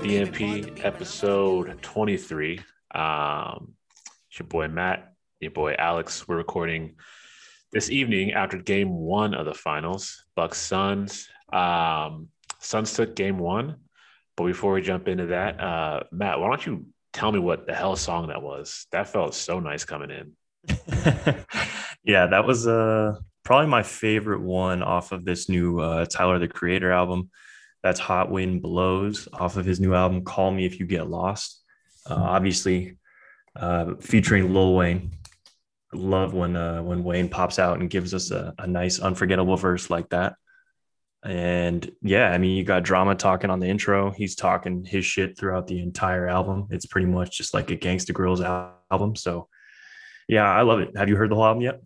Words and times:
DNP 0.00 0.82
episode 0.82 1.82
23. 1.82 2.58
Um, 2.94 3.74
it's 4.30 4.38
your 4.38 4.46
boy 4.46 4.66
Matt, 4.66 5.12
your 5.40 5.50
boy 5.50 5.74
Alex. 5.74 6.26
We're 6.26 6.38
recording 6.38 6.96
this 7.70 7.90
evening 7.90 8.32
after 8.32 8.56
game 8.56 8.96
one 8.96 9.34
of 9.34 9.44
the 9.44 9.52
finals, 9.52 10.24
Bucks 10.34 10.56
Suns. 10.56 11.28
Um, 11.52 12.28
Suns 12.60 12.94
took 12.94 13.14
game 13.14 13.38
one. 13.38 13.76
But 14.38 14.46
before 14.46 14.72
we 14.72 14.80
jump 14.80 15.06
into 15.06 15.26
that, 15.26 15.60
uh, 15.60 16.04
Matt, 16.10 16.40
why 16.40 16.48
don't 16.48 16.64
you 16.64 16.86
tell 17.12 17.30
me 17.30 17.38
what 17.38 17.66
the 17.66 17.74
hell 17.74 17.94
song 17.94 18.28
that 18.28 18.40
was? 18.40 18.86
That 18.92 19.08
felt 19.08 19.34
so 19.34 19.60
nice 19.60 19.84
coming 19.84 20.10
in. 20.10 20.32
yeah, 22.04 22.26
that 22.26 22.46
was 22.46 22.66
uh, 22.66 23.18
probably 23.44 23.66
my 23.66 23.82
favorite 23.82 24.40
one 24.40 24.82
off 24.82 25.12
of 25.12 25.26
this 25.26 25.50
new 25.50 25.78
uh, 25.78 26.06
Tyler 26.06 26.38
the 26.38 26.48
Creator 26.48 26.90
album. 26.90 27.28
That's 27.82 28.00
Hot 28.00 28.30
Wind 28.30 28.62
Blows 28.62 29.28
off 29.32 29.56
of 29.56 29.64
his 29.64 29.80
new 29.80 29.94
album, 29.94 30.24
Call 30.24 30.50
Me 30.50 30.66
If 30.66 30.78
You 30.78 30.86
Get 30.86 31.08
Lost. 31.08 31.62
Uh, 32.08 32.14
obviously, 32.14 32.96
uh, 33.56 33.94
featuring 34.00 34.52
Lil 34.52 34.74
Wayne. 34.74 35.12
Love 35.92 36.34
when 36.34 36.56
uh, 36.56 36.82
when 36.82 37.02
Wayne 37.02 37.28
pops 37.28 37.58
out 37.58 37.80
and 37.80 37.90
gives 37.90 38.14
us 38.14 38.30
a, 38.30 38.54
a 38.58 38.66
nice, 38.66 39.00
unforgettable 39.00 39.56
verse 39.56 39.90
like 39.90 40.08
that. 40.10 40.34
And 41.24 41.90
yeah, 42.00 42.30
I 42.30 42.38
mean, 42.38 42.56
you 42.56 42.64
got 42.64 42.84
drama 42.84 43.14
talking 43.14 43.50
on 43.50 43.60
the 43.60 43.66
intro. 43.66 44.10
He's 44.10 44.36
talking 44.36 44.84
his 44.84 45.04
shit 45.04 45.36
throughout 45.36 45.66
the 45.66 45.80
entire 45.80 46.28
album. 46.28 46.68
It's 46.70 46.86
pretty 46.86 47.08
much 47.08 47.36
just 47.36 47.52
like 47.52 47.70
a 47.70 47.76
Gangsta 47.76 48.12
Grillz 48.12 48.40
album. 48.90 49.16
So 49.16 49.48
yeah, 50.28 50.48
I 50.48 50.62
love 50.62 50.80
it. 50.80 50.96
Have 50.96 51.08
you 51.08 51.16
heard 51.16 51.30
the 51.30 51.34
whole 51.34 51.44
album 51.44 51.62
yet? 51.62 51.80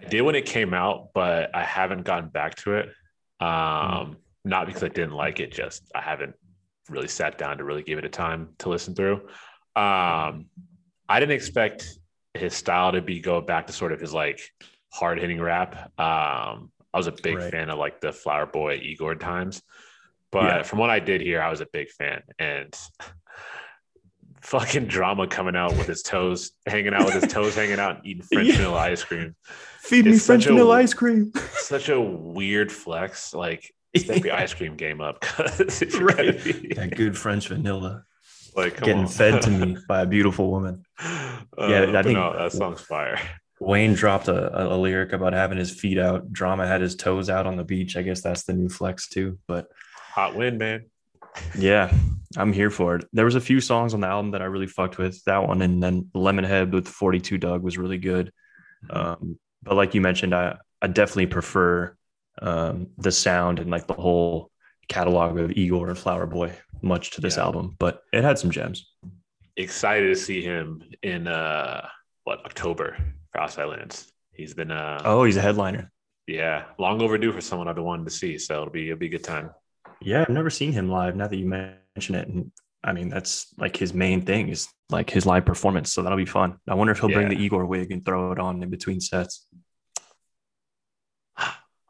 I 0.00 0.06
did 0.06 0.22
when 0.22 0.34
it 0.34 0.46
came 0.46 0.72
out, 0.72 1.10
but 1.12 1.54
I 1.54 1.62
haven't 1.64 2.04
gotten 2.04 2.30
back 2.30 2.54
to 2.56 2.76
it. 2.76 2.88
Um. 3.40 4.16
Not 4.44 4.66
because 4.66 4.82
I 4.82 4.88
didn't 4.88 5.12
like 5.12 5.40
it, 5.40 5.52
just 5.52 5.90
I 5.94 6.00
haven't 6.00 6.34
really 6.90 7.08
sat 7.08 7.38
down 7.38 7.58
to 7.58 7.64
really 7.64 7.82
give 7.82 7.98
it 7.98 8.04
a 8.04 8.08
time 8.08 8.50
to 8.58 8.68
listen 8.68 8.94
through. 8.94 9.20
Um, 9.74 10.46
I 11.08 11.20
didn't 11.20 11.32
expect 11.32 11.98
his 12.34 12.54
style 12.54 12.92
to 12.92 13.02
be 13.02 13.20
go 13.20 13.40
back 13.40 13.66
to 13.66 13.72
sort 13.72 13.92
of 13.92 14.00
his 14.00 14.12
like 14.12 14.40
hard 14.92 15.20
hitting 15.20 15.40
rap. 15.40 15.76
Um, 15.98 16.70
I 16.94 16.98
was 16.98 17.06
a 17.06 17.12
big 17.12 17.38
right. 17.38 17.50
fan 17.50 17.70
of 17.70 17.78
like 17.78 18.00
the 18.00 18.12
Flower 18.12 18.46
Boy 18.46 18.80
Igor 18.82 19.14
times, 19.14 19.62
but 20.30 20.44
yeah. 20.44 20.62
from 20.62 20.78
what 20.78 20.90
I 20.90 20.98
did 20.98 21.20
here, 21.20 21.40
I 21.40 21.50
was 21.50 21.60
a 21.60 21.66
big 21.72 21.88
fan 21.90 22.22
and 22.38 22.76
fucking 24.42 24.86
drama 24.86 25.26
coming 25.26 25.54
out 25.54 25.70
with 25.76 25.86
his 25.86 26.02
toes 26.02 26.50
hanging 26.66 26.94
out 26.94 27.04
with 27.04 27.14
his 27.14 27.32
toes 27.32 27.54
hanging 27.54 27.78
out 27.78 27.96
and 27.96 28.06
eating 28.06 28.22
French 28.24 28.48
yeah. 28.48 28.56
vanilla 28.56 28.78
ice 28.78 29.04
cream. 29.04 29.36
Feed 29.80 30.06
it's 30.06 30.16
me 30.16 30.18
French 30.18 30.46
vanilla 30.46 30.74
ice 30.74 30.94
cream. 30.94 31.32
Such 31.52 31.88
a 31.88 32.00
weird 32.00 32.72
flex. 32.72 33.32
Like 33.34 33.72
step 33.96 34.24
your 34.24 34.34
ice 34.34 34.54
cream 34.54 34.76
game 34.76 35.00
up 35.00 35.20
because 35.20 35.82
right. 35.96 36.42
be... 36.44 36.74
that 36.74 36.94
good 36.96 37.16
French 37.16 37.48
vanilla. 37.48 38.04
Like 38.54 38.82
getting 38.82 39.06
fed 39.06 39.40
to 39.42 39.50
me 39.50 39.78
by 39.88 40.02
a 40.02 40.06
beautiful 40.06 40.50
woman. 40.50 40.84
Uh, 41.02 41.40
yeah, 41.58 41.98
I 41.98 42.02
think 42.02 42.18
no, 42.18 42.36
that 42.36 42.52
song's 42.52 42.82
fire. 42.82 43.18
Wayne 43.60 43.94
dropped 43.94 44.28
a, 44.28 44.74
a, 44.74 44.76
lyric 44.76 45.12
about 45.12 45.32
having 45.32 45.56
his 45.56 45.70
feet 45.70 45.96
out. 45.96 46.32
Drama 46.32 46.66
had 46.66 46.80
his 46.80 46.96
toes 46.96 47.30
out 47.30 47.46
on 47.46 47.56
the 47.56 47.64
beach. 47.64 47.96
I 47.96 48.02
guess 48.02 48.20
that's 48.20 48.42
the 48.42 48.52
new 48.52 48.68
flex 48.68 49.08
too. 49.08 49.38
But 49.46 49.68
hot 49.94 50.34
wind, 50.34 50.58
man. 50.58 50.86
Yeah, 51.56 51.94
I'm 52.36 52.52
here 52.52 52.70
for 52.70 52.96
it. 52.96 53.04
There 53.12 53.24
was 53.24 53.36
a 53.36 53.40
few 53.40 53.60
songs 53.60 53.94
on 53.94 54.00
the 54.00 54.08
album 54.08 54.32
that 54.32 54.42
I 54.42 54.46
really 54.46 54.66
fucked 54.66 54.98
with. 54.98 55.22
That 55.24 55.46
one 55.46 55.62
and 55.62 55.82
then 55.82 56.10
Lemonhead 56.14 56.72
with 56.72 56.88
42 56.88 57.38
Dugg 57.38 57.62
was 57.62 57.78
really 57.78 57.98
good. 57.98 58.32
Mm-hmm. 58.90 58.96
Um, 58.96 59.38
but 59.62 59.76
like 59.76 59.94
you 59.94 60.00
mentioned, 60.00 60.34
I 60.34 60.56
I 60.82 60.88
definitely 60.88 61.26
prefer 61.26 61.96
um, 62.40 62.88
the 62.98 63.12
sound 63.12 63.58
and 63.58 63.70
like 63.70 63.86
the 63.86 63.94
whole 63.94 64.50
catalog 64.88 65.38
of 65.38 65.52
Igor 65.52 65.88
and 65.88 65.98
Flower 65.98 66.26
Boy 66.26 66.52
much 66.82 67.10
to 67.12 67.20
this 67.20 67.36
yeah. 67.36 67.44
album. 67.44 67.76
But 67.78 68.02
it 68.12 68.24
had 68.24 68.38
some 68.38 68.50
gems. 68.50 68.90
Excited 69.56 70.08
to 70.08 70.16
see 70.16 70.42
him 70.42 70.82
in 71.02 71.28
uh 71.28 71.86
what 72.24 72.44
October 72.44 72.96
Cross 73.32 73.58
Islands. 73.58 74.10
He's 74.32 74.54
been 74.54 74.70
uh 74.70 75.02
oh, 75.04 75.24
he's 75.24 75.36
a 75.36 75.42
headliner. 75.42 75.90
Yeah, 76.26 76.64
long 76.78 77.02
overdue 77.02 77.32
for 77.32 77.40
someone 77.40 77.68
I've 77.68 77.74
been 77.74 77.84
wanting 77.84 78.06
to 78.06 78.10
see. 78.10 78.38
So 78.38 78.54
it'll 78.54 78.70
be 78.70 78.88
it'll 78.88 78.98
be 78.98 79.06
a 79.06 79.10
good 79.10 79.24
time. 79.24 79.50
Yeah, 80.00 80.22
I've 80.22 80.28
never 80.30 80.50
seen 80.50 80.72
him 80.72 80.88
live. 80.88 81.16
Now 81.16 81.28
that 81.28 81.36
you 81.36 81.46
mention 81.46 82.14
it, 82.14 82.28
and 82.28 82.50
I 82.82 82.92
mean 82.92 83.08
that's 83.08 83.54
like 83.58 83.76
his 83.76 83.92
main 83.92 84.22
thing 84.22 84.48
is 84.48 84.68
like 84.88 85.10
his 85.10 85.26
live 85.26 85.44
performance. 85.44 85.92
So 85.92 86.02
that'll 86.02 86.18
be 86.18 86.24
fun. 86.24 86.58
I 86.68 86.74
wonder 86.74 86.92
if 86.92 87.00
he'll 87.00 87.10
yeah. 87.10 87.16
bring 87.16 87.28
the 87.28 87.42
Igor 87.42 87.66
wig 87.66 87.92
and 87.92 88.04
throw 88.04 88.32
it 88.32 88.38
on 88.38 88.62
in 88.62 88.70
between 88.70 89.00
sets. 89.00 89.46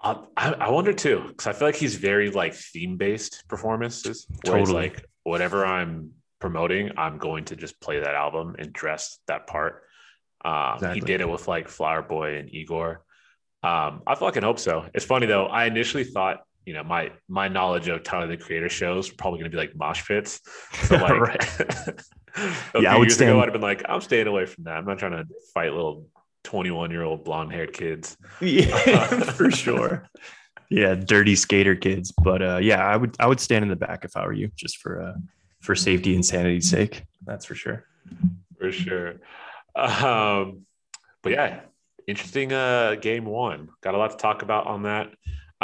I, 0.03 0.17
I 0.37 0.71
wonder 0.71 0.93
too, 0.93 1.25
because 1.29 1.47
I 1.47 1.53
feel 1.53 1.69
like 1.69 1.77
he's 1.77 1.95
very 1.95 2.31
like 2.31 2.55
theme 2.55 2.97
based 2.97 3.45
performances. 3.49 4.27
Totally. 4.45 4.73
Like 4.73 5.05
whatever 5.23 5.65
I'm 5.65 6.13
promoting, 6.41 6.91
I'm 6.97 7.19
going 7.19 7.45
to 7.47 7.57
just 7.57 7.81
play 7.81 8.01
that 8.01 8.15
album 8.15 8.57
and 8.59 8.73
dress 8.73 9.19
that 9.29 9.47
part. 9.47 9.85
Um, 10.45 10.75
exactly. 10.75 11.01
He 11.01 11.07
did 11.07 11.21
it 11.21 11.29
with 11.29 11.47
like 11.47 11.69
Flower 11.69 12.03
Boy 12.03 12.37
and 12.37 12.53
Igor. 12.53 13.05
Um, 13.63 14.03
I 14.07 14.17
fucking 14.17 14.43
hope 14.43 14.59
so. 14.59 14.87
It's 14.93 15.05
funny 15.05 15.27
though. 15.27 15.47
I 15.47 15.67
initially 15.67 16.05
thought, 16.05 16.41
you 16.67 16.75
know, 16.75 16.83
my 16.83 17.13
my 17.29 17.47
knowledge 17.47 17.87
of 17.89 18.03
Tyler 18.03 18.27
the 18.27 18.37
Creator 18.37 18.71
shows 18.71 19.11
were 19.11 19.17
probably 19.17 19.39
going 19.39 19.51
to 19.51 19.57
be 19.57 19.61
like 19.61 19.77
mosh 19.77 20.07
pits. 20.07 20.41
So 20.85 20.97
like, 20.97 21.49
yeah, 22.81 22.93
I 22.93 22.99
would 22.99 23.07
years 23.07 23.15
stand... 23.15 23.31
ago, 23.31 23.41
I'd 23.41 23.45
have 23.45 23.53
been 23.53 23.63
like, 23.63 23.85
I'm 23.89 24.01
staying 24.01 24.27
away 24.27 24.47
from 24.47 24.65
that. 24.65 24.77
I'm 24.77 24.85
not 24.85 24.99
trying 24.99 25.13
to 25.13 25.25
fight 25.55 25.73
little 25.73 26.09
21 26.45 26.91
year 26.91 27.03
old 27.03 27.25
blonde 27.25 27.53
haired 27.53 27.73
kids. 27.73 28.17
Yeah, 28.41 29.07
for 29.07 29.51
sure. 29.51 30.09
Yeah, 30.71 30.95
dirty 30.95 31.37
skater 31.37 31.77
kids. 31.77 32.13
But 32.13 32.43
uh, 32.43 32.59
yeah, 32.59 32.85
I 32.85 32.97
would 32.97 33.17
I 33.21 33.27
would 33.27 33.41
stand 33.41 33.63
in 33.63 33.69
the 33.69 33.77
back 33.77 34.05
if 34.05 34.17
I 34.17 34.25
were 34.27 34.33
you, 34.33 34.51
just 34.57 34.79
for 34.79 35.03
uh, 35.03 35.15
for 35.61 35.75
safety 35.75 36.15
and 36.15 36.25
sanity's 36.25 36.71
sake. 36.71 37.05
That's 37.25 37.45
for 37.45 37.55
sure. 37.55 37.85
For 38.59 38.73
sure. 38.73 39.21
Um, 39.75 40.67
but 41.23 41.33
yeah, 41.33 41.61
interesting 42.07 42.53
uh, 42.53 42.97
game 43.01 43.25
one. 43.25 43.69
Got 43.83 43.95
a 43.95 43.99
lot 43.99 44.11
to 44.11 44.17
talk 44.17 44.43
about 44.43 44.67
on 44.67 44.83
that. 44.85 45.13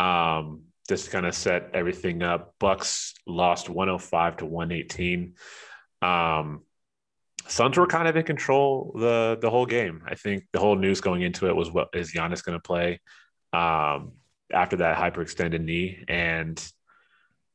Um, 0.00 0.62
just 0.88 1.10
kind 1.10 1.26
of 1.26 1.34
set 1.34 1.70
everything 1.74 2.22
up. 2.22 2.54
Bucks 2.58 3.14
lost 3.26 3.68
105 3.68 4.38
to 4.38 4.46
118. 4.46 5.34
Um, 6.00 6.62
Suns 7.48 7.78
were 7.78 7.86
kind 7.86 8.06
of 8.06 8.16
in 8.16 8.25
control 8.25 8.92
the 8.94 9.38
the 9.41 9.50
whole 9.50 9.66
game. 9.66 10.03
I 10.06 10.14
think 10.14 10.44
the 10.53 10.60
whole 10.60 10.76
news 10.76 11.00
going 11.00 11.22
into 11.22 11.48
it 11.48 11.56
was 11.56 11.70
what 11.70 11.88
is 11.94 12.12
Giannis 12.12 12.44
going 12.44 12.59
to 12.59 12.62
play 12.62 13.00
um, 13.53 14.12
after 14.53 14.76
that 14.76 14.98
hyperextended 14.98 15.62
knee, 15.62 16.04
and 16.08 16.62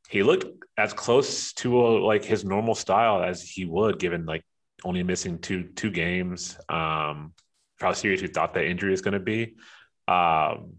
he 0.09 0.24
looked 0.24 0.46
as 0.78 0.94
close 0.94 1.53
to 1.53 1.80
a, 1.80 1.88
like 2.00 2.26
his 2.26 2.44
normal 2.44 2.76
style 2.76 3.24
as 3.24 3.44
he 3.44 3.66
would, 3.66 4.00
given 4.00 4.26
like 4.26 4.44
only 4.84 5.03
missing 5.03 5.40
two 5.40 5.64
two 5.76 5.92
games. 5.92 6.58
Um, 6.70 7.34
for 7.78 7.88
how 7.88 7.94
serious 7.94 8.22
you 8.22 8.28
thought 8.28 8.53
that 8.53 8.66
injury 8.66 8.94
is 8.94 9.02
going 9.02 9.14
to 9.14 9.20
be. 9.20 9.56
Um, 10.08 10.78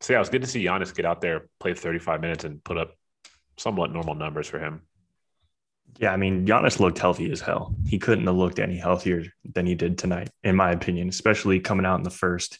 so 0.00 0.12
yeah, 0.12 0.16
it 0.16 0.18
was 0.18 0.28
good 0.28 0.42
to 0.42 0.48
see 0.48 0.64
Giannis 0.64 0.94
get 0.94 1.04
out 1.06 1.20
there, 1.20 1.48
play 1.60 1.74
35 1.74 2.20
minutes, 2.20 2.44
and 2.44 2.62
put 2.62 2.76
up 2.76 2.96
somewhat 3.56 3.92
normal 3.92 4.14
numbers 4.14 4.48
for 4.48 4.58
him. 4.58 4.82
Yeah, 5.98 6.12
I 6.12 6.16
mean, 6.16 6.46
Giannis 6.46 6.80
looked 6.80 6.98
healthy 6.98 7.30
as 7.30 7.40
hell. 7.40 7.74
He 7.86 7.98
couldn't 7.98 8.26
have 8.26 8.34
looked 8.34 8.58
any 8.58 8.76
healthier 8.76 9.24
than 9.44 9.66
he 9.66 9.74
did 9.74 9.98
tonight, 9.98 10.30
in 10.42 10.56
my 10.56 10.72
opinion, 10.72 11.08
especially 11.08 11.60
coming 11.60 11.86
out 11.86 11.98
in 11.98 12.02
the 12.02 12.10
first. 12.10 12.58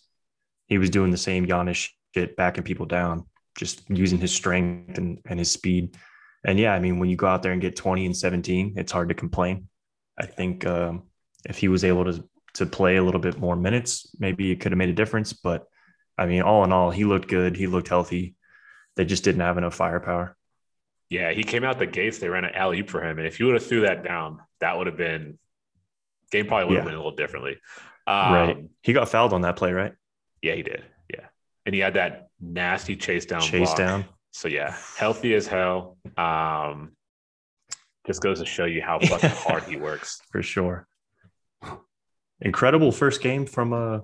He 0.67 0.79
was 0.79 0.91
doing 0.91 1.11
the 1.11 1.17
same 1.17 1.47
Giannis 1.47 1.89
shit, 2.15 2.37
backing 2.37 2.65
people 2.65 2.87
down, 2.87 3.27
just 3.59 3.83
using 3.89 4.19
his 4.19 4.35
strength 4.35 4.99
and, 4.99 5.19
and 5.27 5.39
his 5.39 5.51
speed. 5.51 5.97
And 6.45 6.59
yeah, 6.59 6.73
I 6.73 6.79
mean, 6.79 6.99
when 6.99 7.09
you 7.09 7.17
go 7.17 7.27
out 7.27 7.43
there 7.43 7.53
and 7.53 7.61
get 7.61 7.77
20 7.77 8.07
and 8.07 8.17
17, 8.17 8.75
it's 8.77 8.93
hard 8.93 9.09
to 9.09 9.15
complain. 9.15 9.69
I 10.19 10.27
think 10.27 10.67
um, 10.67 11.05
if 11.45 11.59
he 11.59 11.69
was 11.69 11.85
able 11.85 12.05
to 12.05 12.29
to 12.55 12.67
play 12.67 12.97
a 12.97 13.03
little 13.03 13.21
bit 13.21 13.39
more 13.39 13.57
minutes, 13.57 14.15
maybe 14.19 14.51
it 14.51 14.61
could 14.61 14.73
have 14.73 14.79
made 14.79 14.91
a 14.91 14.95
difference. 14.95 15.33
But 15.33 15.67
I 16.19 16.27
mean, 16.27 16.43
all 16.43 16.65
in 16.65 16.73
all, 16.73 16.91
he 16.91 17.05
looked 17.05 17.29
good. 17.29 17.57
He 17.57 17.67
looked 17.67 17.89
healthy. 17.89 18.37
They 18.97 19.05
just 19.05 19.25
didn't 19.25 19.41
have 19.41 19.59
enough 19.59 19.75
firepower. 19.75 20.37
Yeah, 21.13 21.33
he 21.33 21.45
came 21.45 21.63
out 21.63 21.79
the 21.79 21.85
gates. 21.85 22.19
They 22.21 22.31
ran 22.31 22.47
an 22.47 22.55
alley 22.55 22.81
oop 22.81 22.89
for 22.89 23.07
him, 23.07 23.19
and 23.19 23.27
if 23.27 23.39
you 23.39 23.45
would 23.45 23.55
have 23.57 23.67
threw 23.67 23.83
that 23.83 24.03
down, 24.03 24.41
that 24.61 24.79
would 24.79 24.87
have 24.87 24.97
been 24.97 25.39
game. 26.31 26.47
Probably 26.47 26.65
would 26.65 26.77
have 26.77 26.85
yeah. 26.85 26.87
went 26.87 26.95
a 26.95 26.99
little 26.99 27.15
differently. 27.15 27.59
Um, 28.07 28.33
right. 28.33 28.65
He 28.83 28.95
got 28.95 29.11
fouled 29.11 29.35
on 29.35 29.43
that 29.43 29.57
play, 29.57 29.73
right? 29.73 29.93
Yeah, 30.41 30.55
he 30.55 30.63
did. 30.63 30.83
Yeah, 31.13 31.27
and 31.67 31.75
he 31.75 31.83
had 31.83 31.95
that 31.95 32.29
nasty 32.41 32.97
chase 32.97 33.27
down. 33.27 33.43
Chase 33.43 33.69
block. 33.69 33.77
down. 33.77 34.05
So 34.31 34.49
yeah, 34.49 34.75
healthy 34.97 35.35
as 35.35 35.47
hell. 35.47 35.99
Um, 36.17 36.93
just 38.07 38.23
goes 38.23 38.39
to 38.41 38.47
show 38.47 38.65
you 38.65 38.81
how 38.81 38.99
fucking 39.03 39.29
hard 39.29 39.65
he 39.65 39.77
works. 39.77 40.19
For 40.31 40.43
sure. 40.43 40.89
Incredible 42.41 42.91
first 42.91 43.21
game 43.21 43.45
from 43.45 43.75
uh 43.75 43.99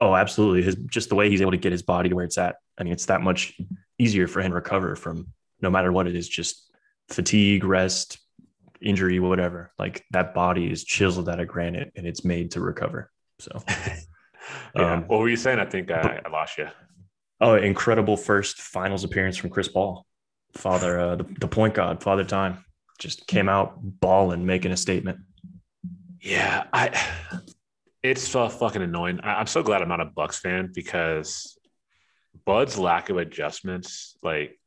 oh 0.00 0.16
absolutely. 0.16 0.62
His 0.62 0.74
just 0.74 1.10
the 1.10 1.14
way 1.14 1.30
he's 1.30 1.42
able 1.42 1.52
to 1.52 1.58
get 1.58 1.70
his 1.70 1.82
body 1.82 2.08
to 2.08 2.16
where 2.16 2.24
it's 2.24 2.38
at. 2.38 2.56
I 2.76 2.82
mean, 2.82 2.92
it's 2.92 3.06
that 3.06 3.20
much 3.20 3.56
easier 4.00 4.26
for 4.26 4.40
him 4.40 4.50
to 4.50 4.56
recover 4.56 4.96
from 4.96 5.28
no 5.62 5.70
matter 5.70 5.92
what 5.92 6.06
it 6.06 6.16
is, 6.16 6.28
just 6.28 6.70
fatigue, 7.08 7.64
rest, 7.64 8.18
injury, 8.80 9.20
whatever. 9.20 9.72
Like 9.78 10.04
that 10.10 10.34
body 10.34 10.70
is 10.70 10.84
chiseled 10.84 11.28
out 11.28 11.40
of 11.40 11.48
granite 11.48 11.92
and 11.96 12.06
it's 12.06 12.24
made 12.24 12.52
to 12.52 12.60
recover. 12.60 13.10
So, 13.38 13.62
yeah. 14.76 14.92
Um, 14.94 15.02
what 15.08 15.20
were 15.20 15.28
you 15.28 15.36
saying? 15.36 15.58
I 15.58 15.64
think 15.64 15.90
I, 15.90 16.20
I 16.24 16.28
lost 16.28 16.58
you. 16.58 16.68
Oh, 17.40 17.54
incredible 17.54 18.16
first 18.16 18.60
finals 18.60 19.04
appearance 19.04 19.36
from 19.36 19.50
Chris 19.50 19.68
Paul. 19.68 20.06
Father, 20.54 20.98
uh, 20.98 21.16
the, 21.16 21.24
the 21.40 21.48
point 21.48 21.74
guard, 21.74 22.02
Father 22.02 22.24
Time, 22.24 22.64
just 22.98 23.26
came 23.26 23.48
out 23.48 23.78
balling, 23.82 24.46
making 24.46 24.70
a 24.70 24.76
statement. 24.76 25.18
Yeah, 26.20 26.64
I. 26.72 26.90
It's 28.02 28.26
so 28.26 28.48
fucking 28.48 28.82
annoying. 28.82 29.20
I, 29.22 29.34
I'm 29.34 29.46
so 29.46 29.62
glad 29.62 29.82
I'm 29.82 29.88
not 29.88 30.00
a 30.00 30.04
Bucks 30.04 30.38
fan 30.38 30.70
because 30.74 31.58
Bud's 32.44 32.78
lack 32.78 33.10
of 33.10 33.16
adjustments, 33.16 34.16
like, 34.22 34.58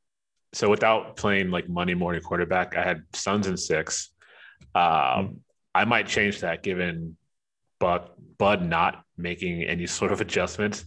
so 0.55 0.69
without 0.69 1.17
playing 1.17 1.51
like 1.51 1.67
Monday 1.67 1.95
morning 1.95 2.21
quarterback, 2.21 2.77
I 2.77 2.83
had 2.83 3.03
Suns 3.13 3.47
in 3.47 3.57
six. 3.57 4.11
Um, 4.73 4.83
mm 4.83 5.35
I 5.75 5.83
might 5.83 6.07
change 6.07 6.39
that 6.39 6.63
given 6.63 7.17
Buck 7.81 8.13
Bud 8.37 8.65
not 8.65 9.03
making 9.17 9.63
any 9.63 9.85
sort 9.99 10.13
of 10.13 10.21
adjustments. 10.21 10.85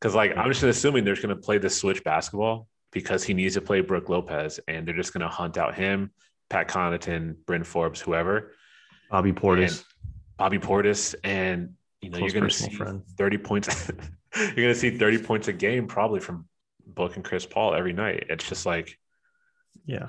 Because 0.00 0.16
like 0.16 0.36
I'm 0.36 0.50
just 0.50 0.64
assuming 0.64 1.04
they're 1.04 1.14
going 1.14 1.28
to 1.28 1.36
play 1.36 1.58
the 1.58 1.70
switch 1.70 2.02
basketball 2.02 2.66
because 2.90 3.22
he 3.22 3.32
needs 3.32 3.54
to 3.54 3.60
play 3.60 3.80
Brook 3.80 4.08
Lopez, 4.08 4.58
and 4.66 4.84
they're 4.88 4.96
just 4.96 5.12
going 5.12 5.20
to 5.20 5.28
hunt 5.28 5.56
out 5.56 5.76
him, 5.76 6.10
Pat 6.50 6.66
Connaughton, 6.66 7.36
Bryn 7.46 7.62
Forbes, 7.62 8.00
whoever, 8.00 8.54
Bobby 9.08 9.32
Portis, 9.32 9.84
Bobby 10.36 10.58
Portis, 10.58 11.14
and 11.22 11.74
you 12.00 12.10
know 12.10 12.18
Close 12.18 12.32
you're 12.32 12.40
going 12.40 12.50
to 12.50 12.56
see 12.56 12.74
friend. 12.74 13.02
30 13.16 13.38
points. 13.38 13.88
you're 14.36 14.54
going 14.54 14.68
to 14.68 14.74
see 14.74 14.98
30 14.98 15.18
points 15.18 15.46
a 15.46 15.52
game 15.52 15.86
probably 15.86 16.18
from 16.18 16.48
Book 16.88 17.14
and 17.14 17.24
Chris 17.24 17.46
Paul 17.46 17.74
every 17.74 17.92
night. 17.92 18.26
It's 18.28 18.48
just 18.48 18.66
like, 18.66 18.98
yeah, 19.86 20.08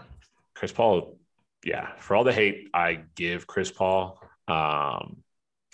Chris 0.54 0.72
Paul. 0.72 1.18
Yeah, 1.63 1.89
for 1.98 2.16
all 2.16 2.24
the 2.24 2.33
hate 2.33 2.69
I 2.74 3.01
give 3.16 3.48
Chris 3.48 3.72
Paul, 3.72 4.19
um, 4.48 5.24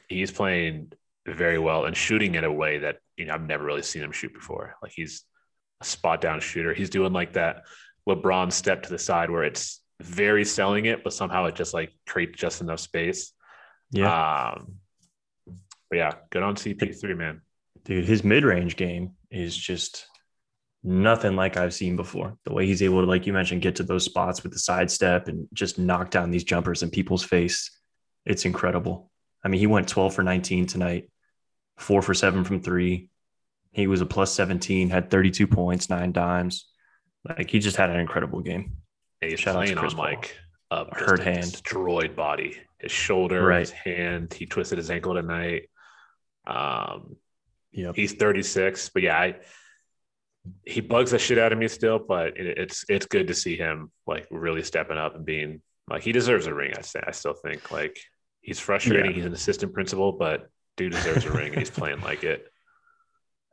he's 0.07 0.31
playing 0.31 0.93
very 1.25 1.59
well 1.59 1.85
and 1.85 1.95
shooting 1.95 2.35
in 2.35 2.43
a 2.43 2.51
way 2.51 2.79
that 2.79 2.97
you 3.17 3.25
know 3.25 3.33
I've 3.33 3.45
never 3.45 3.63
really 3.63 3.81
seen 3.81 4.01
him 4.01 4.11
shoot 4.11 4.33
before. 4.33 4.75
Like 4.81 4.93
he's 4.95 5.23
a 5.81 5.85
spot 5.85 6.21
down 6.21 6.39
shooter. 6.39 6.73
He's 6.73 6.89
doing 6.89 7.13
like 7.13 7.33
that 7.33 7.63
LeBron 8.07 8.51
step 8.51 8.83
to 8.83 8.89
the 8.89 8.99
side 8.99 9.29
where 9.29 9.43
it's 9.43 9.81
very 10.01 10.45
selling 10.45 10.85
it, 10.85 11.03
but 11.03 11.13
somehow 11.13 11.45
it 11.45 11.55
just 11.55 11.73
like 11.73 11.91
creates 12.07 12.39
just 12.39 12.61
enough 12.61 12.79
space. 12.79 13.33
Yeah. 13.91 14.53
Um, 14.53 14.75
but 15.89 15.97
yeah, 15.97 16.11
good 16.29 16.43
on 16.43 16.55
CP3, 16.55 17.17
man. 17.17 17.41
Dude, 17.83 18.05
his 18.05 18.23
mid 18.23 18.45
range 18.45 18.75
game 18.75 19.11
is 19.29 19.55
just 19.55 20.07
nothing 20.83 21.35
like 21.35 21.57
I've 21.57 21.73
seen 21.73 21.95
before. 21.95 22.37
The 22.45 22.53
way 22.53 22.65
he's 22.65 22.81
able 22.81 23.01
to, 23.01 23.07
like 23.07 23.27
you 23.27 23.33
mentioned, 23.33 23.61
get 23.61 23.75
to 23.77 23.83
those 23.83 24.05
spots 24.05 24.43
with 24.43 24.51
the 24.51 24.59
sidestep 24.59 25.27
and 25.27 25.47
just 25.53 25.77
knock 25.77 26.09
down 26.09 26.31
these 26.31 26.43
jumpers 26.43 26.83
in 26.83 26.89
people's 26.89 27.23
face. 27.23 27.71
It's 28.25 28.45
incredible. 28.45 29.11
I 29.43 29.47
mean, 29.47 29.59
he 29.59 29.67
went 29.67 29.87
12 29.87 30.13
for 30.13 30.23
19 30.23 30.67
tonight, 30.67 31.09
four 31.77 32.01
for 32.01 32.13
seven 32.13 32.43
from 32.43 32.61
three. 32.61 33.09
He 33.71 33.87
was 33.87 34.01
a 34.01 34.05
plus 34.05 34.33
17, 34.33 34.89
had 34.89 35.09
32 35.09 35.47
points, 35.47 35.89
nine 35.89 36.11
dimes. 36.11 36.67
Like 37.27 37.49
he 37.49 37.59
just 37.59 37.77
had 37.77 37.89
an 37.89 37.99
incredible 37.99 38.41
game. 38.41 38.77
Yeah, 39.21 39.29
he's 39.29 39.39
Shout 39.39 39.55
playing 39.55 39.77
on 39.77 39.95
like 39.95 40.35
a 40.71 40.85
hurt 40.93 41.21
hand, 41.21 41.51
destroyed 41.51 42.15
body. 42.15 42.57
His 42.79 42.91
shoulder, 42.91 43.45
right. 43.45 43.59
his 43.59 43.71
hand. 43.71 44.33
He 44.33 44.47
twisted 44.47 44.77
his 44.77 44.89
ankle 44.89 45.13
tonight. 45.13 45.69
Um, 46.47 47.15
yeah, 47.71 47.91
he's 47.95 48.13
36, 48.13 48.89
but 48.89 49.03
yeah, 49.03 49.17
I, 49.17 49.35
he 50.65 50.81
bugs 50.81 51.11
the 51.11 51.19
shit 51.19 51.37
out 51.37 51.51
of 51.51 51.59
me 51.59 51.67
still. 51.67 51.99
But 51.99 52.37
it, 52.37 52.57
it's 52.57 52.85
it's 52.89 53.05
good 53.05 53.27
to 53.27 53.33
see 53.33 53.55
him 53.55 53.91
like 54.07 54.27
really 54.31 54.63
stepping 54.63 54.97
up 54.97 55.15
and 55.15 55.25
being 55.25 55.61
like 55.89 56.03
he 56.03 56.11
deserves 56.11 56.47
a 56.47 56.53
ring. 56.53 56.73
I 56.77 56.81
say 56.81 57.01
I 57.05 57.11
still 57.11 57.33
think 57.33 57.71
like 57.71 57.99
he's 58.41 58.59
frustrating. 58.59 59.11
Yeah. 59.11 59.15
He's 59.17 59.25
an 59.25 59.33
assistant 59.33 59.73
principal, 59.73 60.13
but 60.13 60.47
dude 60.77 60.93
deserves 60.93 61.25
a 61.25 61.31
ring, 61.31 61.49
and 61.49 61.59
he's 61.59 61.69
playing 61.69 62.01
like 62.01 62.23
it. 62.23 62.47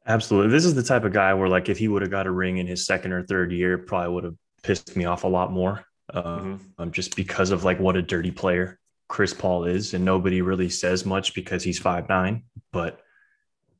Absolutely. 0.06 0.50
This 0.50 0.64
is 0.64 0.75
the 0.75 0.82
type 0.82 1.05
of 1.05 1.12
guy 1.12 1.35
where, 1.35 1.50
like, 1.50 1.69
if 1.69 1.76
he 1.76 1.87
would 1.87 2.00
have 2.00 2.11
got 2.11 2.26
a 2.26 2.31
ring 2.31 2.56
in 2.56 2.67
his 2.67 2.87
second 2.87 3.12
or 3.12 3.25
third 3.25 3.52
year, 3.52 3.76
probably 3.76 4.14
would 4.14 4.25
have 4.25 4.37
pissed 4.62 4.96
me 4.96 5.05
off 5.05 5.25
a 5.25 5.29
lot 5.29 5.52
more. 5.52 5.84
Uh, 6.11 6.23
mm-hmm. 6.23 6.56
um, 6.79 6.91
just 6.91 7.14
because 7.17 7.50
of 7.50 7.64
like 7.64 7.79
what 7.79 7.94
a 7.94 8.00
dirty 8.00 8.31
player 8.31 8.79
Chris 9.08 9.34
Paul 9.34 9.64
is, 9.64 9.93
and 9.93 10.06
nobody 10.06 10.41
really 10.41 10.70
says 10.70 11.05
much 11.05 11.34
because 11.34 11.62
he's 11.62 11.79
five 11.79 12.08
nine. 12.08 12.44
But 12.73 13.00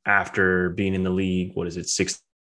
after 0.05 0.69
being 0.69 0.93
in 0.93 1.03
the 1.03 1.09
league, 1.09 1.53
what 1.55 1.65
is 1.65 1.77
it, 1.77 1.89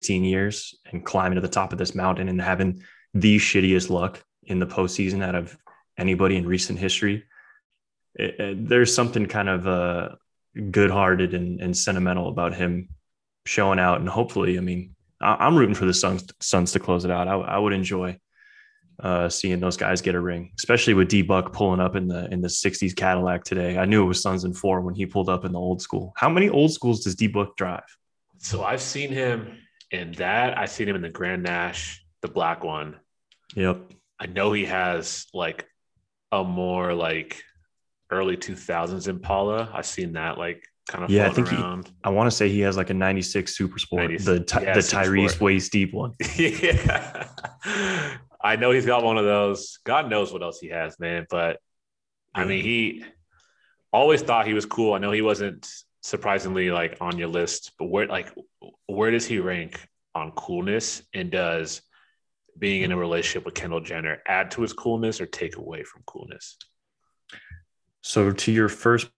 sixteen 0.03 0.25
years, 0.25 0.75
and 0.91 1.05
climbing 1.05 1.35
to 1.35 1.41
the 1.41 1.47
top 1.47 1.71
of 1.71 1.79
this 1.79 1.95
mountain 1.95 2.27
and 2.27 2.41
having 2.41 2.83
the 3.13 3.37
shittiest 3.37 3.89
luck 3.89 4.21
in 4.43 4.59
the 4.59 4.67
postseason 4.67 5.23
out 5.23 5.33
of 5.33 5.57
anybody 5.97 6.35
in 6.35 6.45
recent 6.45 6.77
history, 6.77 7.23
it, 8.15 8.37
it, 8.37 8.67
there's 8.67 8.93
something 8.93 9.27
kind 9.27 9.47
of 9.47 9.65
uh, 9.65 10.09
good-hearted 10.71 11.33
and, 11.33 11.61
and 11.61 11.77
sentimental 11.77 12.27
about 12.27 12.53
him 12.53 12.89
showing 13.45 13.79
out. 13.79 14.01
And 14.01 14.09
hopefully, 14.09 14.57
I 14.57 14.61
mean, 14.61 14.93
I, 15.21 15.47
am 15.47 15.55
rooting 15.55 15.75
for 15.75 15.85
the 15.85 15.93
Suns, 15.93 16.25
Suns 16.41 16.73
to 16.73 16.79
close 16.79 17.05
it 17.05 17.11
out. 17.11 17.29
I, 17.29 17.35
I 17.35 17.57
would 17.57 17.71
enjoy 17.71 18.19
uh, 19.01 19.29
seeing 19.29 19.61
those 19.61 19.77
guys 19.77 20.01
get 20.01 20.15
a 20.15 20.19
ring, 20.19 20.51
especially 20.59 20.95
with 20.95 21.07
D 21.07 21.21
Book 21.21 21.53
pulling 21.53 21.79
up 21.79 21.95
in 21.95 22.09
the 22.09 22.27
in 22.33 22.41
the 22.41 22.49
'60s 22.49 22.93
Cadillac 22.93 23.45
today. 23.45 23.77
I 23.77 23.85
knew 23.85 24.03
it 24.03 24.07
was 24.07 24.21
Suns 24.21 24.43
in 24.43 24.53
four 24.53 24.81
when 24.81 24.95
he 24.95 25.05
pulled 25.05 25.29
up 25.29 25.45
in 25.45 25.53
the 25.53 25.59
old 25.59 25.81
school. 25.81 26.11
How 26.17 26.29
many 26.29 26.49
old 26.49 26.73
schools 26.73 27.05
does 27.05 27.15
D 27.15 27.27
Book 27.27 27.55
drive? 27.55 27.87
So 28.43 28.63
I've 28.63 28.81
seen 28.81 29.09
him 29.09 29.57
in 29.93 30.11
that. 30.13 30.57
I've 30.57 30.69
seen 30.69 30.89
him 30.89 30.95
in 30.95 31.01
the 31.01 31.09
Grand 31.09 31.43
Nash, 31.43 32.03
the 32.21 32.27
black 32.27 32.63
one. 32.63 32.95
Yep. 33.55 33.79
I 34.19 34.25
know 34.25 34.51
he 34.51 34.65
has 34.65 35.27
like 35.33 35.67
a 36.31 36.43
more 36.43 36.93
like 36.93 37.41
early 38.09 38.35
2000s 38.35 39.07
Impala. 39.07 39.69
I've 39.73 39.85
seen 39.85 40.13
that 40.13 40.37
like 40.37 40.63
kind 40.89 41.03
of 41.03 41.09
yeah. 41.09 41.27
I 41.27 41.29
think 41.29 41.53
around. 41.53 41.87
He, 41.87 41.93
I 42.03 42.09
want 42.09 42.29
to 42.29 42.35
say 42.35 42.49
he 42.49 42.61
has 42.61 42.75
like 42.75 42.89
a 42.89 42.93
'96 42.93 43.55
Super 43.55 43.79
Sport, 43.79 44.09
90, 44.09 44.23
the 44.23 44.61
yeah, 44.61 44.73
the 44.73 44.79
Tyrese 44.79 45.39
waist 45.39 45.71
deep 45.71 45.93
one. 45.93 46.13
yeah, 46.35 47.27
I 48.41 48.55
know 48.55 48.71
he's 48.71 48.85
got 48.85 49.03
one 49.03 49.17
of 49.17 49.25
those. 49.25 49.79
God 49.85 50.09
knows 50.09 50.33
what 50.33 50.41
else 50.41 50.59
he 50.59 50.69
has, 50.69 50.99
man. 50.99 51.27
But 51.29 51.59
I 52.33 52.45
mean, 52.45 52.63
he 52.63 53.05
always 53.91 54.23
thought 54.23 54.47
he 54.47 54.53
was 54.53 54.65
cool. 54.65 54.93
I 54.93 54.97
know 54.97 55.11
he 55.11 55.21
wasn't 55.21 55.69
surprisingly 56.03 56.69
like 56.69 56.97
on 57.01 57.17
your 57.17 57.29
list, 57.29 57.71
but 57.79 57.85
where 57.85 58.07
like 58.07 58.31
where 58.85 59.09
does 59.09 59.25
he 59.25 59.39
rank 59.39 59.87
on 60.13 60.31
coolness? 60.31 61.01
And 61.13 61.31
does 61.31 61.81
being 62.59 62.83
in 62.83 62.91
a 62.91 62.97
relationship 62.97 63.45
with 63.45 63.55
Kendall 63.55 63.81
Jenner 63.81 64.21
add 64.27 64.51
to 64.51 64.61
his 64.61 64.73
coolness 64.73 65.19
or 65.19 65.25
take 65.25 65.57
away 65.57 65.83
from 65.83 66.03
coolness? 66.05 66.57
So 68.01 68.31
to 68.31 68.51
your 68.51 68.69
first 68.69 69.09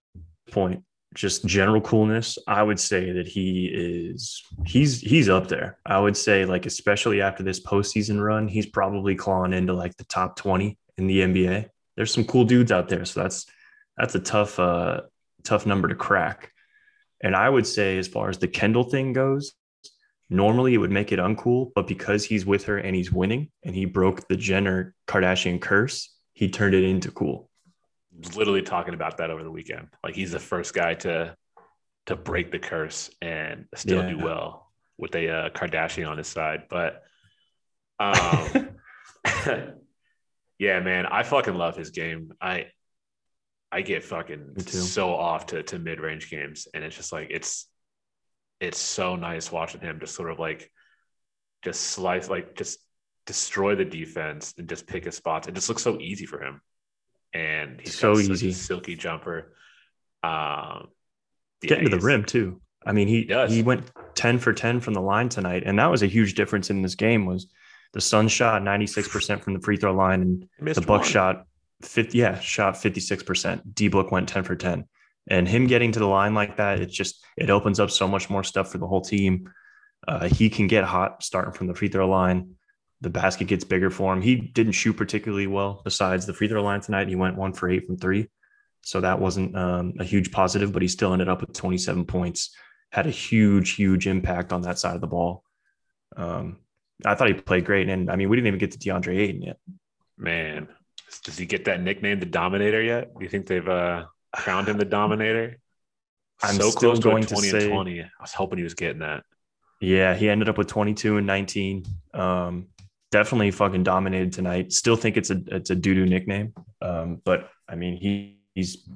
point, 0.50 0.84
just 1.12 1.44
general 1.44 1.80
coolness, 1.80 2.38
I 2.46 2.62
would 2.62 2.78
say 2.78 3.10
that 3.12 3.26
he 3.26 3.66
is 3.66 4.42
he's 4.64 5.00
he's 5.00 5.28
up 5.28 5.48
there. 5.48 5.78
I 5.84 5.98
would 5.98 6.16
say 6.16 6.44
like 6.44 6.66
especially 6.66 7.20
after 7.20 7.42
this 7.42 7.60
postseason 7.60 8.22
run, 8.22 8.48
he's 8.48 8.66
probably 8.66 9.16
clawing 9.16 9.52
into 9.52 9.72
like 9.72 9.96
the 9.96 10.04
top 10.04 10.36
20 10.36 10.78
in 10.98 11.06
the 11.06 11.20
NBA. 11.20 11.68
There's 11.96 12.12
some 12.12 12.24
cool 12.24 12.44
dudes 12.44 12.70
out 12.70 12.88
there. 12.88 13.04
So 13.04 13.22
that's 13.22 13.46
that's 13.96 14.14
a 14.14 14.20
tough 14.20 14.60
uh 14.60 15.02
tough 15.42 15.66
number 15.66 15.88
to 15.88 15.94
crack. 15.94 16.52
And 17.26 17.34
I 17.34 17.50
would 17.50 17.66
say 17.66 17.98
as 17.98 18.06
far 18.06 18.28
as 18.28 18.38
the 18.38 18.48
Kendall 18.48 18.84
thing 18.84 19.12
goes, 19.12 19.52
normally 20.30 20.74
it 20.74 20.78
would 20.78 20.92
make 20.92 21.10
it 21.10 21.18
uncool, 21.18 21.72
but 21.74 21.86
because 21.86 22.24
he's 22.24 22.46
with 22.46 22.64
her 22.64 22.78
and 22.78 22.94
he's 22.94 23.10
winning 23.10 23.50
and 23.64 23.74
he 23.74 23.84
broke 23.84 24.28
the 24.28 24.36
Jenner 24.36 24.94
Kardashian 25.08 25.60
curse, 25.60 26.14
he 26.34 26.48
turned 26.48 26.74
it 26.74 26.84
into 26.84 27.10
cool 27.10 27.50
literally 28.34 28.62
talking 28.62 28.94
about 28.94 29.18
that 29.18 29.30
over 29.30 29.42
the 29.42 29.50
weekend. 29.50 29.88
Like 30.02 30.14
he's 30.14 30.32
the 30.32 30.38
first 30.38 30.74
guy 30.74 30.94
to 30.94 31.36
to 32.06 32.16
break 32.16 32.52
the 32.52 32.58
curse 32.58 33.10
and 33.20 33.66
still 33.74 34.02
yeah. 34.02 34.10
do 34.10 34.18
well 34.18 34.70
with 34.96 35.14
a 35.16 35.28
uh, 35.28 35.50
Kardashian 35.50 36.08
on 36.08 36.18
his 36.18 36.28
side. 36.28 36.64
But 36.70 37.02
um, 37.98 38.70
yeah, 40.58 40.80
man, 40.80 41.06
I 41.06 41.22
fucking 41.22 41.54
love 41.54 41.76
his 41.76 41.90
game. 41.90 42.32
I 42.40 42.66
I 43.76 43.82
get 43.82 44.02
fucking 44.02 44.58
so 44.66 45.14
off 45.14 45.46
to 45.46 45.62
to 45.64 45.78
mid 45.78 46.00
range 46.00 46.30
games, 46.30 46.66
and 46.72 46.82
it's 46.82 46.96
just 46.96 47.12
like 47.12 47.28
it's 47.30 47.68
it's 48.58 48.78
so 48.78 49.16
nice 49.16 49.52
watching 49.52 49.82
him 49.82 50.00
just 50.00 50.14
sort 50.14 50.30
of 50.30 50.38
like 50.38 50.70
just 51.62 51.82
slice 51.82 52.30
like 52.30 52.56
just 52.56 52.78
destroy 53.26 53.74
the 53.74 53.84
defense 53.84 54.54
and 54.56 54.68
just 54.68 54.86
pick 54.86 55.04
his 55.04 55.16
spots. 55.16 55.46
It 55.46 55.54
just 55.54 55.68
looks 55.68 55.82
so 55.82 55.98
easy 56.00 56.26
for 56.26 56.42
him 56.42 56.60
and 57.36 57.80
he's 57.80 57.98
so 57.98 58.18
easy, 58.18 58.52
silky 58.52 58.96
jumper. 58.96 59.54
Um, 60.22 60.88
yeah, 61.62 61.68
getting 61.68 61.90
to 61.90 61.96
the 61.96 62.02
rim 62.02 62.24
too. 62.24 62.60
I 62.84 62.92
mean, 62.92 63.08
he 63.08 63.22
he, 63.22 63.56
he 63.56 63.62
went 63.62 63.90
ten 64.14 64.38
for 64.38 64.52
ten 64.52 64.80
from 64.80 64.94
the 64.94 65.00
line 65.00 65.28
tonight, 65.28 65.64
and 65.66 65.78
that 65.78 65.90
was 65.90 66.02
a 66.02 66.06
huge 66.06 66.34
difference 66.34 66.70
in 66.70 66.82
this 66.82 66.94
game. 66.94 67.26
Was 67.26 67.46
the 67.92 68.00
Sun 68.00 68.28
shot 68.28 68.62
ninety 68.62 68.86
six 68.86 69.08
percent 69.08 69.42
from 69.42 69.54
the 69.54 69.60
free 69.60 69.76
throw 69.76 69.92
line, 69.92 70.22
and 70.58 70.74
the 70.74 70.80
Buck 70.80 71.04
shot 71.04 71.46
fifty. 71.82 72.18
Yeah, 72.18 72.38
shot 72.40 72.76
fifty 72.76 73.00
six 73.00 73.22
percent. 73.22 73.74
D 73.74 73.88
Book 73.88 74.10
went 74.10 74.28
ten 74.28 74.44
for 74.44 74.56
ten, 74.56 74.86
and 75.28 75.48
him 75.48 75.66
getting 75.66 75.92
to 75.92 75.98
the 75.98 76.06
line 76.06 76.34
like 76.34 76.56
that, 76.56 76.80
it 76.80 76.90
just 76.90 77.24
it 77.36 77.50
opens 77.50 77.80
up 77.80 77.90
so 77.90 78.08
much 78.08 78.30
more 78.30 78.44
stuff 78.44 78.70
for 78.70 78.78
the 78.78 78.86
whole 78.86 79.02
team. 79.02 79.50
Uh, 80.06 80.28
he 80.28 80.50
can 80.50 80.66
get 80.66 80.84
hot 80.84 81.22
starting 81.22 81.52
from 81.52 81.66
the 81.66 81.74
free 81.74 81.88
throw 81.88 82.08
line 82.08 82.56
the 83.00 83.10
basket 83.10 83.46
gets 83.46 83.64
bigger 83.64 83.90
for 83.90 84.12
him. 84.12 84.22
He 84.22 84.36
didn't 84.36 84.72
shoot 84.72 84.94
particularly 84.94 85.46
well 85.46 85.80
besides 85.84 86.26
the 86.26 86.32
free 86.32 86.48
throw 86.48 86.62
line 86.62 86.80
tonight. 86.80 87.08
He 87.08 87.14
went 87.14 87.36
one 87.36 87.52
for 87.52 87.68
eight 87.68 87.86
from 87.86 87.98
three. 87.98 88.28
So 88.82 89.00
that 89.00 89.20
wasn't 89.20 89.56
um, 89.56 89.94
a 89.98 90.04
huge 90.04 90.30
positive, 90.30 90.72
but 90.72 90.82
he 90.82 90.88
still 90.88 91.12
ended 91.12 91.28
up 91.28 91.40
with 91.40 91.52
27 91.52 92.06
points, 92.06 92.54
had 92.90 93.06
a 93.06 93.10
huge, 93.10 93.74
huge 93.74 94.06
impact 94.06 94.52
on 94.52 94.62
that 94.62 94.78
side 94.78 94.94
of 94.94 95.00
the 95.00 95.08
ball. 95.08 95.42
Um, 96.16 96.60
I 97.04 97.14
thought 97.14 97.28
he 97.28 97.34
played 97.34 97.64
great. 97.64 97.88
And 97.88 98.10
I 98.10 98.16
mean, 98.16 98.28
we 98.28 98.36
didn't 98.36 98.46
even 98.46 98.60
get 98.60 98.70
to 98.72 98.78
DeAndre 98.78 99.18
Ayton 99.18 99.42
yet. 99.42 99.58
Man, 100.16 100.68
does 101.24 101.38
he 101.38 101.46
get 101.46 101.64
that 101.66 101.80
nickname, 101.82 102.20
the 102.20 102.26
Dominator, 102.26 102.82
yet? 102.82 103.14
Do 103.14 103.22
you 103.22 103.28
think 103.28 103.46
they've 103.46 103.68
uh, 103.68 104.04
crowned 104.34 104.68
him 104.68 104.78
the 104.78 104.84
Dominator? 104.84 105.58
I'm 106.42 106.56
so 106.56 106.70
still 106.70 106.92
close 106.92 106.98
going 107.00 107.22
to 107.22 107.28
to 107.28 107.34
a 107.34 107.36
20 107.36 107.48
say- 107.48 107.64
and 107.64 107.72
20. 107.72 108.02
I 108.02 108.08
was 108.20 108.32
hoping 108.32 108.58
he 108.58 108.64
was 108.64 108.74
getting 108.74 109.00
that. 109.00 109.24
Yeah, 109.80 110.14
he 110.14 110.28
ended 110.28 110.48
up 110.48 110.58
with 110.58 110.68
22 110.68 111.18
and 111.18 111.26
19. 111.26 111.84
Um, 112.14 112.68
definitely 113.10 113.50
fucking 113.50 113.82
dominated 113.82 114.32
tonight. 114.32 114.72
Still 114.72 114.96
think 114.96 115.16
it's 115.16 115.30
a 115.30 115.42
it's 115.48 115.70
a 115.70 115.74
doo 115.74 115.94
doo 115.94 116.06
nickname. 116.06 116.54
Um, 116.80 117.20
but 117.24 117.50
I 117.68 117.74
mean 117.74 117.96
he 117.96 118.38
he's 118.54 118.88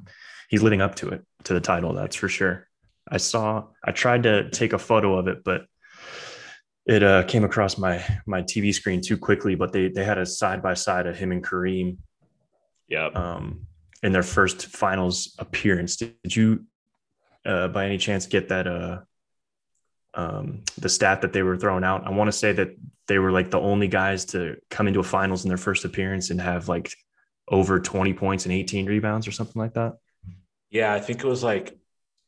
he's 0.49 0.63
living 0.63 0.81
up 0.81 0.95
to 0.97 1.11
it 1.11 1.25
to 1.45 1.55
the 1.55 1.61
title. 1.61 1.93
That's 1.93 2.17
for 2.17 2.29
sure. 2.29 2.67
I 3.09 3.19
saw 3.19 3.65
I 3.85 3.93
tried 3.93 4.23
to 4.25 4.49
take 4.51 4.73
a 4.73 4.79
photo 4.79 5.19
of 5.19 5.29
it, 5.29 5.45
but 5.45 5.67
it 6.87 7.03
uh, 7.03 7.23
came 7.25 7.45
across 7.45 7.79
my 7.79 8.05
my 8.27 8.43
TV 8.43 8.75
screen 8.75 9.01
too 9.01 9.17
quickly. 9.17 9.55
But 9.55 9.73
they 9.73 9.89
they 9.89 10.05
had 10.05 10.19
a 10.19 10.27
side 10.27 10.63
by 10.63 10.75
side 10.75 11.07
of 11.07 11.17
him 11.17 11.33
and 11.33 11.45
Kareem 11.45 11.99
Yep. 12.89 13.15
um, 13.17 13.67
in 14.03 14.13
their 14.13 14.23
first 14.23 14.67
finals 14.67 15.35
appearance. 15.39 15.97
Did 15.97 16.35
you, 16.35 16.65
uh, 17.47 17.69
by 17.69 17.87
any 17.87 17.99
chance, 17.99 18.27
get 18.27 18.49
that 18.49 18.67
uh, 18.67 18.99
um, 20.15 20.65
the 20.77 20.89
stat 20.89 21.23
that 21.23 21.33
they 21.33 21.43
were 21.43 21.57
throwing 21.57 21.85
out? 21.85 22.07
I 22.07 22.11
want 22.11 22.29
to 22.29 22.33
say 22.37 22.53
that 22.53 22.71
they 23.07 23.19
were 23.19 23.31
like 23.31 23.51
the 23.51 23.61
only 23.61 23.89
guys 23.89 24.25
to 24.27 24.57
come 24.71 24.89
into 24.89 25.01
a 25.01 25.05
finals 25.05 25.45
in 25.45 25.49
their 25.49 25.59
first 25.59 25.85
appearance 25.85 26.31
and 26.31 26.41
have 26.41 26.69
like 26.69 26.93
over 27.49 27.81
20 27.81 28.13
points 28.15 28.45
and 28.45 28.53
18 28.53 28.87
rebounds 28.87 29.27
or 29.27 29.33
something 29.33 29.61
like 29.61 29.75
that. 29.75 29.95
Yeah, 30.71 30.93
I 30.93 31.01
think 31.01 31.23
it 31.23 31.27
was 31.27 31.43
like 31.43 31.77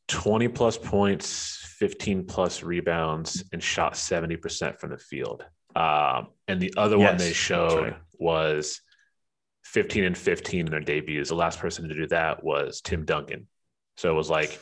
20 0.09 0.49
plus 0.49 0.77
points, 0.77 1.62
15 1.83 2.23
plus 2.27 2.63
rebounds, 2.63 3.43
and 3.51 3.61
shot 3.61 3.95
70% 3.95 4.79
from 4.79 4.91
the 4.91 4.97
field. 4.97 5.43
Um, 5.75 6.27
and 6.47 6.61
the 6.61 6.73
other 6.77 6.97
one 6.97 7.17
they 7.17 7.33
showed 7.33 7.83
right. 7.83 7.97
was 8.17 8.79
15 9.65 10.05
and 10.05 10.17
15 10.17 10.61
in 10.61 10.71
their 10.71 10.79
debuts. 10.79 11.27
The 11.27 11.35
last 11.35 11.59
person 11.59 11.89
to 11.89 11.93
do 11.93 12.07
that 12.07 12.41
was 12.41 12.79
Tim 12.79 13.03
Duncan. 13.03 13.49
So 13.97 14.09
it 14.09 14.13
was 14.13 14.29
like 14.29 14.61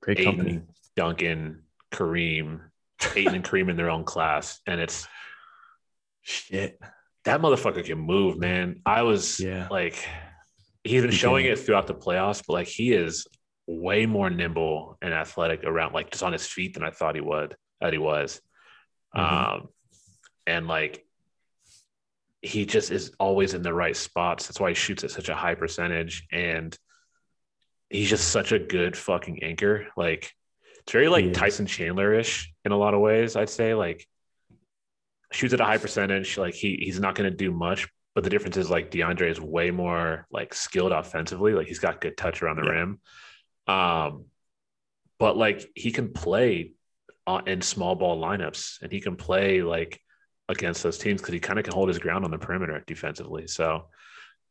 Great 0.00 0.22
company. 0.22 0.50
Ayton, 0.50 0.68
Duncan, 0.94 1.62
Kareem, 1.90 2.60
Ayton 3.16 3.34
and 3.34 3.44
Kareem 3.44 3.68
in 3.68 3.76
their 3.76 3.90
own 3.90 4.04
class. 4.04 4.60
And 4.64 4.80
it's 4.80 5.08
Shit. 6.22 6.78
that 7.24 7.40
motherfucker 7.40 7.84
can 7.84 7.98
move, 7.98 8.38
man. 8.38 8.80
I 8.86 9.02
was 9.02 9.40
Yeah. 9.40 9.66
like, 9.72 10.06
he's 10.84 11.02
been 11.02 11.10
showing 11.10 11.46
it 11.46 11.58
throughout 11.58 11.88
the 11.88 11.96
playoffs, 11.96 12.44
but 12.46 12.52
like 12.52 12.68
he 12.68 12.92
is 12.92 13.26
way 13.70 14.06
more 14.06 14.30
nimble 14.30 14.96
and 15.02 15.12
athletic 15.12 15.62
around, 15.62 15.92
like 15.92 16.10
just 16.10 16.22
on 16.24 16.32
his 16.32 16.46
feet 16.46 16.72
than 16.74 16.82
I 16.82 16.90
thought 16.90 17.14
he 17.14 17.20
would. 17.20 17.54
That 17.82 17.92
he 17.92 17.98
was, 17.98 18.40
Mhm. 19.14 19.20
um, 19.20 19.68
and 20.46 20.66
like 20.66 21.04
he 22.42 22.64
just 22.66 22.90
is 22.90 23.12
always 23.20 23.52
in 23.54 23.62
the 23.62 23.74
right 23.74 23.96
spots. 23.96 24.46
That's 24.46 24.58
why 24.58 24.70
he 24.70 24.74
shoots 24.74 25.04
at 25.04 25.10
such 25.10 25.28
a 25.28 25.34
high 25.34 25.54
percentage, 25.54 26.26
and 26.32 26.76
he's 27.90 28.08
just 28.08 28.28
such 28.28 28.52
a 28.52 28.58
good 28.58 28.96
fucking 28.96 29.42
anchor. 29.42 29.86
Like 29.96 30.32
it's 30.80 30.92
very 30.92 31.08
like 31.08 31.32
Tyson 31.34 31.66
Chandler 31.66 32.14
ish 32.14 32.52
in 32.64 32.72
a 32.72 32.76
lot 32.76 32.94
of 32.94 33.00
ways. 33.00 33.36
I'd 33.36 33.50
say 33.50 33.74
like 33.74 34.06
shoots 35.30 35.52
at 35.52 35.60
a 35.60 35.64
high 35.64 35.78
percentage. 35.78 36.38
Like 36.38 36.54
he 36.54 36.76
he's 36.82 36.98
not 37.00 37.14
going 37.14 37.30
to 37.30 37.36
do 37.36 37.52
much, 37.52 37.86
but 38.14 38.24
the 38.24 38.30
difference 38.30 38.56
is 38.56 38.70
like 38.70 38.90
DeAndre 38.90 39.30
is 39.30 39.40
way 39.40 39.70
more 39.70 40.26
like 40.30 40.54
skilled 40.54 40.92
offensively. 40.92 41.52
Like 41.52 41.66
he's 41.68 41.78
got 41.80 42.00
good 42.00 42.16
touch 42.16 42.42
around 42.42 42.56
the 42.56 42.64
Yeah. 42.64 42.70
rim. 42.72 43.00
Um, 43.68 44.24
but 45.18 45.36
like 45.36 45.68
he 45.74 45.90
can 45.92 46.12
play 46.12 46.72
uh, 47.26 47.42
in 47.46 47.60
small 47.60 47.94
ball 47.94 48.20
lineups, 48.20 48.82
and 48.82 48.90
he 48.90 49.00
can 49.00 49.16
play 49.16 49.62
like 49.62 50.00
against 50.48 50.82
those 50.82 50.98
teams 50.98 51.20
because 51.20 51.34
he 51.34 51.40
kind 51.40 51.58
of 51.58 51.64
can 51.64 51.74
hold 51.74 51.88
his 51.88 51.98
ground 51.98 52.24
on 52.24 52.30
the 52.30 52.38
perimeter 52.38 52.82
defensively. 52.86 53.46
So 53.46 53.84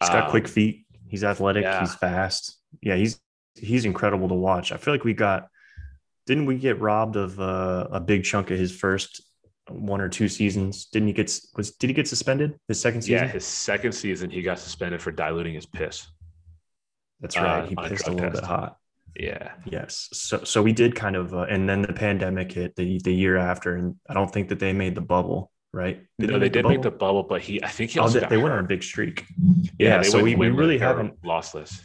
He's 0.02 0.10
got 0.10 0.26
um, 0.26 0.30
quick 0.30 0.48
feet. 0.48 0.86
He's 1.08 1.24
athletic. 1.24 1.64
yeah. 1.64 1.80
He's 1.80 1.96
fast. 1.96 2.60
Yeah, 2.82 2.96
he's 2.96 3.20
he's 3.56 3.86
incredible 3.86 4.28
to 4.30 4.36
watch. 4.36 4.72
I 4.72 4.78
feel 4.78 4.94
like 4.94 5.04
we 5.04 5.14
got 5.14 5.48
didn't 6.28 6.46
we 6.46 6.58
get 6.58 6.80
robbed 6.80 7.16
of 7.16 7.40
uh, 7.40 7.88
a 7.92 8.00
big 8.00 8.24
chunk 8.24 8.52
of 8.52 8.60
his 8.60 8.76
first 8.78 9.24
one 9.70 10.02
or 10.02 10.10
two 10.10 10.28
seasons? 10.28 10.86
Didn't 10.86 11.08
he 11.08 11.14
get 11.14 11.40
was 11.56 11.72
did 11.72 11.90
he 11.90 11.94
get 11.94 12.08
suspended 12.08 12.60
his 12.68 12.80
second 12.80 13.02
season? 13.02 13.28
Yeah, 13.28 13.32
his 13.32 13.46
second 13.46 13.94
season 13.94 14.30
he 14.30 14.42
got 14.42 14.60
suspended 14.60 15.02
for 15.02 15.12
diluting 15.12 15.56
his 15.56 15.66
piss. 15.66 16.08
That's 17.22 17.36
right. 17.38 17.64
uh, 17.64 17.66
he 17.66 17.76
on 17.76 17.86
a 17.86 17.90
pissed 17.90 18.08
a 18.08 18.12
little 18.12 18.30
test. 18.30 18.42
bit 18.42 18.48
hot. 18.48 18.78
Yeah, 19.20 19.54
Yes. 19.66 20.10
So 20.14 20.44
so 20.44 20.62
we 20.62 20.74
did 20.74 20.96
kind 20.96 21.16
of, 21.16 21.34
uh, 21.34 21.42
and 21.50 21.68
then 21.68 21.82
the 21.82 21.94
pandemic 21.94 22.52
hit 22.52 22.76
the 22.76 23.00
the 23.04 23.14
year 23.14 23.36
after, 23.38 23.76
and 23.76 23.96
I 24.10 24.14
don't 24.14 24.32
think 24.32 24.50
that 24.50 24.60
they 24.60 24.74
made 24.74 24.96
the 24.96 25.02
bubble. 25.02 25.52
Right? 25.74 26.02
no, 26.18 26.28
they 26.28 26.40
make 26.40 26.54
did 26.54 26.66
make 26.66 26.82
the 26.82 26.92
bubble? 26.92 27.24
but 27.24 27.42
he 27.42 27.62
I 27.64 27.68
think 27.68 27.92
he 27.92 28.00
Oh, 28.00 28.08
they, 28.08 28.22
they 28.26 28.38
went 28.38 28.54
on 28.54 28.60
a 28.60 28.68
big 28.68 28.84
streak. 28.84 29.26
Yeah, 29.78 29.98
Yeah. 29.98 30.02
so 30.04 30.24
we, 30.24 30.36
we 30.36 30.50
really 30.50 30.78
haven't. 30.78 31.22
lossless. 31.24 31.82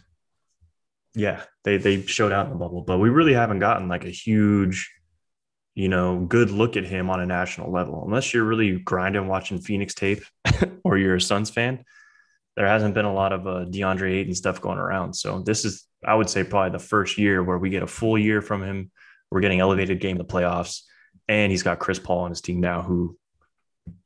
Yeah, 1.14 1.42
they 1.64 1.76
they 1.78 2.02
showed 2.02 2.32
out 2.32 2.46
in 2.46 2.52
the 2.52 2.58
bubble, 2.58 2.82
but 2.82 2.98
we 2.98 3.08
really 3.10 3.34
haven't 3.34 3.58
gotten 3.58 3.88
like 3.88 4.04
a 4.04 4.10
huge, 4.10 4.90
you 5.74 5.88
know, 5.88 6.20
good 6.20 6.50
look 6.50 6.76
at 6.76 6.84
him 6.84 7.10
on 7.10 7.20
a 7.20 7.26
national 7.26 7.70
level. 7.72 8.04
Unless 8.06 8.32
you're 8.32 8.44
really 8.44 8.78
grinding 8.78 9.26
watching 9.26 9.58
Phoenix 9.60 9.94
tape 9.94 10.22
or 10.84 10.96
you're 10.96 11.16
a 11.16 11.20
Suns 11.20 11.50
fan, 11.50 11.84
there 12.56 12.66
hasn't 12.66 12.94
been 12.94 13.04
a 13.04 13.12
lot 13.12 13.32
of 13.32 13.46
uh, 13.46 13.64
DeAndre 13.68 14.12
Ayton 14.20 14.34
stuff 14.34 14.60
going 14.60 14.78
around. 14.78 15.14
So 15.14 15.40
this 15.40 15.64
is, 15.66 15.86
I 16.04 16.14
would 16.14 16.28
say, 16.30 16.44
probably 16.44 16.70
the 16.70 16.84
first 16.84 17.18
year 17.18 17.42
where 17.42 17.58
we 17.58 17.70
get 17.70 17.82
a 17.82 17.86
full 17.86 18.18
year 18.18 18.42
from 18.42 18.62
him. 18.62 18.90
We're 19.30 19.40
getting 19.40 19.60
elevated 19.60 20.00
game 20.00 20.12
in 20.12 20.18
the 20.18 20.24
playoffs, 20.24 20.82
and 21.28 21.50
he's 21.50 21.62
got 21.62 21.78
Chris 21.78 21.98
Paul 21.98 22.20
on 22.20 22.30
his 22.30 22.40
team 22.40 22.60
now, 22.60 22.82
who, 22.82 23.16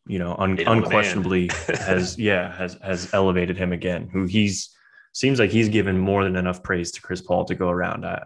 you 0.06 0.18
know, 0.18 0.36
un- 0.38 0.56
They 0.56 0.64
know 0.64 0.74
the 0.74 0.80
man. 0.80 0.84
unquestionably 0.84 1.50
has 1.66 2.16
yeah 2.18 2.54
has 2.56 2.78
has 2.82 3.12
elevated 3.12 3.56
him 3.56 3.72
again. 3.72 4.08
Who 4.12 4.26
he's 4.26 4.70
seems 5.12 5.38
like 5.40 5.50
he's 5.50 5.68
given 5.68 5.98
more 5.98 6.22
than 6.24 6.36
enough 6.36 6.62
praise 6.62 6.92
to 6.92 7.00
Chris 7.02 7.22
Paul 7.22 7.44
to 7.46 7.54
go 7.54 7.70
around. 7.70 8.04
I, 8.06 8.22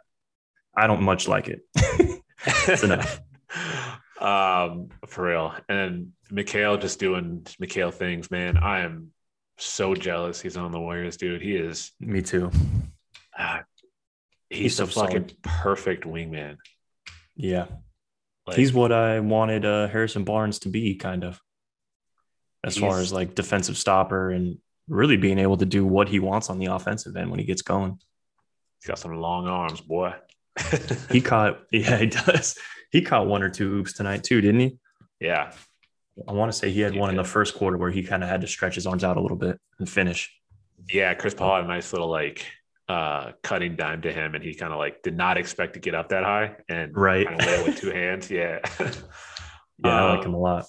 I 0.77 0.87
don't 0.87 1.03
much 1.03 1.29
like 1.29 1.49
it. 1.49 1.61
It's 2.67 2.83
enough. 2.83 3.21
um, 4.21 4.89
for 5.07 5.27
real. 5.27 5.55
And 5.69 6.13
Mikal 6.33 6.81
just 6.81 6.99
doing 6.99 7.43
Mikal 7.63 7.93
things, 7.93 8.31
man. 8.31 8.57
I 8.57 8.81
am 8.81 9.11
so 9.59 9.95
jealous 9.95 10.41
he's 10.41 10.57
on 10.57 10.73
the 10.73 10.81
Warriors, 10.81 11.17
dude. 11.19 11.43
He 11.43 11.55
is 11.57 11.93
Me 12.01 12.23
too. 12.23 12.51
He's, 14.49 14.59
He's 14.59 14.77
so 14.77 14.85
a 14.85 14.87
fucking 14.87 15.29
solid. 15.29 15.43
perfect 15.43 16.05
wingman. 16.05 16.57
Yeah, 17.37 17.67
Like, 18.47 18.57
he's 18.57 18.73
what 18.73 18.93
I 18.93 19.21
wanted 19.21 19.65
uh, 19.65 19.89
Harrison 19.89 20.25
Barnes 20.25 20.59
to 20.61 20.69
be, 20.69 20.95
kind 20.97 21.25
of, 21.25 21.41
as 22.65 22.77
far 22.77 22.99
as 22.99 23.13
like 23.13 23.35
defensive 23.35 23.79
stopper 23.79 24.31
and 24.31 24.59
really 24.89 25.17
being 25.17 25.39
able 25.39 25.57
to 25.57 25.65
do 25.65 25.87
what 25.87 26.09
he 26.09 26.19
wants 26.19 26.51
on 26.51 26.59
the 26.59 26.67
offensive 26.67 27.17
end 27.17 27.31
when 27.31 27.39
he 27.41 27.47
gets 27.47 27.63
going. 27.63 27.99
he's 28.81 28.89
got 28.89 28.99
some 28.99 29.15
long 29.15 29.47
arms, 29.47 29.81
boy. 29.81 30.13
He 31.11 31.21
caught, 31.23 31.61
yeah, 31.71 31.97
he 31.97 32.07
does. 32.07 32.59
He 32.93 33.01
caught 33.03 33.27
one 33.27 33.43
or 33.43 33.49
two 33.49 33.77
oops 33.77 33.93
tonight 33.95 34.25
too, 34.25 34.41
didn't 34.41 34.61
he? 34.61 34.79
yeah. 35.21 35.53
I 36.29 36.33
want 36.33 36.53
to 36.53 36.59
say 36.59 36.71
he 36.71 36.81
had 36.81 36.93
He 36.93 36.99
one 36.99 37.09
in 37.09 37.17
the 37.17 37.25
first 37.25 37.55
quarter 37.55 37.79
where 37.79 37.91
he 37.91 38.03
kind 38.03 38.23
of 38.23 38.29
had 38.29 38.43
to 38.43 38.47
stretch 38.47 38.75
his 38.75 38.87
arms 38.87 39.05
out 39.05 39.17
a 39.17 39.21
little 39.23 39.39
bit 39.39 39.59
and 39.79 39.89
finish. 39.89 40.31
Yeah, 40.93 41.15
Chris 41.15 41.33
Paul 41.33 41.55
had 41.57 41.65
a 41.65 41.69
nice 41.69 41.95
little 41.95 42.11
like 42.11 42.45
uh 42.91 43.31
cutting 43.45 43.77
dime 43.77 44.03
to 44.03 44.13
him 44.13 44.35
and 44.35 44.43
he 44.43 44.53
kind 44.53 44.73
of 44.73 44.79
like 44.79 45.01
did 45.03 45.17
not 45.17 45.39
expect 45.39 45.75
to 45.75 45.81
get 45.81 45.95
up 45.95 46.09
that 46.09 46.25
high 46.25 46.57
and 46.69 46.93
Right. 46.97 47.25
kind 47.27 47.41
of 47.41 47.47
lay 47.47 47.53
it 47.55 47.67
with 47.67 47.77
two 47.79 47.91
hands. 47.91 48.29
Yeah. 48.39 48.59
Yeah, 49.83 49.95
I 50.05 50.11
like 50.11 50.19
Um, 50.21 50.27
him 50.27 50.35
a 50.35 50.39
lot. 50.39 50.65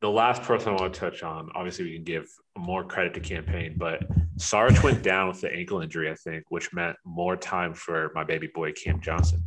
the 0.00 0.10
last 0.10 0.42
person 0.42 0.70
I 0.70 0.80
want 0.80 0.92
to 0.92 1.00
touch 1.00 1.22
on, 1.22 1.48
obviously 1.54 1.84
we 1.84 1.94
can 1.94 2.04
give 2.04 2.26
more 2.58 2.82
credit 2.84 3.14
to 3.14 3.20
Cam 3.20 3.44
Payne, 3.44 3.76
but 3.78 4.02
Sarge 4.38 4.82
went 4.82 5.02
down 5.02 5.28
with 5.28 5.40
the 5.40 5.50
ankle 5.52 5.80
injury, 5.80 6.10
I 6.10 6.14
think, 6.16 6.44
which 6.50 6.72
meant 6.74 6.96
more 7.04 7.36
time 7.36 7.72
for 7.74 8.10
my 8.14 8.24
baby 8.24 8.48
boy 8.52 8.72
Cam 8.72 9.00
Johnson. 9.00 9.42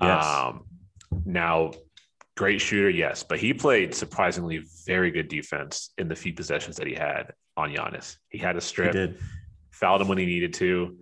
Yes. 0.00 0.24
Um, 0.24 0.66
now, 1.24 1.72
great 2.36 2.60
shooter, 2.60 2.90
yes, 2.90 3.22
but 3.22 3.38
he 3.40 3.52
played 3.54 3.94
surprisingly 3.94 4.62
very 4.86 5.10
good 5.10 5.28
defense 5.28 5.90
in 5.98 6.08
the 6.08 6.14
few 6.16 6.32
possessions 6.34 6.76
that 6.76 6.86
he 6.86 6.94
had 6.94 7.32
on 7.56 7.70
Giannis. 7.70 8.16
He 8.28 8.38
had 8.38 8.54
a 8.56 8.60
He 8.60 8.66
strip, 8.66 8.92
did. 8.92 9.18
fouled 9.70 10.00
him 10.02 10.08
when 10.08 10.18
he 10.18 10.26
needed 10.26 10.52
to. 10.54 10.98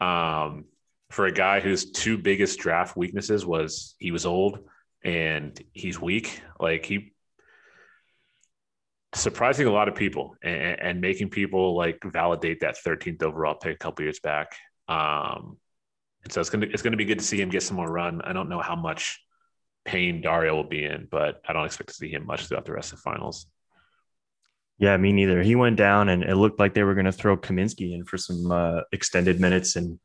Um, 0.00 0.64
for 1.10 1.26
a 1.26 1.32
guy 1.32 1.60
whose 1.60 1.90
two 1.90 2.16
biggest 2.16 2.58
draft 2.60 2.96
weaknesses 2.96 3.44
was 3.44 3.94
he 3.98 4.12
was 4.12 4.24
old 4.24 4.60
and 5.02 5.60
he's 5.72 6.00
weak, 6.00 6.40
like 6.58 6.86
he 6.86 7.12
surprising 9.14 9.66
a 9.66 9.72
lot 9.72 9.88
of 9.88 9.94
people 9.94 10.36
and, 10.42 10.80
and 10.80 11.00
making 11.00 11.30
people 11.30 11.76
like 11.76 12.02
validate 12.04 12.60
that 12.60 12.76
13th 12.76 13.22
overall 13.22 13.54
pick 13.54 13.74
a 13.74 13.78
couple 13.78 14.04
years 14.04 14.20
back. 14.20 14.54
Um, 14.88 15.58
and 16.22 16.32
so 16.32 16.40
it's 16.40 16.50
gonna 16.50 16.66
it's 16.70 16.82
gonna 16.82 16.96
be 16.96 17.04
good 17.04 17.18
to 17.18 17.24
see 17.24 17.40
him 17.40 17.48
get 17.48 17.62
some 17.62 17.76
more 17.76 17.90
run. 17.90 18.20
I 18.22 18.32
don't 18.32 18.48
know 18.48 18.60
how 18.60 18.76
much 18.76 19.20
pain 19.84 20.20
Dario 20.20 20.54
will 20.54 20.68
be 20.68 20.84
in, 20.84 21.08
but 21.10 21.40
I 21.48 21.52
don't 21.52 21.64
expect 21.64 21.88
to 21.88 21.94
see 21.94 22.10
him 22.10 22.26
much 22.26 22.46
throughout 22.46 22.66
the 22.66 22.72
rest 22.72 22.92
of 22.92 22.98
the 22.98 23.02
finals. 23.02 23.46
Yeah, 24.80 24.96
me 24.98 25.12
neither. 25.12 25.42
He 25.42 25.56
went 25.56 25.76
down, 25.76 26.08
and 26.10 26.24
it 26.24 26.36
looked 26.36 26.60
like 26.60 26.74
they 26.74 26.84
were 26.84 26.94
going 26.94 27.06
to 27.06 27.12
throw 27.12 27.36
Kaminsky 27.38 27.94
in 27.94 28.04
for 28.04 28.18
some 28.18 28.50
uh, 28.52 28.82
extended 28.92 29.40
minutes, 29.40 29.76
and 29.76 30.00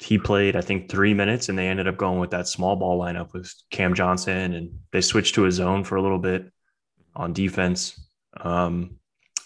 he 0.00 0.18
played, 0.18 0.56
I 0.56 0.62
think, 0.62 0.90
three 0.90 1.14
minutes, 1.14 1.48
and 1.50 1.58
they 1.58 1.68
ended 1.68 1.88
up 1.88 1.98
going 1.98 2.20
with 2.20 2.32
that 2.32 2.48
small 2.48 2.76
ball 2.76 3.00
lineup 3.00 3.34
with 3.34 3.54
Cam 3.70 3.94
Johnson, 3.94 4.54
and 4.54 4.80
they 4.92 5.02
switched 5.02 5.36
to 5.36 5.46
a 5.46 5.52
zone 5.52 5.84
for 5.84 5.96
a 5.96 6.02
little 6.02 6.20
bit. 6.20 6.50
on 7.16 7.32
defense. 7.34 8.00
Um, 8.40 8.98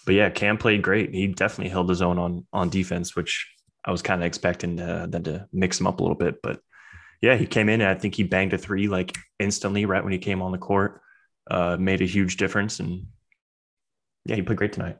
but 0.05 0.15
yeah, 0.15 0.29
Cam 0.31 0.57
played 0.57 0.83
great. 0.83 1.13
He 1.13 1.27
definitely 1.27 1.71
held 1.71 1.89
his 1.89 2.01
own 2.03 2.19
on 2.19 2.47
on 2.53 2.69
defense, 2.69 3.15
which 3.15 3.47
I 3.85 3.91
was 3.91 4.03
kind 4.03 4.21
of 4.21 4.27
expecting 4.27 4.79
uh, 4.81 5.07
them 5.07 5.23
to 5.25 5.47
mix 5.53 5.79
him 5.79 5.87
up 5.87 5.99
a 6.01 6.03
little 6.03 6.17
bit. 6.17 6.41
But 6.43 6.61
yeah, 7.21 7.37
he 7.37 7.47
came 7.47 7.69
in 7.69 7.81
and 7.81 7.91
I 7.91 7.95
think 7.95 8.15
he 8.15 8.23
banged 8.23 8.53
a 8.53 8.59
three 8.59 8.87
like 8.87 9.17
instantly 9.39 9.85
right 9.85 10.03
when 10.03 10.13
he 10.13 10.19
came 10.19 10.41
on 10.41 10.51
the 10.53 10.57
court. 10.57 11.01
Uh, 11.51 11.77
made 11.79 12.01
a 12.01 12.05
huge 12.05 12.37
difference, 12.37 12.79
and 12.79 13.07
yeah, 14.25 14.35
he 14.35 14.41
played 14.41 14.57
great 14.57 14.73
tonight. 14.73 14.97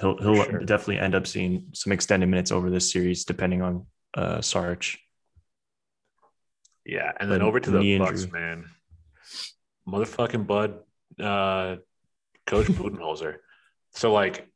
He'll 0.00 0.16
he'll 0.18 0.44
sure. 0.44 0.60
definitely 0.60 0.98
end 0.98 1.14
up 1.14 1.26
seeing 1.26 1.68
some 1.72 1.92
extended 1.92 2.26
minutes 2.26 2.50
over 2.50 2.70
this 2.70 2.90
series, 2.90 3.24
depending 3.24 3.62
on 3.62 3.86
uh, 4.14 4.38
Saric. 4.38 4.96
Yeah, 6.84 7.12
and 7.20 7.30
then 7.30 7.42
over 7.42 7.60
to 7.60 7.70
the 7.70 7.98
Bucks, 7.98 8.22
injury. 8.22 8.40
man. 8.40 8.64
Motherfucking 9.86 10.46
Bud, 10.46 10.80
uh, 11.20 11.76
Coach 12.46 12.66
Budenholzer. 12.68 13.36
So 13.94 14.12
like, 14.12 14.48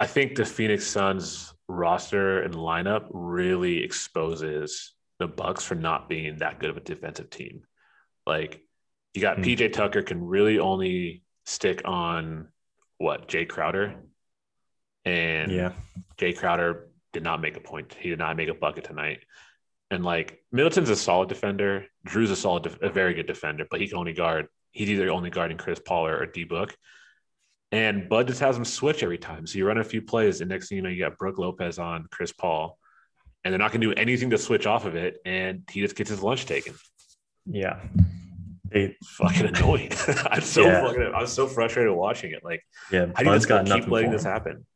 I 0.00 0.06
think 0.06 0.36
the 0.36 0.44
Phoenix 0.44 0.86
Suns 0.86 1.52
roster 1.68 2.42
and 2.42 2.54
lineup 2.54 3.06
really 3.10 3.84
exposes 3.84 4.94
the 5.18 5.28
Bucks 5.28 5.64
for 5.64 5.74
not 5.74 6.08
being 6.08 6.38
that 6.38 6.58
good 6.58 6.70
of 6.70 6.76
a 6.76 6.80
defensive 6.80 7.30
team. 7.30 7.62
Like, 8.26 8.62
you 9.14 9.20
got 9.20 9.38
mm. 9.38 9.44
PJ 9.44 9.72
Tucker 9.72 10.02
can 10.02 10.24
really 10.24 10.58
only 10.58 11.22
stick 11.44 11.82
on 11.84 12.48
what 13.02 13.26
Jae 13.26 13.48
Crowder, 13.48 13.94
and 15.04 15.50
yeah, 15.50 15.72
Jae 16.18 16.36
Crowder 16.36 16.88
did 17.12 17.24
not 17.24 17.40
make 17.40 17.56
a 17.56 17.60
point. 17.60 17.96
He 17.98 18.08
did 18.08 18.18
not 18.18 18.36
make 18.36 18.48
a 18.48 18.54
bucket 18.54 18.84
tonight. 18.84 19.20
And 19.90 20.04
like 20.04 20.42
Middleton's 20.52 20.88
a 20.88 20.96
solid 20.96 21.28
defender. 21.28 21.86
Jrue's 22.06 22.30
a 22.30 22.36
solid, 22.36 22.78
a 22.80 22.88
very 22.88 23.12
good 23.12 23.26
defender, 23.26 23.66
but 23.68 23.80
he 23.80 23.88
can 23.88 23.98
only 23.98 24.12
guard. 24.12 24.46
He's 24.70 24.88
either 24.88 25.10
only 25.10 25.30
guarding 25.30 25.58
Chris 25.58 25.80
Paul 25.84 26.06
or, 26.06 26.16
or 26.16 26.26
D 26.26 26.44
Book. 26.44 26.74
And 27.72 28.08
Bud 28.08 28.28
just 28.28 28.40
has 28.40 28.56
him 28.56 28.64
switch 28.64 29.02
every 29.02 29.18
time. 29.18 29.46
So 29.46 29.58
you 29.58 29.66
run 29.66 29.78
a 29.78 29.84
few 29.84 30.00
plays, 30.00 30.40
and 30.40 30.48
next 30.48 30.68
thing 30.68 30.76
you 30.76 30.82
know, 30.82 30.88
you 30.88 31.02
got 31.02 31.18
Brook 31.18 31.38
Lopez 31.38 31.78
on 31.78 32.06
Chris 32.10 32.32
Paul, 32.32 32.78
and 33.44 33.52
they're 33.52 33.58
not 33.58 33.72
going 33.72 33.80
to 33.80 33.88
do 33.88 34.00
anything 34.00 34.30
to 34.30 34.38
switch 34.38 34.66
off 34.66 34.84
of 34.84 34.94
it, 34.94 35.18
and 35.24 35.62
he 35.70 35.80
just 35.80 35.96
gets 35.96 36.10
his 36.10 36.22
lunch 36.22 36.46
taken. 36.46 36.74
Yeah, 37.46 37.80
they 38.72 38.96
fucking 39.04 39.46
annoying. 39.56 39.92
I'm 40.30 40.40
so 40.40 40.62
yeah. 40.62 40.80
fucking. 40.82 41.12
I'm 41.14 41.26
so 41.26 41.46
frustrated 41.46 41.92
watching 41.92 42.32
it. 42.32 42.44
Like, 42.44 42.62
yeah, 42.90 43.06
how 43.14 43.22
do 43.22 43.30
you 43.30 43.38
just 43.38 43.48
keep 43.66 43.88
letting 43.88 44.10
this 44.10 44.24
happen? 44.24 44.66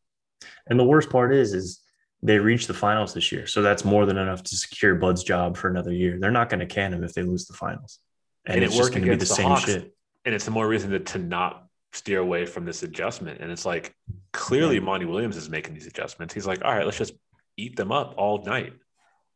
And 0.69 0.79
the 0.79 0.85
worst 0.85 1.11
part 1.11 1.35
is, 1.35 1.53
is 1.55 1.81
they 2.23 2.39
reached 2.39 2.69
the 2.69 2.75
finals 2.75 3.15
this 3.15 3.31
year. 3.31 3.47
So 3.47 3.63
that's 3.63 3.85
more 3.85 4.07
than 4.07 4.17
enough 4.17 4.43
to 4.45 4.57
secure 4.57 4.95
Bud's 4.95 5.23
job 5.23 5.57
for 5.57 5.69
another 5.69 5.93
year. 5.93 6.19
They're 6.19 6.31
not 6.31 6.49
going 6.49 6.61
to 6.61 6.67
can 6.67 6.93
him 6.93 7.05
if 7.05 7.13
they 7.15 7.23
lose 7.23 7.47
the 7.47 7.55
finals. 7.55 8.01
And, 8.47 8.57
and 8.57 8.65
it's 8.65 8.75
it 8.75 8.79
just 8.79 8.91
going 8.91 9.03
to 9.03 9.11
be 9.11 9.15
the, 9.17 9.21
the 9.21 9.27
same 9.27 9.47
Hawks. 9.47 9.65
shit. 9.65 9.95
And 10.25 10.35
it's 10.35 10.45
the 10.45 10.51
more 10.51 10.67
reason 10.67 10.91
to, 10.91 10.99
to 10.99 11.19
not 11.19 11.67
steer 11.93 12.21
away 12.21 12.47
from 12.47 12.65
this 12.65 12.83
adjustment. 12.83 13.41
And 13.41 13.51
it's 13.51 13.65
like 13.65 13.95
clearly 14.33 14.81
Monty 14.81 15.07
Williams 15.07 15.37
is 15.37 15.49
making 15.49 15.75
these 15.75 15.87
adjustments. 15.87 16.35
He's 16.35 16.47
like, 16.47 16.65
all 16.65 16.75
right, 16.75 16.85
let's 16.85 16.99
just 16.99 17.15
eat 17.57 17.77
them 17.77 17.93
up 17.93 18.15
all 18.17 18.45
night, 18.45 18.73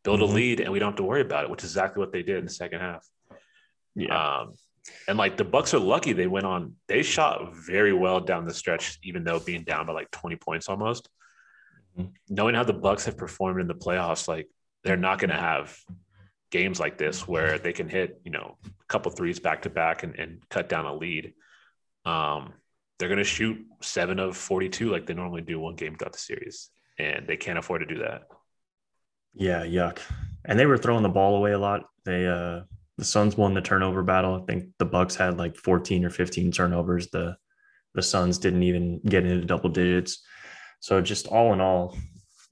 build 0.03 0.21
mm-hmm. 0.21 0.33
a 0.33 0.35
lead, 0.35 0.61
and 0.61 0.73
we 0.73 0.79
don't 0.79 0.91
have 0.91 0.97
to 0.97 1.03
worry 1.03 1.23
about 1.23 1.45
it, 1.45 1.51
which 1.51 1.65
is 1.65 1.71
exactly 1.71 2.01
what 2.01 2.13
they 2.13 2.23
did 2.23 2.39
in 2.39 2.45
the 2.45 2.51
second 2.51 2.81
half. 2.81 3.07
Yeah. 3.95 4.41
Um, 4.41 4.55
and 5.07 5.19
like 5.19 5.37
the 5.37 5.45
Bucks 5.45 5.75
are 5.75 5.79
lucky 5.79 6.13
they 6.13 6.27
went 6.27 6.47
on, 6.47 6.75
they 6.89 7.03
shot 7.03 7.55
very 7.55 7.93
well 7.93 8.21
down 8.21 8.47
the 8.47 8.55
stretch, 8.55 8.99
even 9.03 9.25
though 9.25 9.39
being 9.41 9.63
down 9.63 9.87
by 9.87 9.93
like 9.93 10.11
20 10.11 10.37
points 10.37 10.69
almost 10.69 11.09
knowing 12.29 12.55
how 12.55 12.65
the 12.65 12.73
Bucks 12.73 13.05
have 13.05 13.17
performed 13.17 13.61
in 13.61 13.67
the 13.67 13.75
playoffs, 13.75 14.29
like 14.29 14.49
they're 14.85 14.97
not 14.97 15.19
going 15.19 15.31
to 15.31 15.37
have 15.37 15.77
games 16.51 16.81
like 16.81 16.99
this 16.99 17.27
where 17.29 17.59
they 17.59 17.73
can 17.73 17.89
hit, 17.89 18.21
you 18.25 18.31
know, 18.31 18.57
a 18.65 18.87
couple 18.89 19.11
threes 19.11 19.39
back 19.39 19.63
to 19.63 19.71
back 19.71 20.03
and, 20.03 20.19
and 20.19 20.49
cut 20.49 20.69
down 20.69 20.87
a 20.87 20.95
lead. 20.95 21.33
Um, 22.05 22.55
they're 22.99 23.09
going 23.09 23.19
to 23.19 23.25
shoot 23.25 23.59
seven 23.83 24.19
of 24.19 24.37
42 24.37 24.91
like 24.91 25.07
they 25.07 25.15
normally 25.15 25.43
do 25.43 25.59
one 25.59 25.75
game 25.75 25.97
throughout 25.97 26.13
the 26.13 26.19
series, 26.19 26.71
and 26.99 27.27
they 27.27 27.37
can't 27.37 27.59
afford 27.59 27.81
to 27.81 27.87
do 27.87 28.03
that. 28.03 28.23
Yeah, 29.35 29.65
yuck. 29.65 29.99
And 30.45 30.59
they 30.59 30.67
were 30.67 30.79
throwing 30.79 31.03
the 31.03 31.09
ball 31.09 31.37
away 31.37 31.53
a 31.53 31.59
lot. 31.59 31.85
They, 32.05 32.27
uh, 32.27 32.63
the 33.01 33.07
Suns 33.07 33.35
won 33.35 33.55
the 33.55 33.63
turnover 33.63 34.03
battle. 34.03 34.35
I 34.35 34.45
think 34.45 34.73
the 34.79 34.85
Bucks 34.85 35.17
had 35.17 35.39
like 35.39 35.57
14 35.57 36.05
or 36.05 36.11
15 36.11 36.53
turnovers. 36.53 37.09
The 37.09 37.35
the 37.95 38.03
Suns 38.03 38.37
didn't 38.37 38.63
even 38.63 39.01
get 39.01 39.25
into 39.25 39.47
double 39.47 39.71
digits. 39.71 40.23
So 40.81 41.01
just 41.01 41.27
all 41.27 41.55
in 41.55 41.63
all, 41.63 41.97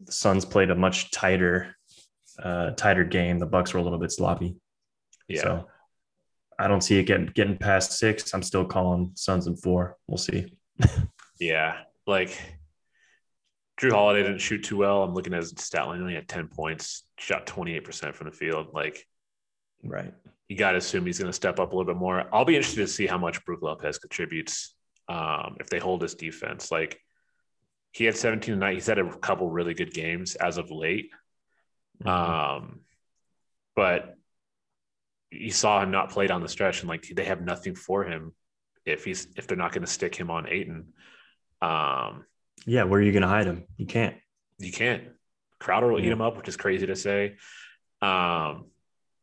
the 0.00 0.10
Suns 0.10 0.46
played 0.46 0.70
a 0.70 0.74
much 0.74 1.10
tighter, 1.10 1.76
uh, 2.42 2.70
tighter 2.70 3.04
game. 3.04 3.38
The 3.38 3.46
Bucks 3.46 3.74
were 3.74 3.80
a 3.80 3.82
little 3.82 3.98
bit 3.98 4.10
sloppy. 4.10 4.56
Yeah. 5.28 5.42
So 5.42 5.68
I 6.58 6.66
don't 6.66 6.80
see 6.80 6.98
it 6.98 7.04
getting 7.04 7.26
getting 7.26 7.58
past 7.58 7.92
six. 7.98 8.32
I'm 8.32 8.42
still 8.42 8.64
calling 8.64 9.12
Suns 9.16 9.46
in 9.46 9.54
four. 9.54 9.98
We'll 10.06 10.16
see. 10.16 10.56
yeah, 11.38 11.76
like 12.06 12.30
Jrue 13.78 13.92
Holiday 13.92 14.22
didn't 14.22 14.38
shoot 14.38 14.64
too 14.64 14.78
well. 14.78 15.02
I'm 15.02 15.12
looking 15.12 15.34
at 15.34 15.40
his 15.40 15.52
stat 15.58 15.88
line. 15.88 16.00
Only 16.00 16.14
had 16.14 16.26
10 16.26 16.48
points, 16.48 17.04
shot 17.18 17.46
28% 17.46 18.14
from 18.14 18.28
the 18.28 18.32
field. 18.32 18.68
Like, 18.72 19.06
right. 19.84 20.14
You 20.48 20.56
got 20.56 20.72
to 20.72 20.78
assume 20.78 21.04
he's 21.06 21.18
going 21.18 21.30
to 21.30 21.36
step 21.36 21.60
up 21.60 21.72
a 21.72 21.76
little 21.76 21.92
bit 21.92 22.00
more. 22.00 22.24
I'll 22.32 22.44
be 22.44 22.56
interested 22.56 22.80
to 22.80 22.88
see 22.88 23.06
how 23.06 23.18
much 23.18 23.44
Brook 23.44 23.60
Lopez 23.62 23.98
contributes 23.98 24.74
um, 25.08 25.56
if 25.60 25.68
they 25.68 25.78
hold 25.78 26.02
his 26.02 26.14
defense. 26.14 26.70
Like, 26.70 27.00
he 27.92 28.04
had 28.04 28.16
17 28.16 28.54
tonight. 28.54 28.74
He's 28.74 28.86
had 28.86 28.98
a 28.98 29.16
couple 29.18 29.50
really 29.50 29.74
good 29.74 29.92
games 29.92 30.34
as 30.36 30.58
of 30.58 30.70
late. 30.70 31.10
Mm-hmm. 32.04 32.08
Um, 32.08 32.80
but 33.74 34.16
you 35.30 35.50
saw 35.50 35.82
him 35.82 35.90
not 35.90 36.10
play 36.10 36.26
down 36.26 36.42
the 36.42 36.48
stretch, 36.48 36.80
and 36.80 36.88
like 36.88 37.06
they 37.08 37.24
have 37.24 37.42
nothing 37.42 37.74
for 37.74 38.04
him 38.04 38.32
if 38.84 39.04
he's 39.04 39.28
if 39.36 39.46
they're 39.46 39.56
not 39.56 39.72
going 39.72 39.84
to 39.84 39.90
stick 39.90 40.14
him 40.14 40.30
on 40.30 40.48
Ayton. 40.48 40.92
Um, 41.60 42.24
yeah, 42.66 42.84
where 42.84 43.00
are 43.00 43.02
you 43.02 43.12
going 43.12 43.22
to 43.22 43.28
hide 43.28 43.46
him? 43.46 43.64
You 43.76 43.86
can't. 43.86 44.16
You 44.58 44.72
can't. 44.72 45.04
Crowder 45.58 45.88
will 45.88 46.00
yeah. 46.00 46.06
eat 46.06 46.12
him 46.12 46.20
up, 46.20 46.36
which 46.36 46.48
is 46.48 46.56
crazy 46.56 46.86
to 46.86 46.96
say. 46.96 47.36
Um, 48.00 48.66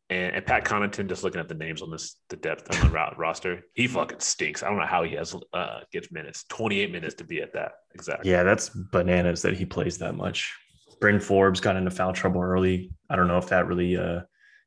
and, 0.10 0.36
and, 0.36 0.46
Pat 0.46 0.66
Connaughton, 0.66 1.08
just 1.08 1.24
looking 1.24 1.42
at 1.42 1.48
the 1.48 1.56
names 1.56 1.82
on 1.82 1.90
this, 1.90 2.18
the 2.30 2.36
depth 2.36 2.72
on 2.72 2.92
the 2.92 3.14
roster, 3.18 3.62
he 3.74 3.88
fucking 3.88 4.20
stinks. 4.20 4.62
I 4.62 4.70
don't 4.70 4.78
know 4.78 4.86
how 4.86 5.04
he 5.04 5.16
has 5.16 5.36
uh 5.54 5.80
gets 5.92 6.12
minutes, 6.12 6.46
28 6.50 6.92
minutes 6.92 7.16
to 7.16 7.24
be 7.24 7.42
at 7.42 7.54
that 7.54 7.74
exactly. 7.94 8.30
Yeah, 8.30 8.44
that's 8.44 8.70
bananas 8.70 9.42
that 9.42 9.56
he 9.56 9.66
plays 9.66 9.98
that 10.00 10.16
much. 10.16 10.54
Bryn 11.02 11.20
Forbes 11.20 11.60
got 11.60 11.76
into 11.76 11.92
foul 11.92 12.14
trouble 12.14 12.42
early. 12.42 12.92
I 13.10 13.16
don't 13.16 13.28
know 13.28 13.38
if 13.38 13.48
that 13.48 13.68
really 13.68 13.98
uh 13.98 14.22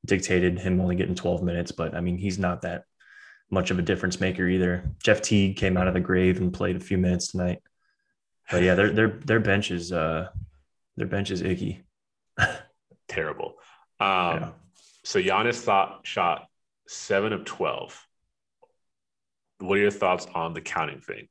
dictated 0.05 0.59
him 0.59 0.81
only 0.81 0.97
getting 0.97 1.15
12 1.15 1.43
minutes, 1.43 1.71
but 1.71 1.95
I 1.95 2.01
mean 2.01 2.19
he's 2.19 2.39
not 2.39 2.63
that 2.63 2.85
much 3.51 3.71
of 3.71 3.79
a 3.79 3.83
difference 3.83 4.21
maker 4.21 4.47
either. 4.47 4.91
Jeff 5.03 5.23
Teague 5.23 5.57
came 5.57 5.77
out 5.77 5.89
of 5.89 5.95
the 5.95 6.01
grave 6.01 6.41
and 6.41 6.53
played 6.53 6.77
a 6.77 6.81
few 6.81 6.99
minutes 6.99 7.29
tonight. 7.29 7.63
But 8.51 8.63
yeah, 8.63 8.75
their 8.75 8.91
their 8.91 9.09
their 9.09 9.41
bench 9.41 9.71
is 9.71 9.93
uh 9.93 10.29
their 10.97 11.07
bench 11.07 11.31
is 11.31 11.43
icky. 11.43 11.85
Terrible. 13.09 13.55
Um 14.01 14.41
yeah 14.41 14.49
so 15.09 15.19
Giannis 15.19 15.59
thought 15.59 16.01
shot 16.03 16.47
seven 16.87 17.33
of 17.33 17.47
twelve. 17.47 17.99
What 19.59 19.79
are 19.79 19.81
your 19.81 19.91
thoughts 19.91 20.27
on 20.35 20.53
the 20.53 20.61
counting 20.61 21.01
thing? 21.01 21.29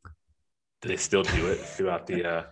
Do 0.82 0.90
they 0.90 0.98
still 0.98 1.22
do 1.22 1.52
it 1.52 1.60
throughout 1.60 2.08
the 2.08 2.26
uh 2.26 2.44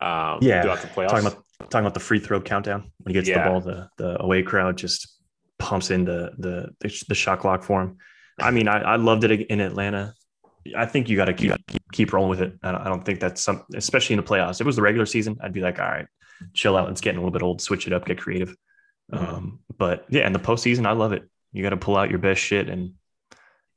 um, 0.00 0.38
yeah 0.40 0.62
throughout 0.62 0.80
the 0.80 0.88
playoffs? 0.88 1.10
Talking 1.10 1.26
about 1.26 1.44
talking 1.68 1.80
about 1.80 1.92
the 1.92 2.00
free 2.00 2.18
throw 2.18 2.40
countdown 2.40 2.90
when 3.02 3.10
he 3.10 3.12
gets 3.12 3.28
yeah. 3.28 3.44
the 3.44 3.50
ball, 3.50 3.60
the 3.60 3.88
the 3.98 4.22
away 4.22 4.42
crowd 4.42 4.78
just 4.78 5.20
pumps 5.58 5.90
in 5.90 6.06
the 6.06 6.32
the 6.38 6.70
the, 6.80 7.04
the 7.08 7.14
shot 7.14 7.40
clock 7.40 7.62
for 7.62 7.82
him. 7.82 7.98
I 8.40 8.50
mean, 8.50 8.68
I, 8.68 8.78
I 8.78 8.96
loved 8.96 9.24
it 9.24 9.30
in 9.48 9.60
Atlanta. 9.60 10.14
I 10.74 10.86
think 10.86 11.10
you 11.10 11.16
got 11.16 11.26
to 11.26 11.34
keep, 11.34 11.52
keep 11.92 12.12
rolling 12.12 12.30
with 12.30 12.40
it. 12.40 12.54
I 12.62 12.84
don't 12.84 13.04
think 13.04 13.20
that's 13.20 13.42
some, 13.42 13.64
especially 13.74 14.14
in 14.14 14.20
the 14.20 14.26
playoffs. 14.26 14.56
If 14.56 14.62
it 14.62 14.66
was 14.66 14.76
the 14.76 14.82
regular 14.82 15.06
season, 15.06 15.36
I'd 15.42 15.52
be 15.52 15.60
like, 15.60 15.78
all 15.78 15.88
right, 15.88 16.06
chill 16.54 16.76
out. 16.76 16.88
It's 16.90 17.00
getting 17.00 17.18
a 17.18 17.20
little 17.20 17.32
bit 17.32 17.42
old. 17.42 17.60
Switch 17.60 17.86
it 17.86 17.92
up. 17.92 18.06
Get 18.06 18.18
creative. 18.18 18.54
Um, 19.12 19.60
but 19.76 20.06
yeah, 20.08 20.26
in 20.26 20.32
the 20.32 20.38
postseason, 20.38 20.86
I 20.86 20.92
love 20.92 21.12
it. 21.12 21.28
You 21.52 21.62
got 21.62 21.70
to 21.70 21.76
pull 21.76 21.96
out 21.96 22.10
your 22.10 22.18
best 22.18 22.40
shit. 22.40 22.68
And 22.68 22.94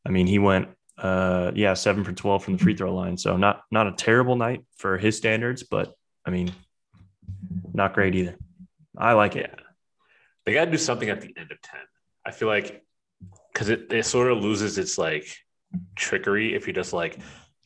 I 0.06 0.10
mean, 0.10 0.28
he 0.28 0.40
went, 0.40 0.70
uh, 0.98 1.52
yeah, 1.56 1.74
seven 1.74 2.04
for 2.04 2.12
12 2.12 2.44
from 2.44 2.58
the 2.58 2.64
free 2.64 2.76
throw 2.76 2.94
line. 2.94 3.18
So 3.18 3.38
not, 3.38 3.62
not 3.72 3.88
a 3.88 3.94
terrible 3.94 4.36
night 4.36 4.64
for 4.76 4.98
his 4.98 5.18
standards, 5.18 5.64
but 5.64 5.94
I 6.26 6.30
mean, 6.32 6.52
not 7.74 7.94
great 7.94 8.16
either. 8.16 8.36
I 8.98 9.14
like 9.14 9.36
it. 9.36 9.58
They 10.46 10.54
got 10.54 10.66
to 10.66 10.72
do 10.72 10.78
something 10.78 11.10
at 11.10 11.22
the 11.22 11.34
end 11.38 11.52
of 11.52 11.62
10. 11.62 11.80
I 12.26 12.32
feel 12.32 12.48
like, 12.48 12.84
cause 13.54 13.70
it, 13.70 13.92
it 13.92 14.06
sort 14.06 14.32
of 14.32 14.40
loses 14.40 14.78
its 14.78 14.98
like 14.98 15.26
trickery 15.96 16.54
if 16.56 16.68
you 16.68 16.74
just 16.74 16.94
like 16.94 17.20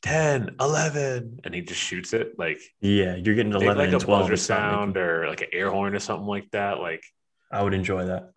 10, 0.06 0.58
11, 0.60 1.39
and 1.43 1.56
he 1.56 1.62
just 1.62 1.82
shoots 1.82 2.13
it. 2.13 2.38
Like, 2.38 2.60
yeah, 2.80 3.15
you're 3.15 3.34
getting 3.34 3.54
11 3.54 3.78
like 3.78 3.88
a 3.88 3.97
12 3.97 4.06
buzzer 4.06 4.38
sound 4.38 4.97
or 4.97 5.28
like 5.28 5.41
an 5.41 5.47
air 5.51 5.71
horn 5.71 5.95
or 5.95 5.99
something 5.99 6.28
like 6.28 6.49
that. 6.51 6.80
Like, 6.80 7.04
I 7.51 7.62
would 7.63 7.73
enjoy 7.73 8.05
that. 8.05 8.31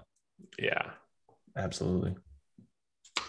Yeah. 0.59 0.91
Absolutely. 1.57 2.15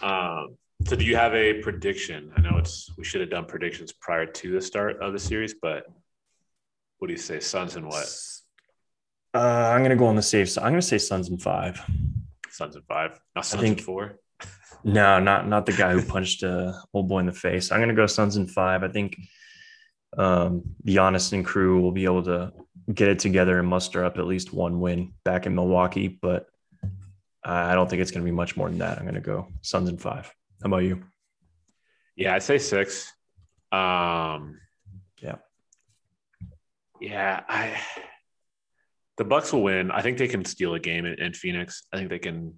Um, 0.02 0.56
so 0.86 0.96
do 0.96 1.04
you 1.04 1.16
have 1.16 1.34
a 1.34 1.60
prediction? 1.60 2.32
I 2.36 2.40
know 2.40 2.56
it's 2.58 2.90
we 2.96 3.04
should 3.04 3.20
have 3.20 3.30
done 3.30 3.44
predictions 3.44 3.92
prior 3.92 4.26
to 4.26 4.52
the 4.52 4.60
start 4.60 5.02
of 5.02 5.12
the 5.12 5.18
series, 5.18 5.54
but 5.60 5.84
what 6.98 7.08
do 7.08 7.12
you 7.12 7.18
say? 7.18 7.40
Suns 7.40 7.76
and 7.76 7.86
what? 7.86 8.06
Uh, 9.34 9.72
I'm 9.74 9.82
gonna 9.82 9.96
go 9.96 10.06
on 10.06 10.16
the 10.16 10.22
safe 10.22 10.50
side. 10.50 10.64
I'm 10.64 10.72
gonna 10.72 10.82
say 10.82 10.98
Suns 10.98 11.28
and 11.28 11.40
five. 11.40 11.80
Suns 12.50 12.76
and 12.76 12.84
five. 12.86 13.20
Now 13.34 13.42
Suns 13.42 13.62
think, 13.62 13.78
and 13.78 13.84
four. 13.84 14.18
No, 14.82 15.20
not 15.20 15.46
not 15.46 15.66
the 15.66 15.72
guy 15.72 15.92
who 15.92 16.02
punched 16.02 16.42
a 16.42 16.80
old 16.94 17.08
boy 17.08 17.18
in 17.18 17.26
the 17.26 17.32
face. 17.32 17.70
I'm 17.70 17.80
gonna 17.80 17.94
go 17.94 18.06
Suns 18.06 18.36
and 18.36 18.50
five. 18.50 18.82
I 18.82 18.88
think 18.88 19.18
um, 20.16 20.62
Giannis 20.86 21.32
and 21.32 21.44
crew 21.44 21.80
will 21.80 21.92
be 21.92 22.04
able 22.04 22.22
to 22.24 22.52
get 22.92 23.08
it 23.08 23.18
together 23.18 23.58
and 23.58 23.68
muster 23.68 24.04
up 24.04 24.18
at 24.18 24.26
least 24.26 24.52
one 24.52 24.80
win 24.80 25.12
back 25.24 25.46
in 25.46 25.54
Milwaukee, 25.54 26.08
but 26.08 26.46
I 27.42 27.74
don't 27.74 27.88
think 27.88 28.02
it's 28.02 28.10
going 28.10 28.24
to 28.24 28.30
be 28.30 28.34
much 28.34 28.56
more 28.56 28.68
than 28.68 28.78
that. 28.78 28.98
I'm 28.98 29.04
going 29.04 29.14
to 29.14 29.20
go 29.20 29.48
Suns 29.62 29.88
in 29.88 29.96
five. 29.96 30.32
How 30.62 30.68
about 30.68 30.78
you? 30.78 31.02
Yeah, 32.16 32.34
I'd 32.34 32.42
say 32.42 32.58
six. 32.58 33.12
Um, 33.72 34.58
yeah, 35.22 35.36
yeah. 37.00 37.42
I 37.48 37.80
the 39.16 39.24
Bucks 39.24 39.52
will 39.52 39.62
win. 39.62 39.90
I 39.90 40.02
think 40.02 40.18
they 40.18 40.28
can 40.28 40.44
steal 40.44 40.74
a 40.74 40.80
game 40.80 41.06
in, 41.06 41.14
in 41.20 41.32
Phoenix. 41.32 41.84
I 41.92 41.96
think 41.96 42.10
they 42.10 42.18
can 42.18 42.54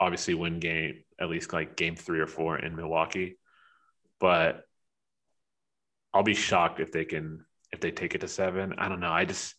obviously 0.00 0.34
win 0.34 0.58
game 0.58 1.04
at 1.20 1.28
least 1.28 1.52
like 1.52 1.76
game 1.76 1.96
three 1.96 2.20
or 2.20 2.26
four 2.26 2.58
in 2.58 2.76
Milwaukee, 2.76 3.38
but 4.20 4.62
I'll 6.12 6.22
be 6.22 6.34
shocked 6.34 6.80
if 6.80 6.92
they 6.92 7.04
can 7.04 7.44
if 7.72 7.80
they 7.80 7.90
take 7.90 8.14
it 8.14 8.20
to 8.22 8.28
seven. 8.28 8.74
I 8.78 8.88
don't 8.88 9.00
know. 9.00 9.12
I 9.12 9.24
just 9.24 9.54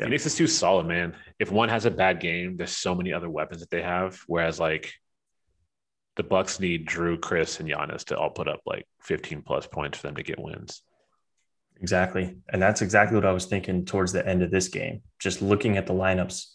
yeah. 0.00 0.06
Phoenix 0.06 0.26
is 0.26 0.34
too 0.34 0.46
solid, 0.46 0.86
man. 0.86 1.14
If 1.38 1.50
one 1.50 1.68
has 1.68 1.86
a 1.86 1.90
bad 1.90 2.20
game, 2.20 2.56
there's 2.56 2.76
so 2.76 2.94
many 2.94 3.12
other 3.12 3.30
weapons 3.30 3.60
that 3.60 3.70
they 3.70 3.82
have. 3.82 4.20
Whereas 4.26 4.58
like 4.58 4.92
the 6.16 6.22
Bucks 6.22 6.60
need 6.60 6.88
Jrue, 6.88 7.20
Khris, 7.20 7.60
and 7.60 7.68
Giannis 7.68 8.04
to 8.06 8.18
all 8.18 8.30
put 8.30 8.48
up 8.48 8.60
like 8.66 8.86
15 9.02 9.42
plus 9.42 9.66
points 9.66 9.98
for 9.98 10.08
them 10.08 10.16
to 10.16 10.22
get 10.22 10.40
wins. 10.40 10.82
Exactly. 11.80 12.36
And 12.52 12.60
that's 12.60 12.82
exactly 12.82 13.16
what 13.16 13.24
I 13.24 13.32
was 13.32 13.46
thinking 13.46 13.84
towards 13.84 14.12
the 14.12 14.26
end 14.26 14.42
of 14.42 14.50
this 14.50 14.68
game. 14.68 15.02
Just 15.18 15.40
looking 15.40 15.76
at 15.76 15.86
the 15.86 15.94
lineups, 15.94 16.46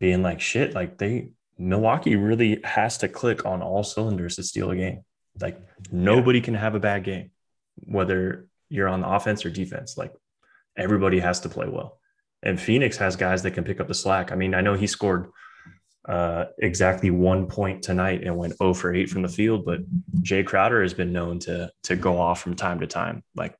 being 0.00 0.22
like, 0.22 0.40
shit, 0.40 0.74
like 0.74 0.98
they 0.98 1.30
Milwaukee 1.58 2.16
really 2.16 2.60
has 2.64 2.98
to 2.98 3.08
click 3.08 3.46
on 3.46 3.62
all 3.62 3.82
cylinders 3.82 4.36
to 4.36 4.42
steal 4.42 4.70
a 4.70 4.76
game. 4.76 5.02
Like 5.40 5.60
nobody 5.90 6.38
yeah. 6.38 6.44
can 6.44 6.54
have 6.54 6.74
a 6.74 6.80
bad 6.80 7.04
game, 7.04 7.30
whether 7.76 8.46
you're 8.68 8.88
on 8.88 9.00
the 9.00 9.08
offense 9.08 9.44
or 9.44 9.50
defense. 9.50 9.96
Like 9.96 10.12
everybody 10.76 11.20
has 11.20 11.40
to 11.40 11.48
play 11.48 11.68
well. 11.68 11.98
And 12.46 12.60
Phoenix 12.60 12.96
has 12.98 13.16
guys 13.16 13.42
that 13.42 13.50
can 13.50 13.64
pick 13.64 13.80
up 13.80 13.88
the 13.88 13.94
slack. 13.94 14.30
I 14.30 14.36
mean, 14.36 14.54
I 14.54 14.60
know 14.60 14.74
he 14.74 14.86
scored 14.86 15.30
uh, 16.08 16.44
exactly 16.60 17.10
one 17.10 17.48
point 17.48 17.82
tonight 17.82 18.22
and 18.22 18.36
went 18.36 18.56
0 18.56 18.72
for 18.72 18.94
8 18.94 19.10
from 19.10 19.22
the 19.22 19.28
field, 19.28 19.64
but 19.64 19.80
Jae 20.22 20.46
Crowder 20.46 20.80
has 20.80 20.94
been 20.94 21.12
known 21.12 21.40
to 21.40 21.72
to 21.82 21.96
go 21.96 22.20
off 22.20 22.40
from 22.40 22.54
time 22.54 22.78
to 22.80 22.86
time. 22.86 23.24
Like 23.34 23.56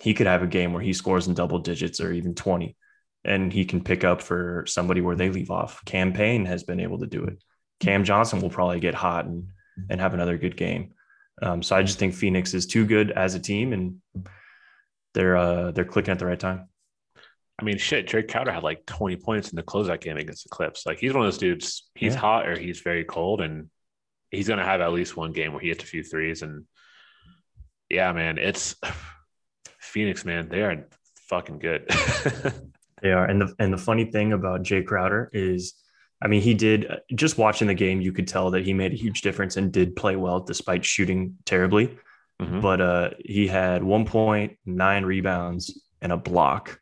he 0.00 0.14
could 0.14 0.28
have 0.28 0.44
a 0.44 0.46
game 0.46 0.72
where 0.72 0.82
he 0.82 0.92
scores 0.92 1.26
in 1.26 1.34
double 1.34 1.58
digits 1.58 2.00
or 2.00 2.12
even 2.12 2.34
20 2.34 2.76
and 3.24 3.52
he 3.52 3.64
can 3.64 3.82
pick 3.82 4.04
up 4.04 4.22
for 4.22 4.64
somebody 4.66 5.00
where 5.00 5.16
they 5.16 5.28
leave 5.28 5.50
off. 5.50 5.84
Cam 5.84 6.12
Payne 6.12 6.46
has 6.46 6.62
been 6.62 6.80
able 6.80 7.00
to 7.00 7.06
do 7.06 7.24
it. 7.24 7.42
Cam 7.80 8.04
Johnson 8.04 8.40
will 8.40 8.48
probably 8.48 8.80
get 8.80 8.94
hot 8.94 9.26
and 9.26 9.48
and 9.90 10.00
have 10.00 10.14
another 10.14 10.38
good 10.38 10.56
game. 10.56 10.92
Um, 11.42 11.62
so 11.64 11.74
I 11.74 11.82
just 11.82 11.98
think 11.98 12.14
Phoenix 12.14 12.54
is 12.54 12.66
too 12.66 12.86
good 12.86 13.10
as 13.10 13.34
a 13.34 13.40
team 13.40 13.72
and 13.72 14.00
they're 15.14 15.36
uh, 15.36 15.72
they're 15.72 15.84
clicking 15.84 16.12
at 16.12 16.20
the 16.20 16.26
right 16.26 16.38
time. 16.38 16.69
I 17.60 17.64
mean, 17.64 17.78
shit, 17.78 18.08
Jae 18.08 18.28
Crowder 18.28 18.52
had 18.52 18.62
like 18.62 18.86
20 18.86 19.16
points 19.16 19.50
in 19.50 19.56
the 19.56 19.62
closeout 19.62 20.00
game 20.00 20.16
against 20.16 20.44
the 20.44 20.48
Clips. 20.48 20.86
Like 20.86 20.98
he's 20.98 21.12
one 21.12 21.24
of 21.24 21.26
those 21.26 21.38
dudes, 21.38 21.90
he's 21.94 22.14
yeah. 22.14 22.20
hot 22.20 22.48
or 22.48 22.58
he's 22.58 22.80
very 22.80 23.04
cold, 23.04 23.40
and 23.40 23.68
he's 24.30 24.48
gonna 24.48 24.64
have 24.64 24.80
at 24.80 24.92
least 24.92 25.16
one 25.16 25.32
game 25.32 25.52
where 25.52 25.60
he 25.60 25.68
hits 25.68 25.84
a 25.84 25.86
few 25.86 26.02
threes. 26.02 26.42
And 26.42 26.64
yeah, 27.90 28.12
man, 28.12 28.38
it's 28.38 28.76
Phoenix, 29.80 30.24
man, 30.24 30.48
they 30.48 30.62
are 30.62 30.88
fucking 31.28 31.58
good. 31.58 31.86
they 33.02 33.12
are. 33.12 33.24
And 33.24 33.42
the 33.42 33.54
and 33.58 33.72
the 33.72 33.78
funny 33.78 34.06
thing 34.06 34.32
about 34.32 34.62
Jae 34.62 34.86
Crowder 34.86 35.30
is 35.32 35.74
I 36.22 36.28
mean, 36.28 36.42
he 36.42 36.54
did 36.54 36.86
just 37.14 37.38
watching 37.38 37.68
the 37.68 37.74
game, 37.74 38.00
you 38.00 38.12
could 38.12 38.28
tell 38.28 38.50
that 38.50 38.64
he 38.64 38.74
made 38.74 38.92
a 38.92 38.96
huge 38.96 39.22
difference 39.22 39.56
and 39.56 39.72
did 39.72 39.96
play 39.96 40.16
well 40.16 40.40
despite 40.40 40.84
shooting 40.84 41.36
terribly. 41.46 41.98
Mm-hmm. 42.40 42.60
But 42.60 42.80
uh, 42.80 43.10
he 43.18 43.46
had 43.46 43.82
1.9 43.82 45.04
rebounds 45.04 45.82
and 46.02 46.12
a 46.12 46.16
block 46.16 46.78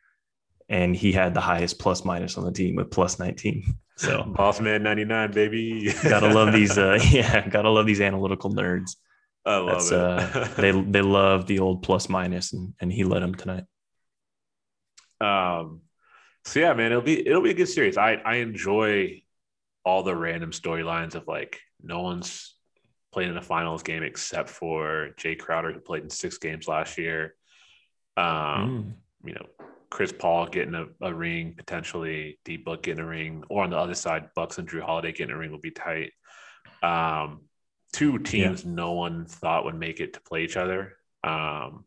and 0.69 0.95
he 0.95 1.11
had 1.11 1.33
the 1.33 1.41
highest 1.41 1.79
plus 1.79 2.05
minus 2.05 2.37
on 2.37 2.45
the 2.45 2.51
team 2.51 2.75
with 2.75 2.91
plus 2.91 3.19
19. 3.19 3.75
So 3.97 4.23
boss 4.23 4.61
man 4.61 4.83
99, 4.83 5.31
baby. 5.31 5.93
gotta 6.03 6.29
love 6.29 6.53
these 6.53 6.77
uh 6.77 6.99
yeah, 7.11 7.47
gotta 7.47 7.69
love 7.69 7.85
these 7.85 8.01
analytical 8.01 8.51
nerds. 8.51 8.95
I 9.45 9.57
love 9.57 9.89
That's, 9.89 9.91
it. 9.91 9.97
uh, 9.97 10.47
they 10.61 10.71
they 10.71 11.01
love 11.01 11.47
the 11.47 11.59
old 11.59 11.83
plus 11.83 12.07
minus 12.07 12.53
and, 12.53 12.73
and 12.79 12.93
he 12.93 13.03
led 13.03 13.23
them 13.23 13.35
tonight. 13.35 13.63
Um 15.19 15.81
so 16.45 16.59
yeah, 16.59 16.73
man, 16.73 16.91
it'll 16.91 17.01
be 17.01 17.27
it'll 17.27 17.41
be 17.41 17.51
a 17.51 17.55
good 17.55 17.67
series. 17.67 17.97
I 17.97 18.13
I 18.13 18.35
enjoy 18.35 19.23
all 19.83 20.03
the 20.03 20.15
random 20.15 20.51
storylines 20.51 21.15
of 21.15 21.27
like 21.27 21.59
no 21.81 22.01
one's 22.01 22.55
played 23.11 23.27
in 23.27 23.37
a 23.37 23.41
finals 23.41 23.81
game 23.81 24.03
except 24.03 24.49
for 24.49 25.09
Jae 25.17 25.37
Crowder 25.37 25.73
who 25.73 25.79
played 25.79 26.03
in 26.03 26.09
six 26.09 26.37
games 26.37 26.67
last 26.67 26.97
year. 26.97 27.35
Um, 28.15 28.25
mm. 28.25 28.93
you 29.27 29.33
know, 29.33 29.45
Chris 29.89 30.11
Paul 30.11 30.47
getting 30.47 30.75
a, 30.75 30.85
a 31.01 31.13
ring, 31.13 31.55
potentially 31.57 32.39
D 32.45 32.57
Book 32.57 32.83
getting 32.83 33.03
a 33.03 33.07
ring, 33.07 33.43
or 33.49 33.63
on 33.63 33.71
the 33.71 33.77
other 33.77 33.95
side, 33.95 34.29
Bucks 34.35 34.57
and 34.57 34.69
Jrue 34.69 34.81
Holiday 34.81 35.11
getting 35.11 35.33
a 35.33 35.37
ring 35.37 35.51
will 35.51 35.59
be 35.59 35.71
tight. 35.71 36.11
Um, 36.83 37.41
two 37.91 38.19
teams 38.19 38.63
yeah. 38.63 38.71
no 38.71 38.93
one 38.93 39.25
thought 39.25 39.65
would 39.65 39.75
make 39.75 39.99
it 39.99 40.13
to 40.13 40.21
play 40.21 40.43
each 40.43 40.57
other. 40.57 40.93
Um, 41.23 41.85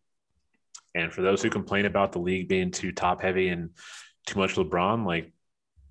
and 0.94 1.12
for 1.12 1.22
those 1.22 1.42
who 1.42 1.50
complain 1.50 1.86
about 1.86 2.12
the 2.12 2.18
league 2.18 2.48
being 2.48 2.70
too 2.70 2.92
top 2.92 3.22
heavy 3.22 3.48
and 3.48 3.70
too 4.26 4.38
much 4.38 4.56
LeBron, 4.56 5.06
like 5.06 5.32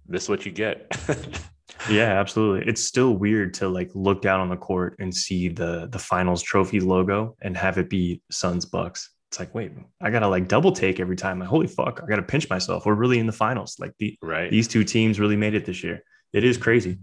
this 0.06 0.24
is 0.24 0.30
what 0.30 0.46
you 0.46 0.52
get. 0.52 0.88
yeah, 1.90 2.20
absolutely. 2.20 2.70
It's 2.70 2.84
still 2.84 3.14
weird 3.14 3.54
to 3.56 3.70
like 3.70 3.90
look 3.94 4.22
down 4.22 4.42
on 4.42 4.50
the 4.50 4.58
court 4.58 4.98
and 5.00 5.16
see 5.16 5.48
the 5.48 5.88
the 5.92 6.00
finals 6.00 6.44
trophy 6.44 6.80
logo 6.80 7.36
and 7.42 7.56
have 7.58 7.78
it 7.78 7.90
be 7.90 8.22
Suns 8.30 8.66
Bucks 8.66 9.10
it's 9.32 9.40
like, 9.40 9.56
wait, 9.56 9.72
I 10.02 10.10
gotta 10.10 10.28
like 10.28 10.50
double 10.50 10.74
take 10.74 11.00
every 11.00 11.16
time. 11.16 11.40
Like, 11.40 11.48
holy 11.48 11.68
fuck, 11.68 12.02
I 12.04 12.06
gotta 12.06 12.22
pinch 12.22 12.50
myself. 12.50 12.86
We're 12.86 12.96
really 12.96 13.18
in 13.18 13.28
the 13.28 13.32
finals. 13.32 13.78
Like 13.80 13.94
the 13.98 14.18
right. 14.22 14.52
these 14.52 14.68
two 14.68 14.84
teams 14.84 15.22
really 15.22 15.38
made 15.38 15.54
it 15.54 15.66
this 15.66 15.86
year. 15.86 16.04
It 16.34 16.44
is 16.44 16.58
crazy. 16.58 16.98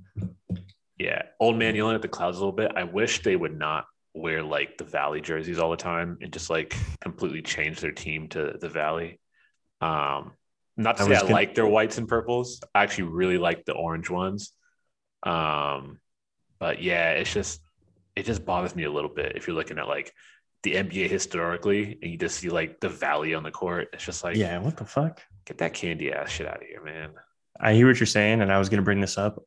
Yeah. 0.98 1.22
Old 1.40 1.56
man 1.56 1.74
yelling 1.74 1.94
at 1.94 2.02
the 2.02 2.08
clouds 2.08 2.36
a 2.36 2.40
little 2.40 2.52
bit. 2.52 2.72
I 2.76 2.84
wish 2.84 3.22
they 3.22 3.34
would 3.34 3.58
not 3.58 3.86
wear 4.12 4.42
like 4.42 4.76
the 4.76 4.84
Valley 4.84 5.22
jerseys 5.22 5.58
all 5.58 5.70
the 5.70 5.78
time 5.78 6.18
and 6.20 6.30
just 6.30 6.50
like 6.50 6.76
completely 7.00 7.40
change 7.40 7.80
their 7.80 7.92
team 7.92 8.28
to 8.28 8.58
the 8.60 8.68
Valley. 8.68 9.18
Um, 9.80 10.32
not 10.76 10.98
to 10.98 11.04
say 11.04 11.14
I, 11.14 11.16
I 11.16 11.20
gonna... 11.22 11.32
like 11.32 11.54
their 11.54 11.66
whites 11.66 11.96
and 11.96 12.06
purples. 12.06 12.60
I 12.74 12.82
actually 12.82 13.04
really 13.04 13.38
like 13.38 13.64
the 13.64 13.72
orange 13.72 14.10
ones. 14.10 14.52
Um, 15.22 15.98
but 16.58 16.82
yeah, 16.82 17.12
it's 17.12 17.32
just 17.32 17.62
it 18.16 18.26
just 18.26 18.44
bothers 18.44 18.76
me 18.76 18.84
a 18.84 18.92
little 18.92 19.14
bit 19.14 19.32
if 19.36 19.46
you're 19.46 19.56
looking 19.56 19.78
at 19.78 19.88
like 19.88 20.12
the 20.62 20.74
NBA 20.74 21.08
historically, 21.08 21.98
and 22.02 22.10
you 22.10 22.18
just 22.18 22.38
see 22.38 22.48
like 22.48 22.80
the 22.80 22.88
valley 22.88 23.34
on 23.34 23.42
the 23.42 23.50
court. 23.50 23.88
It's 23.92 24.04
just 24.04 24.24
like, 24.24 24.36
yeah, 24.36 24.58
what 24.58 24.76
the 24.76 24.84
fuck? 24.84 25.22
Get 25.44 25.58
that 25.58 25.74
candy 25.74 26.12
ass 26.12 26.30
shit 26.30 26.46
out 26.46 26.56
of 26.56 26.68
here, 26.68 26.82
man. 26.82 27.10
I 27.60 27.74
hear 27.74 27.86
what 27.86 27.98
you're 27.98 28.06
saying, 28.06 28.40
and 28.40 28.52
I 28.52 28.58
was 28.58 28.68
going 28.68 28.78
to 28.78 28.84
bring 28.84 29.00
this 29.00 29.18
up. 29.18 29.42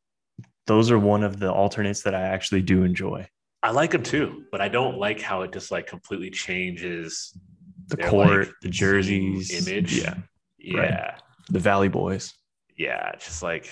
Those 0.68 0.92
are 0.92 1.00
one 1.00 1.24
of 1.24 1.40
the 1.40 1.52
alternates 1.52 2.04
that 2.04 2.16
I 2.16 2.22
actually 2.22 2.62
do 2.62 2.84
enjoy. 2.84 3.28
I 3.64 3.72
like 3.72 3.92
them 3.92 4.04
too, 4.04 4.46
but 4.52 4.62
I 4.62 4.70
don't 4.70 4.98
like 4.98 5.22
how 5.22 5.42
it 5.42 5.54
just 5.54 5.72
like 5.72 5.88
completely 5.88 6.32
changes 6.32 7.38
the 7.88 7.98
court, 7.98 8.48
like, 8.48 8.56
the 8.62 8.70
jerseys, 8.70 9.68
image. 9.68 10.00
Yeah, 10.00 10.16
yeah, 10.58 10.80
right. 10.80 11.22
the 11.50 11.60
Valley 11.60 11.90
Boys. 11.90 12.34
Yeah, 12.78 13.12
just 13.20 13.44
like 13.44 13.70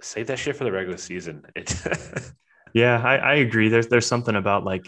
save 0.00 0.28
that 0.28 0.38
shit 0.38 0.56
for 0.56 0.64
the 0.64 0.72
regular 0.72 0.98
season. 0.98 1.44
Yeah, 2.74 3.02
I, 3.02 3.16
I 3.16 3.34
agree. 3.36 3.68
There's 3.68 3.88
there's 3.88 4.06
something 4.06 4.36
about 4.36 4.64
like 4.64 4.86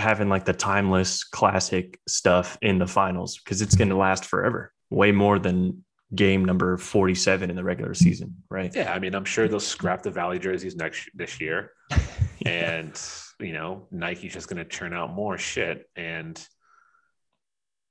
having 0.00 0.28
like 0.28 0.44
the 0.44 0.52
timeless 0.52 1.24
classic 1.24 2.00
stuff 2.08 2.58
in 2.62 2.78
the 2.78 2.86
finals 2.86 3.38
because 3.38 3.62
it's 3.62 3.76
going 3.76 3.88
to 3.88 3.94
mm-hmm. 3.94 4.02
last 4.02 4.24
forever, 4.24 4.72
way 4.90 5.12
more 5.12 5.38
than 5.38 5.84
game 6.14 6.44
number 6.44 6.76
47 6.76 7.50
in 7.50 7.56
the 7.56 7.62
regular 7.62 7.94
season, 7.94 8.42
right? 8.50 8.74
Yeah, 8.74 8.92
I 8.92 8.98
mean, 8.98 9.14
I'm 9.14 9.24
sure 9.24 9.46
they'll 9.46 9.60
scrap 9.60 10.02
the 10.02 10.10
Valley 10.10 10.38
jerseys 10.38 10.74
next 10.76 11.08
this 11.14 11.40
year. 11.40 11.72
And, 12.46 12.98
you 13.38 13.52
know, 13.52 13.86
Nike's 13.90 14.32
just 14.32 14.48
going 14.48 14.56
to 14.56 14.64
churn 14.64 14.94
out 14.94 15.12
more 15.12 15.36
shit 15.36 15.86
and 15.94 16.42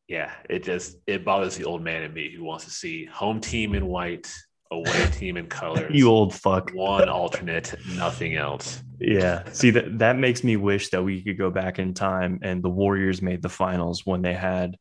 yeah, 0.10 0.32
it 0.50 0.64
just 0.64 0.98
it 1.06 1.24
bothers 1.24 1.56
the 1.56 1.66
old 1.66 1.84
man 1.84 2.02
in 2.02 2.12
me 2.12 2.34
who 2.36 2.44
wants 2.44 2.66
to 2.66 2.72
see 2.72 3.06
home 3.06 3.40
team 3.40 3.76
in 3.76 3.86
white 3.86 4.34
away 4.72 5.10
team 5.12 5.38
in 5.38 5.48
colors. 5.48 5.92
you 5.94 6.10
old 6.10 6.34
fuck. 6.34 6.72
One 6.72 7.10
alternate, 7.10 7.76
nothing 7.96 8.36
else. 8.36 8.84
Yeah. 9.00 9.44
See 9.52 9.72
that 9.72 10.00
that 10.00 10.18
makes 10.18 10.44
me 10.44 10.58
wish 10.58 10.90
that 10.90 11.04
we 11.04 11.22
could 11.24 11.38
go 11.38 11.50
back 11.50 11.80
in 11.80 11.94
time 11.94 12.40
and 12.42 12.62
the 12.62 12.70
Warriors 12.70 13.22
made 13.22 13.42
the 13.42 13.50
finals 13.50 14.06
when 14.06 14.22
they 14.22 14.34
had 14.34 14.78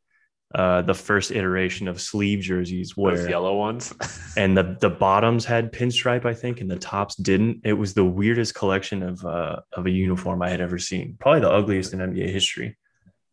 uh, 0.55 0.81
the 0.81 0.95
first 0.95 1.31
iteration 1.31 1.89
of 1.89 2.01
sleeve 2.01 2.41
jerseys 2.41 2.97
where 2.97 3.17
Those 3.17 3.29
yellow 3.29 3.57
ones 3.57 3.93
and 4.37 4.57
the 4.57 4.79
the 4.81 4.89
bottoms 4.89 5.45
had 5.45 5.73
pinstripe 5.73 6.25
I 6.25 6.33
think 6.33 6.63
and 6.63 6.71
the 6.71 6.79
tops 6.79 7.17
didn't 7.17 7.61
it 7.65 7.75
was 7.75 7.93
the 7.93 8.05
weirdest 8.05 8.55
collection 8.55 9.03
of 9.03 9.23
uh, 9.27 9.57
of 9.75 9.87
a 9.87 9.91
uniform 9.91 10.41
I 10.41 10.49
had 10.49 10.63
ever 10.63 10.79
seen 10.79 11.17
probably 11.21 11.43
the 11.43 11.51
ugliest 11.51 11.93
in 11.93 11.99
NBA 11.99 12.31
history 12.31 12.79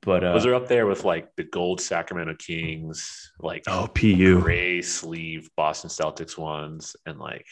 but 0.06 0.24
uh, 0.24 0.34
those 0.34 0.46
are 0.46 0.56
up 0.56 0.68
there 0.68 0.86
with 0.86 1.04
like 1.04 1.36
the 1.36 1.44
gold 1.44 1.82
Sacramento 1.82 2.36
Kings, 2.36 3.32
like 3.40 3.64
oh 3.68 3.88
PU 3.88 4.42
gray 4.42 4.82
sleeve 4.82 5.50
Boston 5.58 5.90
Celtics 5.90 6.38
ones, 6.38 6.96
and 7.06 7.20
like 7.20 7.48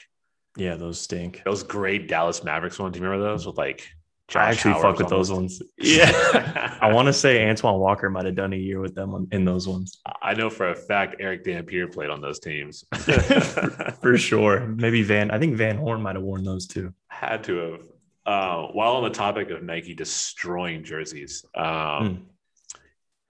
yeah, 0.56 0.76
those 0.76 1.00
stink. 1.00 1.42
Those 1.46 1.64
gray 1.64 1.98
Dallas 1.98 2.44
Mavericks 2.44 2.80
ones. 2.80 2.94
Do 2.94 3.00
you 3.00 3.06
remember 3.06 3.28
those 3.28 3.46
with 3.46 3.58
like 3.58 3.90
Josh 4.28 4.42
I 4.42 4.52
actually 4.52 4.82
fuck 4.82 4.98
with 4.98 5.10
those 5.10 5.32
ones. 5.32 5.62
Yeah. 5.78 6.78
I 6.82 6.92
want 6.94 7.08
to 7.08 7.14
say 7.14 7.48
Antoine 7.48 7.80
Walker 7.80 8.10
might 8.10 8.26
have 8.26 8.36
done 8.36 8.54
a 8.54 8.58
year 8.58 8.80
with 8.80 8.96
them 8.96 9.28
in 9.32 9.44
those 9.44 9.68
ones. 9.68 10.00
I 10.22 10.34
know 10.34 10.50
for 10.50 10.70
a 10.70 10.76
fact 10.76 11.18
Erick 11.20 11.44
Dampier 11.44 11.88
played 11.88 12.10
on 12.10 12.22
those 12.22 12.40
teams. 12.40 12.86
for 14.02 14.18
sure. 14.18 14.62
Maybe 14.62 15.04
Van, 15.04 15.30
I 15.30 15.40
think 15.40 15.58
Van 15.58 15.78
Horn 15.78 16.02
might 16.02 16.16
have 16.16 16.24
worn 16.24 16.44
those 16.44 16.68
too. 16.68 16.94
Had 17.10 17.44
to 17.46 17.58
have. 17.58 17.82
Uh, 18.26 18.68
while 18.72 18.94
on 18.94 19.04
the 19.04 19.10
topic 19.10 19.50
of 19.50 19.62
Nike 19.62 19.94
destroying 19.94 20.86
jerseys, 20.86 21.44
um, 21.56 21.66
mm. 21.66 22.22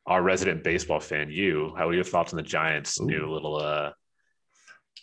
Our 0.05 0.21
resident 0.21 0.63
baseball 0.63 0.99
fan, 0.99 1.29
you, 1.29 1.73
how 1.77 1.87
are 1.87 1.93
your 1.93 2.03
thoughts 2.03 2.33
on 2.33 2.37
the 2.37 2.43
Giants' 2.43 2.99
Ooh. 2.99 3.05
new 3.05 3.31
little 3.31 3.57
uh, 3.57 3.91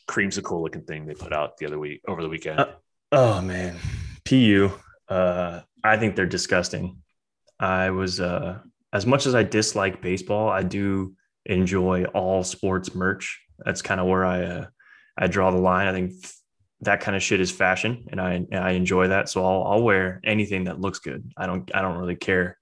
creamsicle 0.08 0.62
looking 0.62 0.82
thing 0.82 1.06
they 1.06 1.14
put 1.14 1.32
out 1.32 1.56
the 1.56 1.66
other 1.66 1.78
week 1.78 2.02
over 2.06 2.22
the 2.22 2.28
weekend? 2.28 2.60
Uh, 2.60 2.72
oh 3.12 3.40
man, 3.40 3.76
PU. 4.24 4.70
Uh, 5.08 5.60
I 5.82 5.96
think 5.96 6.16
they're 6.16 6.26
disgusting. 6.26 6.98
I 7.58 7.90
was 7.90 8.20
uh, 8.20 8.58
as 8.92 9.06
much 9.06 9.26
as 9.26 9.34
I 9.34 9.42
dislike 9.42 10.02
baseball, 10.02 10.48
I 10.48 10.62
do 10.62 11.14
enjoy 11.46 12.04
all 12.04 12.44
sports 12.44 12.94
merch. 12.94 13.40
That's 13.58 13.82
kind 13.82 14.00
of 14.00 14.06
where 14.06 14.24
I 14.24 14.42
uh, 14.42 14.66
I 15.16 15.26
draw 15.26 15.50
the 15.50 15.58
line. 15.58 15.86
I 15.86 15.92
think 15.92 16.12
that 16.82 17.00
kind 17.00 17.16
of 17.16 17.22
shit 17.22 17.40
is 17.40 17.50
fashion, 17.50 18.06
and 18.10 18.20
I 18.20 18.46
I 18.52 18.72
enjoy 18.72 19.08
that. 19.08 19.28
So 19.28 19.44
I'll 19.44 19.64
I'll 19.64 19.82
wear 19.82 20.20
anything 20.24 20.64
that 20.64 20.80
looks 20.80 20.98
good. 20.98 21.32
I 21.36 21.46
don't 21.46 21.70
I 21.74 21.82
don't 21.82 21.98
really 21.98 22.16
care 22.16 22.58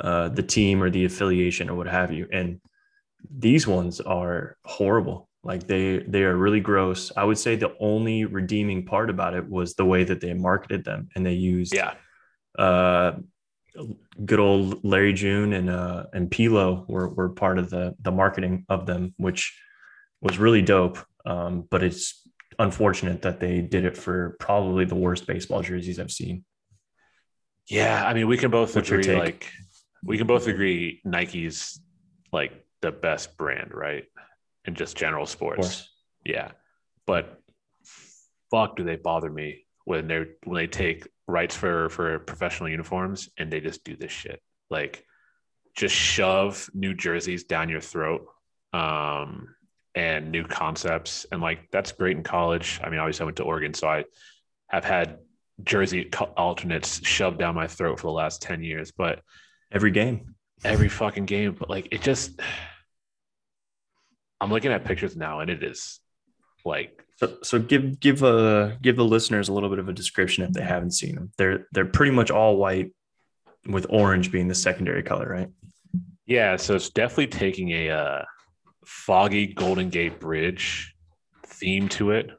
uh, 0.00 0.28
the 0.28 0.42
team 0.42 0.82
or 0.82 0.90
the 0.90 1.04
affiliation 1.04 1.70
or 1.70 1.74
what 1.74 1.86
have 1.86 2.12
you. 2.12 2.26
And 2.32 2.60
these 3.30 3.66
ones 3.66 4.00
are 4.00 4.56
horrible. 4.64 5.28
Like 5.42 5.66
they 5.66 5.98
they 5.98 6.22
are 6.22 6.36
really 6.36 6.60
gross. 6.60 7.12
I 7.16 7.24
would 7.24 7.38
say 7.38 7.56
the 7.56 7.74
only 7.78 8.24
redeeming 8.24 8.86
part 8.86 9.10
about 9.10 9.34
it 9.34 9.48
was 9.48 9.74
the 9.74 9.84
way 9.84 10.04
that 10.04 10.20
they 10.20 10.32
marketed 10.32 10.84
them 10.84 11.08
and 11.14 11.24
they 11.24 11.34
used 11.34 11.74
yeah 11.74 11.94
uh 12.58 13.12
good 14.24 14.38
old 14.38 14.84
Larry 14.84 15.12
June 15.12 15.52
and 15.52 15.68
uh 15.68 16.04
and 16.14 16.30
P-Lo 16.30 16.86
were 16.88 17.08
were 17.08 17.28
part 17.28 17.58
of 17.58 17.68
the 17.68 17.94
the 18.00 18.12
marketing 18.12 18.64
of 18.68 18.86
them, 18.86 19.14
which 19.18 19.58
was 20.22 20.38
really 20.38 20.62
dope. 20.62 20.98
Um, 21.26 21.66
but 21.70 21.82
it's 21.82 22.26
unfortunate 22.58 23.22
that 23.22 23.40
they 23.40 23.60
did 23.60 23.84
it 23.84 23.96
for 23.96 24.36
probably 24.38 24.84
the 24.84 24.94
worst 24.94 25.26
baseball 25.26 25.62
jerseys 25.62 25.98
I've 25.98 26.10
seen. 26.10 26.44
Yeah, 27.68 28.04
I 28.06 28.14
mean, 28.14 28.28
we 28.28 28.36
can 28.36 28.50
both 28.50 28.74
What's 28.74 28.90
agree. 28.90 29.14
Like, 29.14 29.50
we 30.04 30.18
can 30.18 30.26
both 30.26 30.46
agree 30.46 31.00
Nike's 31.04 31.80
like 32.32 32.64
the 32.82 32.92
best 32.92 33.36
brand, 33.36 33.72
right? 33.72 34.04
in 34.64 34.74
just 34.74 34.96
general 34.96 35.26
sports. 35.26 35.90
Yeah. 36.24 36.52
But 37.06 37.40
fuck 38.50 38.76
do 38.76 38.84
they 38.84 38.96
bother 38.96 39.30
me 39.30 39.66
when 39.84 40.06
they 40.08 40.24
when 40.44 40.56
they 40.56 40.66
take 40.66 41.06
rights 41.26 41.56
for 41.56 41.88
for 41.90 42.18
professional 42.20 42.68
uniforms 42.68 43.28
and 43.38 43.50
they 43.50 43.60
just 43.60 43.84
do 43.84 43.96
this 43.96 44.12
shit. 44.12 44.40
Like 44.70 45.04
just 45.74 45.94
shove 45.94 46.68
new 46.72 46.94
jerseys 46.94 47.44
down 47.44 47.68
your 47.68 47.80
throat. 47.80 48.26
Um 48.72 49.54
and 49.96 50.32
new 50.32 50.44
concepts 50.44 51.24
and 51.30 51.40
like 51.40 51.70
that's 51.70 51.92
great 51.92 52.16
in 52.16 52.22
college. 52.22 52.80
I 52.82 52.90
mean, 52.90 52.98
obviously 52.98 53.22
I 53.22 53.26
went 53.26 53.36
to 53.36 53.44
Oregon, 53.44 53.74
so 53.74 53.86
I 53.86 54.04
have 54.68 54.84
had 54.84 55.18
jersey 55.62 56.10
alternates 56.36 57.06
shoved 57.06 57.38
down 57.38 57.54
my 57.54 57.68
throat 57.68 58.00
for 58.00 58.08
the 58.08 58.12
last 58.12 58.42
10 58.42 58.64
years, 58.64 58.90
but 58.90 59.20
every 59.72 59.90
game, 59.90 60.34
every 60.64 60.88
fucking 60.88 61.26
game, 61.26 61.56
but 61.58 61.70
like 61.70 61.88
it 61.90 62.02
just 62.02 62.40
I'm 64.40 64.50
looking 64.50 64.72
at 64.72 64.84
pictures 64.84 65.16
now, 65.16 65.40
and 65.40 65.50
it 65.50 65.62
is 65.62 66.00
like 66.64 67.02
so. 67.16 67.38
So 67.42 67.58
give 67.58 67.98
give 67.98 68.22
a 68.22 68.76
give 68.82 68.96
the 68.96 69.04
listeners 69.04 69.48
a 69.48 69.52
little 69.52 69.70
bit 69.70 69.78
of 69.78 69.88
a 69.88 69.92
description 69.92 70.44
if 70.44 70.52
they 70.52 70.62
haven't 70.62 70.92
seen 70.92 71.14
them. 71.14 71.32
They're 71.38 71.66
they're 71.72 71.86
pretty 71.86 72.12
much 72.12 72.30
all 72.30 72.56
white, 72.56 72.92
with 73.66 73.86
orange 73.88 74.30
being 74.30 74.48
the 74.48 74.54
secondary 74.54 75.02
color, 75.02 75.26
right? 75.28 75.48
Yeah. 76.26 76.56
So 76.56 76.74
it's 76.74 76.90
definitely 76.90 77.28
taking 77.28 77.70
a 77.70 77.90
uh, 77.90 78.24
foggy 78.84 79.46
Golden 79.46 79.88
Gate 79.88 80.20
Bridge 80.20 80.94
theme 81.46 81.88
to 81.90 82.10
it. 82.10 82.30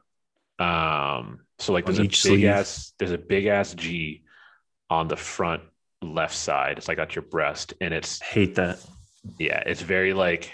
Um. 0.58 1.40
So 1.58 1.72
like 1.72 1.86
there's 1.86 1.98
a 1.98 2.02
big 2.02 2.14
sleeve. 2.14 2.44
ass 2.44 2.92
there's 2.98 3.12
a 3.12 3.18
big 3.18 3.46
ass 3.46 3.74
G 3.74 4.22
on 4.90 5.08
the 5.08 5.16
front 5.16 5.62
left 6.02 6.34
side. 6.34 6.78
It's 6.78 6.88
like 6.88 6.98
at 6.98 7.14
your 7.14 7.22
breast, 7.22 7.74
and 7.80 7.92
it's 7.92 8.20
hate 8.20 8.56
that. 8.56 8.84
Yeah, 9.38 9.62
it's 9.66 9.82
very 9.82 10.12
like 10.12 10.52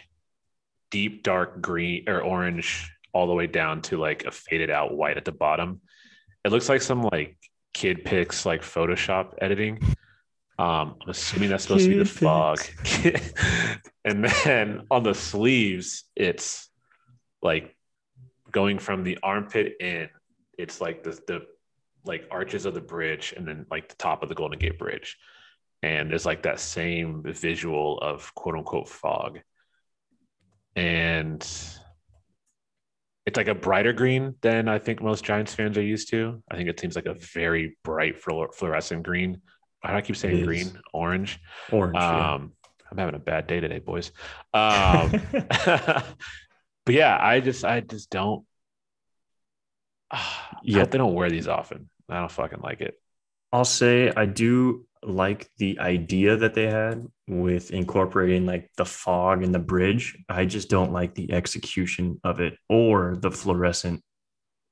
deep 0.90 1.22
dark 1.22 1.60
green 1.60 2.08
or 2.08 2.20
orange 2.20 2.90
all 3.12 3.26
the 3.26 3.34
way 3.34 3.46
down 3.46 3.82
to 3.82 3.98
like 3.98 4.24
a 4.24 4.30
faded 4.30 4.70
out 4.70 4.94
white 4.94 5.16
at 5.16 5.24
the 5.24 5.32
bottom. 5.32 5.80
It 6.44 6.52
looks 6.52 6.68
like 6.68 6.82
some 6.82 7.02
like 7.02 7.36
kid 7.74 8.04
pics 8.04 8.46
like 8.46 8.62
Photoshop 8.62 9.34
editing. 9.40 9.78
Um, 10.58 10.96
I'm 11.02 11.08
assuming 11.08 11.48
that's 11.48 11.64
supposed 11.64 11.86
kid 11.86 11.92
to 11.92 11.98
be 11.98 11.98
the 11.98 12.04
fog. 12.04 12.60
and 14.04 14.24
then 14.44 14.86
on 14.90 15.02
the 15.02 15.14
sleeves, 15.14 16.04
it's 16.14 16.68
like 17.42 17.74
going 18.50 18.78
from 18.78 19.02
the 19.02 19.18
armpit 19.22 19.74
in, 19.80 20.08
it's 20.58 20.80
like 20.80 21.02
the 21.02 21.18
the 21.26 21.46
like 22.04 22.26
arches 22.30 22.66
of 22.66 22.74
the 22.74 22.80
bridge 22.80 23.32
and 23.36 23.46
then 23.46 23.66
like 23.70 23.88
the 23.88 23.94
top 23.94 24.22
of 24.22 24.28
the 24.28 24.34
Golden 24.34 24.58
Gate 24.58 24.78
Bridge. 24.78 25.16
And 25.82 26.10
there's 26.10 26.26
like 26.26 26.42
that 26.42 26.60
same 26.60 27.22
visual 27.24 27.98
of 27.98 28.34
quote 28.34 28.54
unquote 28.54 28.88
fog 28.88 29.40
and 30.76 31.42
it's 33.24 33.36
like 33.36 33.48
a 33.48 33.54
brighter 33.54 33.92
green 33.92 34.34
than 34.40 34.68
I 34.68 34.78
think 34.78 35.02
most 35.02 35.24
Giants 35.24 35.54
fans 35.54 35.78
are 35.78 35.82
used 35.82 36.10
to. 36.10 36.42
I 36.50 36.56
think 36.56 36.68
it 36.68 36.80
seems 36.80 36.96
like 36.96 37.06
a 37.06 37.14
very 37.14 37.76
bright 37.84 38.18
fluorescent 38.18 39.02
green. 39.04 39.40
Why 39.80 39.90
do 39.90 39.96
I 39.96 40.00
keep 40.00 40.16
saying 40.16 40.44
green? 40.44 40.78
Orange. 40.92 41.40
Orange. 41.70 41.96
Um, 41.96 42.52
yeah. 42.52 42.86
I'm 42.90 42.98
having 42.98 43.14
a 43.14 43.20
bad 43.20 43.46
day 43.46 43.60
today, 43.60 43.78
boys. 43.78 44.12
Um, 44.52 45.12
but 45.64 46.14
yeah, 46.88 47.16
I 47.20 47.40
just, 47.40 47.64
I 47.64 47.80
just 47.80 48.10
don't. 48.10 48.44
Uh, 50.14 50.20
yeah, 50.62 50.84
they 50.84 50.98
don't 50.98 51.14
wear 51.14 51.30
these 51.30 51.48
often. 51.48 51.88
I 52.06 52.20
don't 52.20 52.30
fucking 52.30 52.60
like 52.60 52.82
it. 52.82 53.00
I'll 53.50 53.64
say 53.64 54.12
I 54.14 54.26
do 54.26 54.86
like 55.02 55.48
the 55.58 55.78
idea 55.80 56.36
that 56.36 56.54
they 56.54 56.66
had 56.66 57.06
with 57.28 57.70
incorporating 57.70 58.46
like 58.46 58.70
the 58.76 58.84
fog 58.84 59.42
and 59.42 59.54
the 59.54 59.58
bridge. 59.58 60.16
I 60.28 60.44
just 60.44 60.68
don't 60.68 60.92
like 60.92 61.14
the 61.14 61.32
execution 61.32 62.20
of 62.24 62.40
it 62.40 62.54
or 62.68 63.16
the 63.16 63.30
fluorescent 63.30 64.02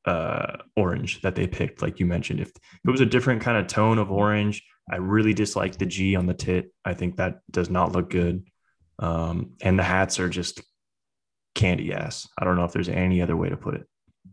uh 0.06 0.56
orange 0.76 1.20
that 1.20 1.34
they 1.34 1.46
picked 1.46 1.82
like 1.82 2.00
you 2.00 2.06
mentioned. 2.06 2.40
If 2.40 2.48
it 2.48 2.90
was 2.90 3.00
a 3.00 3.06
different 3.06 3.42
kind 3.42 3.58
of 3.58 3.66
tone 3.66 3.98
of 3.98 4.10
orange 4.10 4.62
i 4.90 4.96
really 4.96 5.34
dislike 5.34 5.76
the 5.76 5.86
g 5.86 6.16
on 6.16 6.26
the 6.26 6.34
tit. 6.34 6.72
I 6.84 6.94
think 6.94 7.16
that 7.16 7.40
does 7.50 7.70
not 7.70 7.92
look 7.92 8.10
good. 8.10 8.44
Um 8.98 9.54
and 9.60 9.78
the 9.78 9.82
hats 9.82 10.18
are 10.20 10.28
just 10.28 10.62
candy 11.54 11.92
ass. 11.92 12.26
I 12.38 12.44
don't 12.44 12.56
know 12.56 12.64
if 12.64 12.72
there's 12.72 12.88
any 12.88 13.20
other 13.20 13.36
way 13.36 13.50
to 13.50 13.56
put 13.56 13.74
it. 13.74 13.86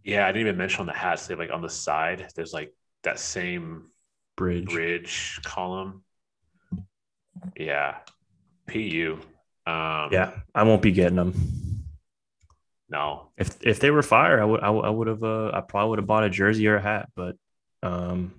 Yeah 0.03 0.25
i 0.25 0.31
didn't 0.31 0.47
even 0.47 0.57
mention 0.57 0.81
on 0.81 0.85
the 0.85 0.93
hats. 0.93 1.27
They 1.27 1.35
like 1.35 1.51
on 1.51 1.61
the 1.61 1.69
side 1.69 2.27
there's 2.35 2.53
like 2.53 2.73
that 3.03 3.19
same 3.19 3.89
bridge 4.37 4.69
bridge 4.69 5.39
column. 5.43 6.03
Yeah, 7.57 7.97
pu. 8.67 9.19
Um, 9.65 10.09
yeah, 10.13 10.31
I 10.55 10.63
won't 10.63 10.81
be 10.81 10.93
getting 10.93 11.17
them. 11.17 11.33
No, 12.89 13.31
if 13.37 13.57
if 13.61 13.81
they 13.81 13.91
were 13.91 14.01
fire, 14.01 14.41
I 14.41 14.45
would 14.45 14.61
I, 14.61 14.89
would 14.89 15.07
have 15.07 15.23
uh, 15.23 15.51
I 15.53 15.59
probably 15.59 15.89
would 15.89 15.99
have 15.99 16.07
bought 16.07 16.23
a 16.23 16.29
jersey 16.29 16.67
or 16.69 16.77
a 16.77 16.81
hat, 16.81 17.09
but 17.15 17.35
um, 17.83 18.33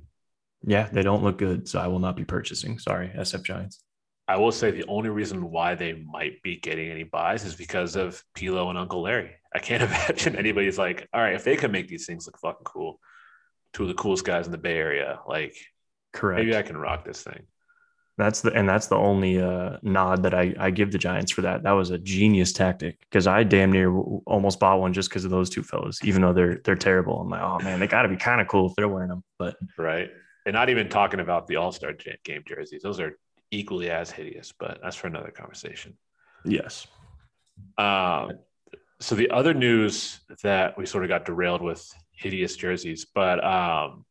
yeah, 0.62 0.88
they 0.90 1.02
don't 1.02 1.22
look 1.22 1.36
good, 1.36 1.68
so 1.68 1.78
I 1.78 1.88
will 1.88 1.98
not 1.98 2.16
be 2.16 2.24
purchasing. 2.24 2.78
Sorry, 2.78 3.12
SF 3.14 3.42
Giants. 3.42 3.82
I 4.26 4.36
will 4.36 4.52
say 4.52 4.70
the 4.70 4.86
only 4.88 5.08
reason 5.08 5.50
why 5.50 5.74
they 5.74 5.92
might 5.94 6.42
be 6.42 6.56
getting 6.56 6.90
any 6.90 7.02
buys 7.02 7.44
is 7.44 7.54
because 7.54 7.96
of 7.96 8.22
P-Lo 8.34 8.68
and 8.68 8.78
Uncle 8.78 9.02
Larry. 9.02 9.32
I 9.54 9.58
can't 9.58 9.82
imagine 9.90 10.36
anybody's 10.36 10.78
like, 10.78 11.08
all 11.12 11.20
right, 11.20 11.34
if 11.34 11.44
they 11.44 11.56
can 11.56 11.72
make 11.72 11.88
these 11.88 12.06
things 12.06 12.26
look 12.26 12.38
fucking 12.38 12.64
cool, 12.64 13.00
two 13.72 13.84
of 13.84 13.88
the 13.88 13.94
coolest 13.94 14.24
guys 14.24 14.46
in 14.46 14.52
the 14.52 14.58
Bay 14.58 14.76
Area, 14.76 15.20
like 15.26 15.56
Correct. 16.12 16.44
Maybe 16.44 16.56
I 16.56 16.62
can 16.62 16.76
rock 16.76 17.04
this 17.04 17.22
thing. 17.22 17.42
That's 18.18 18.40
the 18.40 18.52
and 18.52 18.68
that's 18.68 18.88
the 18.88 18.96
only 18.96 19.40
uh, 19.40 19.78
nod 19.82 20.24
that 20.24 20.34
I, 20.34 20.52
I 20.58 20.70
give 20.72 20.90
the 20.90 20.98
Giants 20.98 21.30
for 21.30 21.42
that. 21.42 21.62
That 21.62 21.70
was 21.72 21.90
a 21.90 21.98
genius 21.98 22.52
tactic 22.52 22.98
because 23.00 23.28
I 23.28 23.44
damn 23.44 23.70
near 23.70 23.96
almost 23.96 24.58
bought 24.58 24.80
one 24.80 24.92
just 24.92 25.08
because 25.08 25.24
of 25.24 25.30
those 25.30 25.48
two 25.48 25.62
fellows. 25.62 26.00
Even 26.02 26.22
though 26.22 26.32
they're 26.32 26.60
they're 26.64 26.74
terrible, 26.74 27.20
I'm 27.20 27.28
like, 27.28 27.40
oh 27.40 27.60
man, 27.60 27.78
they 27.78 27.86
got 27.86 28.02
to 28.02 28.08
be 28.08 28.16
kind 28.16 28.40
of 28.40 28.48
cool 28.48 28.66
if 28.66 28.74
they're 28.74 28.88
wearing 28.88 29.10
them. 29.10 29.22
But 29.38 29.56
right, 29.76 30.10
and 30.46 30.52
not 30.52 30.68
even 30.68 30.88
talking 30.88 31.20
about 31.20 31.46
the 31.46 31.56
All 31.56 31.70
Star 31.70 31.92
game 32.24 32.42
jerseys; 32.44 32.82
those 32.82 32.98
are 32.98 33.16
equally 33.52 33.88
as 33.88 34.10
hideous. 34.10 34.52
But 34.58 34.80
that's 34.82 34.96
for 34.96 35.06
another 35.06 35.30
conversation. 35.30 35.96
Yes. 36.44 36.88
Um. 37.78 38.32
So 38.98 39.14
the 39.14 39.30
other 39.30 39.54
news 39.54 40.18
that 40.42 40.76
we 40.76 40.86
sort 40.86 41.04
of 41.04 41.08
got 41.08 41.24
derailed 41.24 41.62
with 41.62 41.88
hideous 42.10 42.56
jerseys, 42.56 43.04
but 43.04 43.44
um, 43.44 44.04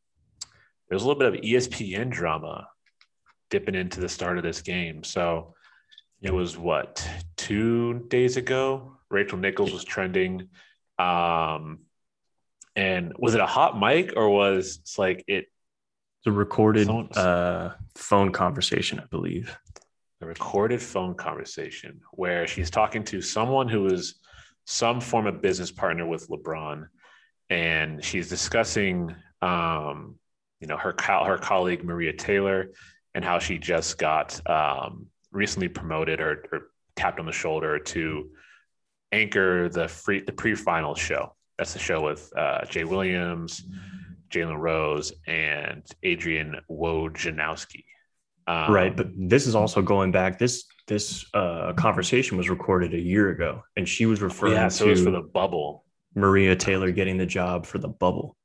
there's 0.89 1.03
a 1.03 1.07
little 1.07 1.19
bit 1.19 1.33
of 1.33 1.41
ESPN 1.41 2.09
drama 2.09 2.67
dipping 3.49 3.75
into 3.75 3.99
the 3.99 4.09
start 4.09 4.37
of 4.37 4.43
this 4.43 4.61
game. 4.61 5.03
So 5.03 5.53
it 6.21 6.33
was 6.33 6.57
what 6.57 7.07
two 7.35 8.05
days 8.07 8.37
ago. 8.37 8.93
Rachel 9.09 9.37
Nichols 9.37 9.71
was 9.71 9.83
trending. 9.83 10.49
Um, 10.99 11.79
and 12.75 13.13
was 13.17 13.35
it 13.35 13.41
a 13.41 13.45
hot 13.45 13.79
mic 13.79 14.13
or 14.15 14.29
was 14.29 14.79
it's 14.81 14.97
like 14.97 15.23
it? 15.27 15.45
The 16.25 16.31
recorded 16.31 16.89
uh, 17.15 17.71
phone 17.95 18.31
conversation, 18.31 18.99
I 18.99 19.05
believe. 19.05 19.57
The 20.19 20.25
recorded 20.25 20.81
phone 20.81 21.15
conversation 21.15 22.01
where 22.11 22.47
she's 22.47 22.69
talking 22.69 23.03
to 23.05 23.21
someone 23.21 23.69
who 23.69 23.85
is 23.87 24.15
some 24.65 24.99
form 24.99 25.27
of 25.27 25.41
business 25.41 25.71
partner 25.71 26.05
with 26.05 26.27
LeBron, 26.27 26.87
and 27.49 28.03
she's 28.03 28.27
discussing, 28.27 29.15
um, 29.41 30.15
you 30.59 30.67
know, 30.67 30.77
her 30.77 30.95
her 30.99 31.37
colleague 31.37 31.83
Maria 31.83 32.13
Taylor 32.13 32.71
and 33.13 33.23
how 33.23 33.39
she 33.39 33.57
just 33.57 33.97
got 33.97 34.39
um, 34.49 35.07
recently 35.31 35.67
promoted 35.67 36.19
or, 36.19 36.45
or 36.51 36.67
tapped 36.95 37.19
on 37.19 37.25
the 37.25 37.31
shoulder 37.31 37.79
to 37.79 38.29
anchor 39.11 39.69
the 39.69 39.87
free 39.87 40.21
the 40.21 40.31
pre-final 40.31 40.95
show. 40.95 41.33
That's 41.57 41.73
the 41.73 41.79
show 41.79 42.01
with 42.01 42.31
uh, 42.37 42.65
Jay 42.65 42.83
Williams, 42.83 43.63
Jalen 44.29 44.59
Rose, 44.59 45.13
and 45.25 45.83
Adrian 46.03 46.57
Wojnarowski. 46.69 47.85
Um, 48.47 48.71
right, 48.71 48.95
but 48.95 49.07
this 49.15 49.47
is 49.47 49.55
also 49.55 49.81
going 49.81 50.11
back. 50.11 50.39
This 50.39 50.65
this 50.87 51.25
uh, 51.33 51.73
conversation 51.73 52.37
was 52.37 52.49
recorded 52.49 52.93
a 52.93 52.99
year 52.99 53.29
ago, 53.29 53.63
and 53.75 53.87
she 53.87 54.05
was 54.05 54.21
referring 54.21 54.53
yeah, 54.53 54.69
so 54.69 54.87
to 54.87 54.95
for 54.95 55.11
the 55.11 55.21
bubble. 55.21 55.83
Maria 56.15 56.55
Taylor 56.55 56.91
getting 56.91 57.17
the 57.17 57.25
job 57.25 57.65
for 57.65 57.77
the 57.77 57.89
bubble. 57.89 58.37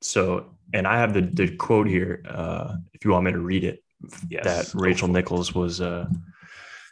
So, 0.00 0.54
and 0.72 0.86
I 0.86 0.98
have 0.98 1.14
the 1.14 1.22
the 1.22 1.56
quote 1.56 1.88
here. 1.88 2.22
Uh, 2.28 2.76
if 2.92 3.04
you 3.04 3.10
want 3.10 3.24
me 3.24 3.32
to 3.32 3.38
read 3.38 3.64
it, 3.64 3.82
yes, 4.28 4.44
that 4.44 4.80
Rachel 4.80 5.08
Nichols 5.08 5.54
was 5.54 5.80
uh, 5.80 6.06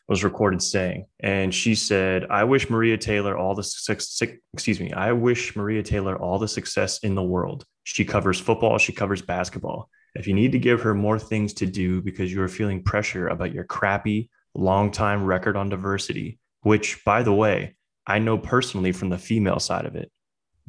was 0.09 0.25
recorded 0.25 0.63
saying, 0.63 1.07
and 1.21 1.55
she 1.55 1.75
said, 1.75 2.27
"I 2.31 2.45
wish 2.45 2.71
Maria 2.71 2.97
Taylor 2.97 3.37
all 3.37 3.55
the 3.55 3.63
success. 3.63 4.23
Excuse 4.55 4.81
me. 4.81 4.93
I 4.93 5.13
wish 5.13 5.55
Maria 5.57 5.83
Taylor 5.83 6.17
all 6.17 6.39
the 6.39 6.49
success 6.49 6.99
in 7.01 7.15
the 7.15 7.23
world. 7.23 7.65
She 7.85 8.05
covers 8.05 8.41
football. 8.41 8.79
She 8.79 8.93
covers 8.93 9.23
basketball. 9.23 9.89
If 10.15 10.27
you 10.27 10.35
need 10.35 10.53
to 10.53 10.59
give 10.59 10.81
her 10.83 10.95
more 10.95 11.19
things 11.19 11.53
to 11.55 11.67
do 11.67 12.01
because 12.01 12.33
you 12.33 12.43
are 12.43 12.49
feeling 12.49 12.83
pressure 12.83 13.29
about 13.29 13.53
your 13.53 13.65
crappy, 13.65 14.31
long 14.55 14.91
time 14.91 15.25
record 15.25 15.57
on 15.57 15.69
diversity, 15.69 16.39
which, 16.63 17.05
by 17.05 17.23
the 17.23 17.35
way, 17.35 17.77
I 18.07 18.19
know 18.19 18.39
personally 18.39 18.93
from 18.93 19.11
the 19.11 19.19
female 19.19 19.59
side 19.59 19.85
of 19.85 19.95
it, 19.95 20.11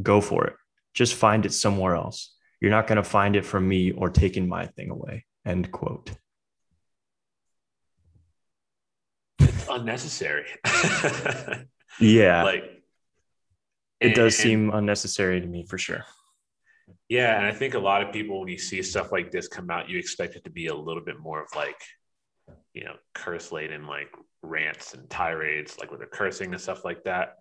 go 0.02 0.22
for 0.22 0.46
it. 0.48 0.56
Just 0.98 1.14
find 1.14 1.46
it 1.46 1.54
somewhere 1.54 1.96
else. 1.96 2.34
You're 2.60 2.72
not 2.72 2.88
going 2.88 2.96
to 2.96 3.04
find 3.04 3.36
it 3.36 3.46
from 3.46 3.68
me 3.68 3.92
or 3.92 4.10
taking 4.10 4.50
my 4.50 4.66
thing 4.66 4.90
away." 4.90 5.26
End 5.46 5.72
quote. 5.72 6.10
It's 9.40 9.68
unnecessary. 9.70 10.48
yeah. 12.00 12.44
Like 12.44 12.64
it 14.00 14.08
and, 14.08 14.16
does 14.16 14.36
seem 14.36 14.72
unnecessary 14.72 15.40
to 15.40 15.46
me 15.46 15.68
for 15.68 15.78
sure. 15.78 16.04
Yeah. 17.10 17.38
And 17.38 17.46
I 17.46 17.52
think 17.52 17.76
a 17.76 17.80
lot 17.80 18.02
of 18.02 18.12
people, 18.12 18.40
when 18.40 18.50
you 18.50 18.58
see 18.58 18.82
stuff 18.82 19.12
like 19.12 19.30
this 19.30 19.48
come 19.48 19.70
out, 19.70 19.88
you 19.88 20.00
expect 20.00 20.36
it 20.36 20.44
to 20.46 20.50
be 20.50 20.66
a 20.66 20.76
little 20.76 21.04
bit 21.04 21.20
more 21.20 21.44
of 21.44 21.48
like, 21.56 21.80
you 22.74 22.86
know, 22.86 22.96
curse 23.14 23.52
laden 23.52 23.86
like 23.86 24.10
rants 24.42 24.96
and 24.96 25.08
tirades, 25.10 25.78
like 25.80 25.92
with 25.92 26.00
the 26.00 26.08
cursing 26.08 26.52
and 26.52 26.62
stuff 26.62 26.84
like 26.84 27.04
that. 27.04 27.36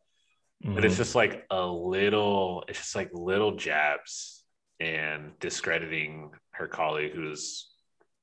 Mm-hmm. 0.64 0.75
But 0.75 0.85
it's 0.85 0.97
just 0.97 1.14
like 1.14 1.45
a 1.51 1.64
little, 1.64 2.64
it's 2.69 2.79
just 2.79 2.97
like 2.97 3.11
little 3.12 3.57
jabs 3.57 4.45
and 4.81 5.33
discrediting 5.38 6.31
her 6.53 6.66
colleague 6.66 7.12
who's 7.14 7.71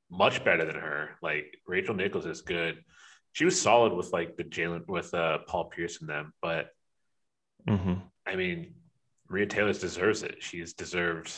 much 0.10 0.44
better 0.44 0.66
than 0.66 0.76
her. 0.76 1.12
Like 1.22 1.58
Rachel 1.68 1.96
Nichols 1.96 2.26
is 2.26 2.42
good 2.42 2.84
she 3.34 3.46
was 3.46 3.60
solid 3.60 3.94
with 3.94 4.14
like 4.14 4.38
the 4.38 4.44
Jalen 4.44 4.88
with 4.88 5.14
uh, 5.14 5.40
Paul 5.48 5.66
Pierce 5.66 6.00
and 6.00 6.10
them, 6.10 6.34
but 6.42 6.68
mm-hmm. 7.68 7.96
I 8.26 8.36
mean, 8.36 8.76
Maria 9.28 9.48
Taylor 9.48 9.74
deserves 9.74 10.22
it. 10.22 10.36
She's 10.40 10.74
deserved 10.74 11.36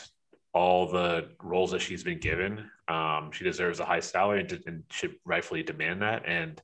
all 0.54 0.92
the 0.92 1.30
roles 1.42 1.72
that 1.72 1.82
she's 1.82 2.04
been 2.04 2.20
given. 2.20 2.70
Um, 2.90 3.32
she 3.32 3.46
deserves 3.46 3.80
a 3.80 3.86
high 3.86 4.02
salary 4.02 4.42
and, 4.42 4.64
and, 4.68 4.84
should 4.92 5.16
rightfully 5.26 5.64
demand 5.64 6.02
that. 6.02 6.24
And 6.28 6.62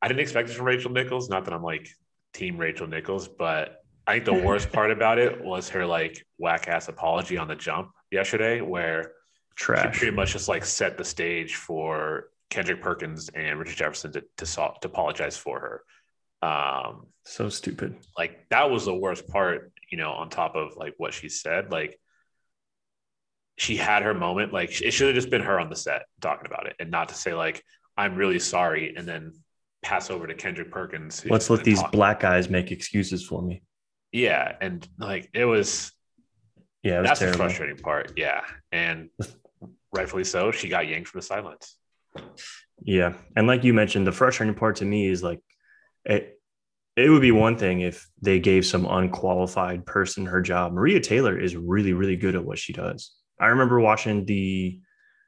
I 0.00 0.08
didn't 0.08 0.20
expect 0.20 0.50
it 0.50 0.54
from 0.54 0.66
Rachel 0.66 0.90
Nichols. 0.90 1.28
Not 1.28 1.46
that 1.46 1.54
I'm 1.54 1.62
like 1.62 1.88
team 2.32 2.58
Rachel 2.58 2.86
Nichols, 2.86 3.28
but 3.28 3.82
I 4.06 4.14
think 4.14 4.24
the 4.24 4.32
worst 4.46 4.72
part 4.72 4.90
about 4.90 5.18
it 5.18 5.42
was 5.42 5.68
her 5.70 5.86
like 5.86 6.26
whack 6.38 6.68
ass 6.68 6.88
apology 6.88 7.36
on 7.36 7.48
the 7.48 7.56
jump 7.56 7.90
yesterday, 8.10 8.60
where 8.60 9.12
Trash. 9.56 9.94
she 9.94 9.98
pretty 9.98 10.16
much 10.16 10.32
just 10.32 10.48
like 10.48 10.64
set 10.64 10.96
the 10.96 11.04
stage 11.04 11.56
for 11.56 12.30
Kendrick 12.50 12.82
Perkins 12.82 13.28
and 13.30 13.58
Richard 13.58 13.76
Jefferson 13.76 14.12
to 14.12 14.24
to, 14.38 14.46
to 14.46 14.72
apologize 14.84 15.36
for 15.36 15.60
her. 15.60 15.82
Um, 16.42 17.06
so 17.24 17.48
stupid. 17.48 17.96
Like 18.16 18.48
that 18.50 18.70
was 18.70 18.86
the 18.86 18.94
worst 18.94 19.28
part, 19.28 19.72
you 19.90 19.98
know, 19.98 20.10
on 20.10 20.30
top 20.30 20.56
of 20.56 20.76
like 20.76 20.94
what 20.96 21.14
she 21.14 21.28
said. 21.28 21.70
Like 21.70 21.98
she 23.56 23.76
had 23.76 24.02
her 24.02 24.14
moment. 24.14 24.52
Like 24.52 24.80
it 24.80 24.90
should 24.92 25.08
have 25.08 25.14
just 25.14 25.30
been 25.30 25.42
her 25.42 25.60
on 25.60 25.68
the 25.68 25.76
set 25.76 26.06
talking 26.20 26.46
about 26.46 26.66
it, 26.66 26.76
and 26.80 26.90
not 26.90 27.10
to 27.10 27.14
say 27.14 27.34
like 27.34 27.62
I'm 27.96 28.16
really 28.16 28.38
sorry, 28.38 28.94
and 28.96 29.06
then 29.06 29.34
pass 29.82 30.10
over 30.10 30.26
to 30.26 30.34
Kendrick 30.34 30.70
Perkins. 30.70 31.24
Let's 31.28 31.50
let 31.50 31.64
these 31.64 31.80
talk. 31.80 31.92
black 31.92 32.20
guys 32.20 32.50
make 32.50 32.70
excuses 32.70 33.24
for 33.24 33.42
me. 33.42 33.62
Yeah, 34.12 34.56
and 34.60 34.86
like 34.98 35.30
it 35.34 35.44
was. 35.44 35.92
Yeah, 36.82 36.98
it 36.98 37.00
was 37.00 37.08
that's 37.08 37.20
terrible. 37.20 37.38
the 37.38 37.44
frustrating 37.44 37.76
part. 37.76 38.12
Yeah, 38.16 38.42
and 38.72 39.10
rightfully 39.92 40.24
so. 40.24 40.50
She 40.50 40.68
got 40.68 40.88
yanked 40.88 41.08
from 41.08 41.20
the 41.20 41.26
sidelines. 41.26 41.76
Yeah. 42.82 43.14
And 43.36 43.46
like 43.46 43.64
you 43.64 43.74
mentioned, 43.74 44.06
the 44.06 44.12
frustrating 44.12 44.54
part 44.54 44.76
to 44.76 44.84
me 44.84 45.08
is 45.08 45.22
like 45.22 45.40
it 46.04 46.40
it 46.96 47.08
would 47.08 47.22
be 47.22 47.32
one 47.32 47.56
thing 47.56 47.80
if 47.80 48.08
they 48.20 48.38
gave 48.40 48.66
some 48.66 48.84
unqualified 48.86 49.86
person 49.86 50.26
her 50.26 50.42
job. 50.42 50.72
Maria 50.72 51.00
Taylor 51.00 51.38
is 51.38 51.56
really, 51.56 51.92
really 51.92 52.16
good 52.16 52.34
at 52.34 52.44
what 52.44 52.58
she 52.58 52.72
does. 52.72 53.14
I 53.38 53.46
remember 53.46 53.80
watching 53.80 54.24
the 54.24 54.80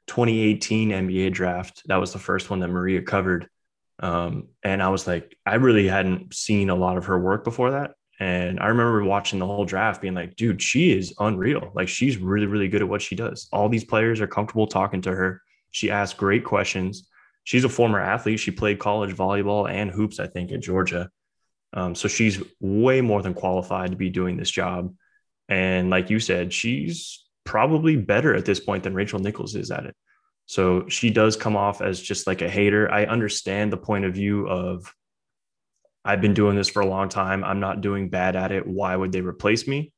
2018 0.07 0.89
NBA 0.89 1.33
draft. 1.33 1.81
That 1.87 1.95
was 1.97 2.13
the 2.13 2.19
first 2.19 2.49
one 2.49 2.59
that 2.59 2.67
Maria 2.67 3.01
covered. 3.01 3.47
Um, 3.99 4.49
and 4.63 4.81
I 4.81 4.89
was 4.89 5.07
like, 5.07 5.37
I 5.45 5.55
really 5.55 5.87
hadn't 5.87 6.33
seen 6.33 6.69
a 6.69 6.75
lot 6.75 6.97
of 6.97 7.05
her 7.05 7.19
work 7.19 7.43
before 7.43 7.71
that. 7.71 7.91
And 8.19 8.59
I 8.59 8.67
remember 8.67 9.03
watching 9.03 9.39
the 9.39 9.45
whole 9.45 9.65
draft 9.65 10.01
being 10.01 10.13
like, 10.13 10.35
dude, 10.35 10.61
she 10.61 10.91
is 10.91 11.13
unreal. 11.19 11.71
Like, 11.73 11.87
she's 11.87 12.17
really, 12.17 12.45
really 12.45 12.67
good 12.67 12.81
at 12.81 12.87
what 12.87 13.01
she 13.01 13.15
does. 13.15 13.47
All 13.51 13.69
these 13.69 13.83
players 13.83 14.21
are 14.21 14.27
comfortable 14.27 14.67
talking 14.67 15.01
to 15.01 15.11
her. 15.11 15.41
She 15.71 15.89
asked 15.89 16.17
great 16.17 16.43
questions. 16.43 17.09
She's 17.43 17.63
a 17.63 17.69
former 17.69 17.99
athlete. 17.99 18.39
She 18.39 18.51
played 18.51 18.79
college 18.79 19.15
volleyball 19.15 19.69
and 19.69 19.91
hoops, 19.91 20.19
I 20.19 20.27
think, 20.27 20.51
at 20.51 20.61
Georgia. 20.61 21.09
Um, 21.73 21.95
so 21.95 22.07
she's 22.07 22.41
way 22.59 23.01
more 23.01 23.21
than 23.21 23.33
qualified 23.33 23.91
to 23.91 23.97
be 23.97 24.09
doing 24.09 24.37
this 24.37 24.51
job. 24.51 24.93
And 25.49 25.89
like 25.89 26.09
you 26.09 26.19
said, 26.19 26.53
she's 26.53 27.25
probably 27.43 27.97
better 27.97 28.35
at 28.35 28.45
this 28.45 28.59
point 28.59 28.83
than 28.83 28.93
Rachel 28.93 29.19
Nichols 29.19 29.55
is 29.55 29.71
at 29.71 29.85
it. 29.85 29.95
So 30.45 30.87
she 30.89 31.09
does 31.09 31.35
come 31.35 31.55
off 31.55 31.81
as 31.81 32.01
just 32.01 32.27
like 32.27 32.41
a 32.41 32.49
hater. 32.49 32.91
I 32.91 33.05
understand 33.05 33.71
the 33.71 33.77
point 33.77 34.05
of 34.05 34.13
view 34.13 34.47
of 34.47 34.93
I've 36.05 36.21
been 36.21 36.33
doing 36.33 36.55
this 36.55 36.69
for 36.69 36.81
a 36.81 36.85
long 36.85 37.07
time. 37.09 37.43
I'm 37.43 37.59
not 37.59 37.81
doing 37.81 38.09
bad 38.09 38.35
at 38.35 38.51
it. 38.51 38.67
Why 38.67 38.95
would 38.95 39.11
they 39.11 39.21
replace 39.21 39.67
me? 39.67 39.93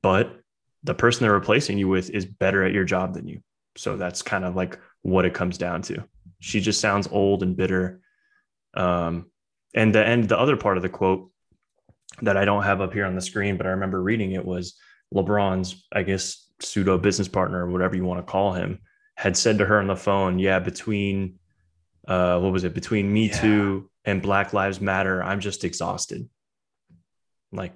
But 0.00 0.40
the 0.82 0.94
person 0.94 1.24
they're 1.24 1.32
replacing 1.32 1.78
you 1.78 1.88
with 1.88 2.10
is 2.10 2.24
better 2.24 2.64
at 2.64 2.72
your 2.72 2.84
job 2.84 3.14
than 3.14 3.28
you. 3.28 3.40
So 3.76 3.96
that's 3.96 4.22
kind 4.22 4.44
of 4.44 4.56
like 4.56 4.78
what 5.02 5.24
it 5.24 5.34
comes 5.34 5.58
down 5.58 5.82
to. 5.82 6.04
She 6.40 6.60
just 6.60 6.80
sounds 6.80 7.06
old 7.10 7.42
and 7.42 7.56
bitter. 7.56 8.00
Um, 8.74 9.30
and 9.74 9.94
the 9.94 10.06
end, 10.06 10.28
the 10.28 10.38
other 10.38 10.56
part 10.56 10.76
of 10.76 10.82
the 10.82 10.88
quote 10.88 11.30
that 12.22 12.36
I 12.36 12.44
don't 12.44 12.64
have 12.64 12.80
up 12.80 12.92
here 12.92 13.06
on 13.06 13.14
the 13.14 13.20
screen, 13.20 13.56
but 13.56 13.66
I 13.66 13.70
remember 13.70 14.02
reading 14.02 14.32
it 14.32 14.44
was 14.44 14.74
LeBron's, 15.14 15.86
I 15.92 16.02
guess, 16.02 16.48
pseudo 16.60 16.98
business 16.98 17.28
partner 17.28 17.66
or 17.66 17.70
whatever 17.70 17.96
you 17.96 18.04
want 18.04 18.24
to 18.24 18.30
call 18.30 18.52
him, 18.52 18.80
had 19.22 19.36
said 19.36 19.58
to 19.58 19.64
her 19.64 19.78
on 19.78 19.86
the 19.86 19.94
phone, 19.94 20.40
"Yeah, 20.40 20.58
between 20.58 21.38
uh, 22.08 22.40
what 22.40 22.52
was 22.52 22.64
it? 22.64 22.74
Between 22.74 23.12
Me 23.12 23.28
yeah. 23.28 23.40
Too 23.40 23.90
and 24.04 24.20
Black 24.20 24.52
Lives 24.52 24.80
Matter, 24.80 25.22
I'm 25.22 25.38
just 25.38 25.62
exhausted." 25.62 26.28
Like, 27.52 27.72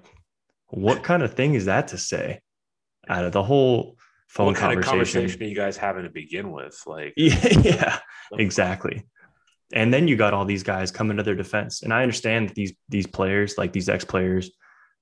what 0.67 1.03
kind 1.03 1.23
of 1.23 1.35
thing 1.35 1.53
is 1.53 1.65
that 1.65 1.89
to 1.89 1.97
say? 1.97 2.41
Out 3.07 3.23
of 3.23 3.31
the 3.31 3.43
whole 3.43 3.95
phone 4.27 4.47
what 4.47 4.55
kind 4.57 4.73
conversation. 4.83 4.99
of 4.99 5.13
conversation 5.13 5.43
are 5.43 5.45
you 5.45 5.55
guys 5.55 5.77
having 5.77 6.03
to 6.03 6.09
begin 6.09 6.51
with? 6.51 6.77
Like, 6.85 7.13
yeah, 7.17 7.59
yeah 7.61 7.99
exactly. 8.33 9.05
And 9.71 9.93
then 9.93 10.09
you 10.09 10.17
got 10.17 10.33
all 10.33 10.43
these 10.43 10.63
guys 10.63 10.91
coming 10.91 11.15
to 11.15 11.23
their 11.23 11.35
defense, 11.35 11.81
and 11.81 11.93
I 11.93 12.01
understand 12.01 12.49
that 12.49 12.55
these 12.55 12.73
these 12.89 13.07
players, 13.07 13.57
like 13.57 13.71
these 13.71 13.87
ex 13.87 14.03
players, 14.03 14.51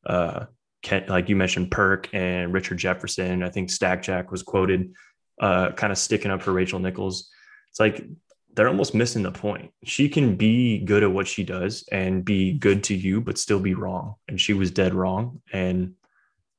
uh, 0.05 0.45
can, 0.84 1.05
like 1.07 1.28
you 1.28 1.36
mentioned, 1.36 1.72
Perk 1.72 2.07
and 2.13 2.53
Richard 2.53 2.78
Jefferson. 2.78 3.41
I 3.41 3.49
think 3.49 3.72
Stack 3.72 4.03
Jack 4.03 4.30
was 4.30 4.43
quoted, 4.43 4.93
uh, 5.39 5.71
kind 5.71 5.91
of 5.91 5.97
sticking 5.97 6.31
up 6.31 6.41
for 6.41 6.51
Rachel 6.51 6.79
Nichols. 6.79 7.29
It's 7.69 7.79
like 7.79 8.05
they're 8.53 8.69
almost 8.69 8.95
missing 8.95 9.23
the 9.23 9.31
point. 9.31 9.71
She 9.83 10.07
can 10.07 10.36
be 10.36 10.79
good 10.79 11.03
at 11.03 11.11
what 11.11 11.27
she 11.27 11.43
does 11.43 11.83
and 11.91 12.23
be 12.23 12.53
good 12.53 12.83
to 12.86 12.95
you, 12.95 13.19
but 13.21 13.38
still 13.38 13.59
be 13.59 13.73
wrong. 13.73 14.15
And 14.27 14.39
she 14.39 14.53
was 14.53 14.71
dead 14.71 14.93
wrong. 14.93 15.41
And 15.51 15.95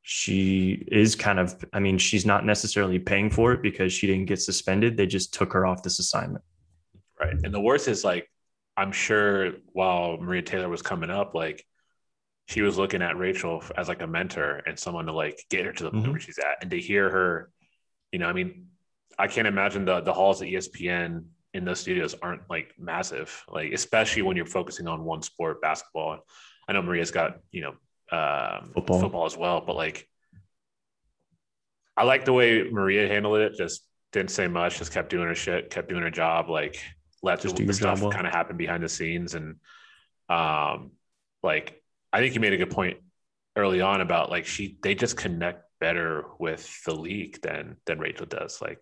she 0.08 0.84
is 0.86 1.16
kind 1.16 1.40
of 1.40 1.64
i 1.72 1.80
mean 1.80 1.98
she's 1.98 2.24
not 2.24 2.46
necessarily 2.46 2.96
paying 2.96 3.28
for 3.28 3.52
it 3.52 3.60
because 3.60 3.92
she 3.92 4.06
didn't 4.06 4.26
get 4.26 4.40
suspended 4.40 4.96
they 4.96 5.04
just 5.04 5.34
took 5.34 5.52
her 5.52 5.66
off 5.66 5.82
this 5.82 5.98
assignment 5.98 6.44
right 7.18 7.34
and 7.42 7.52
the 7.52 7.60
worst 7.60 7.88
is 7.88 8.04
like 8.04 8.30
i'm 8.76 8.92
sure 8.92 9.54
while 9.72 10.16
maria 10.18 10.42
taylor 10.42 10.68
was 10.68 10.80
coming 10.80 11.10
up 11.10 11.34
like 11.34 11.66
she 12.46 12.62
was 12.62 12.78
looking 12.78 13.02
at 13.02 13.16
rachel 13.16 13.60
as 13.76 13.88
like 13.88 14.00
a 14.00 14.06
mentor 14.06 14.62
and 14.64 14.78
someone 14.78 15.06
to 15.06 15.12
like 15.12 15.42
get 15.50 15.66
her 15.66 15.72
to 15.72 15.82
the 15.82 15.90
point 15.90 16.04
mm-hmm. 16.04 16.12
where 16.12 16.20
she's 16.20 16.38
at 16.38 16.58
and 16.62 16.70
to 16.70 16.78
hear 16.78 17.10
her 17.10 17.50
you 18.16 18.20
know 18.20 18.28
i 18.28 18.32
mean 18.32 18.48
I 19.18 19.28
can't 19.28 19.46
imagine 19.46 19.84
the 19.86 20.00
the 20.00 20.12
halls 20.12 20.42
at 20.42 20.48
ESPN 20.48 21.24
in 21.54 21.64
those 21.64 21.80
studios 21.80 22.14
aren't 22.20 22.42
like 22.50 22.68
massive, 22.78 23.28
like 23.48 23.72
especially 23.72 24.22
when 24.26 24.36
you're 24.36 24.44
focusing 24.58 24.86
on 24.86 25.04
one 25.04 25.22
sport, 25.22 25.62
basketball. 25.62 26.18
I 26.68 26.72
know 26.74 26.82
Maria's 26.82 27.10
got 27.10 27.38
you 27.50 27.62
know 27.64 27.74
um, 28.18 28.72
Football. 28.74 29.00
football 29.00 29.24
as 29.24 29.36
well, 29.36 29.62
but 29.66 29.74
like 29.74 30.06
I 31.96 32.04
like 32.04 32.26
the 32.26 32.34
way 32.34 32.68
Maria 32.70 33.08
handled 33.08 33.38
it. 33.38 33.54
Just 33.56 33.86
didn't 34.12 34.30
say 34.32 34.46
much, 34.48 34.76
just 34.78 34.92
kept 34.92 35.08
doing 35.08 35.28
her 35.28 35.34
shit, 35.34 35.70
kept 35.70 35.88
doing 35.88 36.02
her 36.02 36.10
job, 36.10 36.50
like 36.50 36.76
let 37.22 37.40
Just 37.40 37.56
the, 37.56 37.62
do 37.62 37.66
the 37.68 37.72
stuff 37.72 38.02
well. 38.02 38.10
kind 38.12 38.26
of 38.26 38.34
happen 38.34 38.58
behind 38.58 38.82
the 38.84 38.88
scenes. 38.90 39.34
And 39.34 39.56
um, 40.28 40.90
like 41.42 41.82
I 42.12 42.20
think 42.20 42.34
you 42.34 42.40
made 42.40 42.52
a 42.52 42.58
good 42.58 42.70
point 42.70 42.98
early 43.56 43.80
on 43.80 44.02
about 44.02 44.30
like 44.30 44.44
she 44.44 44.76
they 44.82 44.94
just 44.94 45.16
connect 45.16 45.62
better 45.80 46.24
with 46.38 46.82
the 46.84 46.94
league 46.94 47.40
than 47.42 47.76
than 47.86 47.98
Rachel 47.98 48.26
does. 48.26 48.60
Like 48.60 48.78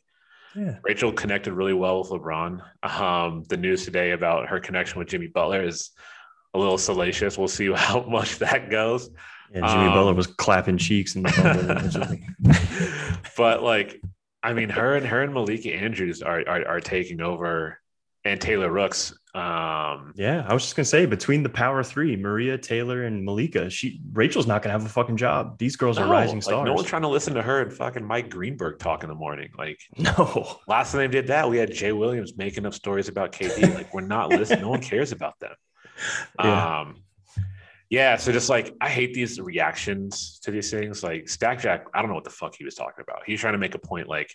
Yeah. 0.56 0.76
Rachel 0.84 1.12
connected 1.12 1.52
really 1.52 1.72
well 1.74 2.00
with 2.00 2.10
LeBron. 2.10 2.60
Um, 2.82 3.44
the 3.48 3.56
news 3.56 3.84
today 3.84 4.12
about 4.12 4.48
her 4.48 4.60
connection 4.60 4.98
with 4.98 5.08
Jimmy 5.08 5.26
Butler 5.28 5.62
is 5.62 5.90
a 6.54 6.58
little 6.58 6.78
salacious. 6.78 7.36
We'll 7.36 7.48
see 7.48 7.72
how 7.74 8.02
much 8.02 8.38
that 8.38 8.70
goes. 8.70 9.10
Yeah, 9.52 9.66
Jimmy 9.68 9.86
Um, 9.86 9.94
Butler 9.94 10.14
was 10.14 10.26
clapping 10.28 10.78
cheeks 10.78 11.14
the 11.14 11.22
but 13.36 13.62
like, 13.62 14.00
I 14.42 14.52
mean, 14.52 14.68
her 14.68 14.96
and 14.96 15.06
her 15.06 15.22
and 15.22 15.32
Malika 15.34 15.72
Andrews 15.74 16.22
are 16.22 16.40
are, 16.46 16.66
are 16.66 16.80
taking 16.80 17.20
over, 17.20 17.78
and 18.24 18.40
Taylor 18.40 18.70
Rooks. 18.70 19.12
Um, 19.34 20.12
Yeah, 20.14 20.46
I 20.48 20.54
was 20.54 20.62
just 20.62 20.76
gonna 20.76 20.84
say 20.84 21.06
between 21.06 21.42
the 21.42 21.48
power 21.48 21.82
three, 21.82 22.16
Maria, 22.16 22.56
Taylor, 22.56 23.02
and 23.02 23.24
Malika, 23.24 23.68
she 23.68 24.00
Rachel's 24.12 24.46
not 24.46 24.62
gonna 24.62 24.72
have 24.72 24.86
a 24.86 24.88
fucking 24.88 25.16
job. 25.16 25.58
These 25.58 25.76
girls 25.76 25.98
are 25.98 26.06
no, 26.06 26.12
rising 26.12 26.36
like, 26.36 26.44
stars. 26.44 26.66
no 26.66 26.72
one's 26.72 26.86
trying 26.86 27.02
to 27.02 27.08
listen 27.08 27.34
to 27.34 27.42
her 27.42 27.62
and 27.62 27.72
fucking 27.72 28.04
Mike 28.04 28.30
Greenberg 28.30 28.78
talk 28.78 29.02
in 29.02 29.08
the 29.08 29.14
morning. 29.14 29.50
Like 29.58 29.80
no. 29.98 30.58
last 30.68 30.92
time 30.92 31.00
they 31.00 31.08
did 31.08 31.26
that, 31.28 31.48
we 31.48 31.58
had 31.58 31.72
Jay 31.72 31.92
Williams 31.92 32.36
making 32.36 32.64
up 32.64 32.74
stories 32.74 33.08
about 33.08 33.32
KD. 33.32 33.74
Like 33.74 33.92
we're 33.92 34.02
not 34.02 34.30
listening. 34.30 34.62
No 34.62 34.70
one 34.70 34.80
cares 34.80 35.12
about 35.12 35.38
them. 35.40 35.52
Yeah. 36.42 36.80
Um, 36.80 37.04
yeah. 37.88 38.16
So 38.16 38.32
just 38.32 38.50
like 38.50 38.74
I 38.80 38.88
hate 38.88 39.14
these 39.14 39.40
reactions 39.40 40.40
to 40.42 40.50
these 40.50 40.68
things. 40.68 41.04
Like 41.04 41.28
Stack 41.28 41.60
Jack, 41.60 41.86
I 41.94 42.00
don't 42.00 42.08
know 42.08 42.16
what 42.16 42.24
the 42.24 42.30
fuck 42.30 42.56
he 42.56 42.64
was 42.64 42.74
talking 42.74 43.04
about. 43.06 43.22
He's 43.24 43.40
trying 43.40 43.52
to 43.52 43.58
make 43.58 43.76
a 43.76 43.78
point. 43.78 44.08
Like, 44.08 44.34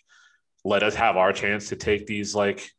let 0.63 0.83
us 0.83 0.95
have 0.95 1.17
our 1.17 1.33
chance 1.33 1.67
to 1.69 1.75
take 1.75 2.07
these. 2.07 2.33
Like, 2.33 2.71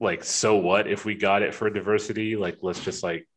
like 0.00 0.24
so 0.24 0.56
what 0.56 0.86
if 0.86 1.04
we 1.04 1.14
got 1.14 1.42
it 1.42 1.54
for 1.54 1.68
diversity? 1.70 2.36
Like, 2.36 2.58
let's 2.62 2.82
just 2.82 3.02
like 3.02 3.28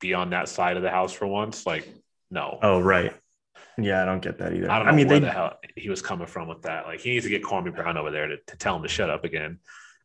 be 0.00 0.14
on 0.14 0.30
that 0.30 0.48
side 0.48 0.76
of 0.76 0.82
the 0.82 0.90
house 0.90 1.12
for 1.12 1.26
once. 1.26 1.66
Like, 1.66 1.88
no. 2.30 2.58
Oh 2.62 2.80
right. 2.80 3.14
Yeah, 3.78 4.02
I 4.02 4.04
don't 4.04 4.20
get 4.20 4.38
that 4.38 4.52
either. 4.52 4.70
I 4.70 4.76
don't 4.76 4.86
know 4.86 4.92
I 4.92 4.94
mean, 4.94 5.08
where 5.08 5.20
they 5.20 5.26
the 5.26 5.32
hell 5.32 5.56
he 5.76 5.88
was 5.88 6.02
coming 6.02 6.26
from 6.26 6.48
with 6.48 6.62
that. 6.62 6.86
Like, 6.86 7.00
he 7.00 7.10
needs 7.10 7.24
to 7.24 7.30
get 7.30 7.42
Kwame 7.42 7.74
Brown 7.74 7.96
over 7.96 8.10
there 8.10 8.26
to, 8.26 8.36
to 8.36 8.56
tell 8.56 8.76
him 8.76 8.82
to 8.82 8.88
shut 8.88 9.08
up 9.08 9.24
again. 9.24 9.60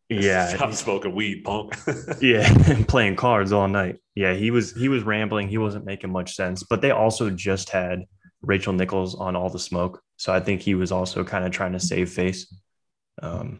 yeah, 0.09 0.47
Stop 0.55 0.73
smoking 0.73 1.13
weed, 1.13 1.43
punk. 1.43 1.75
yeah, 2.21 2.51
playing 2.87 3.15
cards 3.15 3.51
all 3.51 3.67
night. 3.67 3.97
Yeah, 4.15 4.33
he 4.33 4.51
was 4.51 4.73
he 4.73 4.89
was 4.89 5.03
rambling. 5.03 5.47
He 5.47 5.57
wasn't 5.57 5.85
making 5.85 6.11
much 6.11 6.35
sense. 6.35 6.63
But 6.63 6.81
they 6.81 6.91
also 6.91 7.29
just 7.29 7.69
had 7.69 8.05
Rachel 8.41 8.73
Nichols 8.73 9.15
on 9.15 9.35
all 9.35 9.49
the 9.49 9.59
smoke, 9.59 10.01
so 10.17 10.31
I 10.31 10.39
think 10.39 10.61
he 10.61 10.75
was 10.75 10.91
also 10.91 11.23
kind 11.23 11.43
of 11.43 11.51
trying 11.51 11.73
to 11.73 11.79
save 11.79 12.09
face 12.11 12.53
um, 13.21 13.59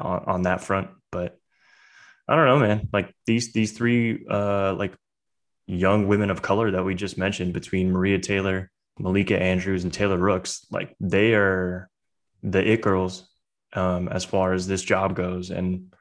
on, 0.00 0.24
on 0.26 0.42
that 0.42 0.62
front. 0.62 0.90
But 1.10 1.36
I 2.28 2.36
don't 2.36 2.46
know, 2.46 2.58
man. 2.58 2.88
Like 2.92 3.14
these 3.26 3.52
these 3.52 3.72
three 3.72 4.24
uh, 4.28 4.74
like 4.74 4.94
young 5.66 6.08
women 6.08 6.30
of 6.30 6.42
color 6.42 6.70
that 6.72 6.84
we 6.84 6.94
just 6.94 7.18
mentioned 7.18 7.52
between 7.52 7.92
Maria 7.92 8.18
Taylor, 8.18 8.70
Malika 8.98 9.40
Andrews, 9.40 9.84
and 9.84 9.92
Taylor 9.92 10.18
Rooks, 10.18 10.66
like 10.70 10.94
they 11.00 11.34
are 11.34 11.88
the 12.42 12.72
it 12.72 12.80
girls 12.80 13.28
um, 13.74 14.08
as 14.08 14.24
far 14.24 14.52
as 14.52 14.66
this 14.66 14.82
job 14.82 15.14
goes, 15.16 15.50
and 15.50 15.94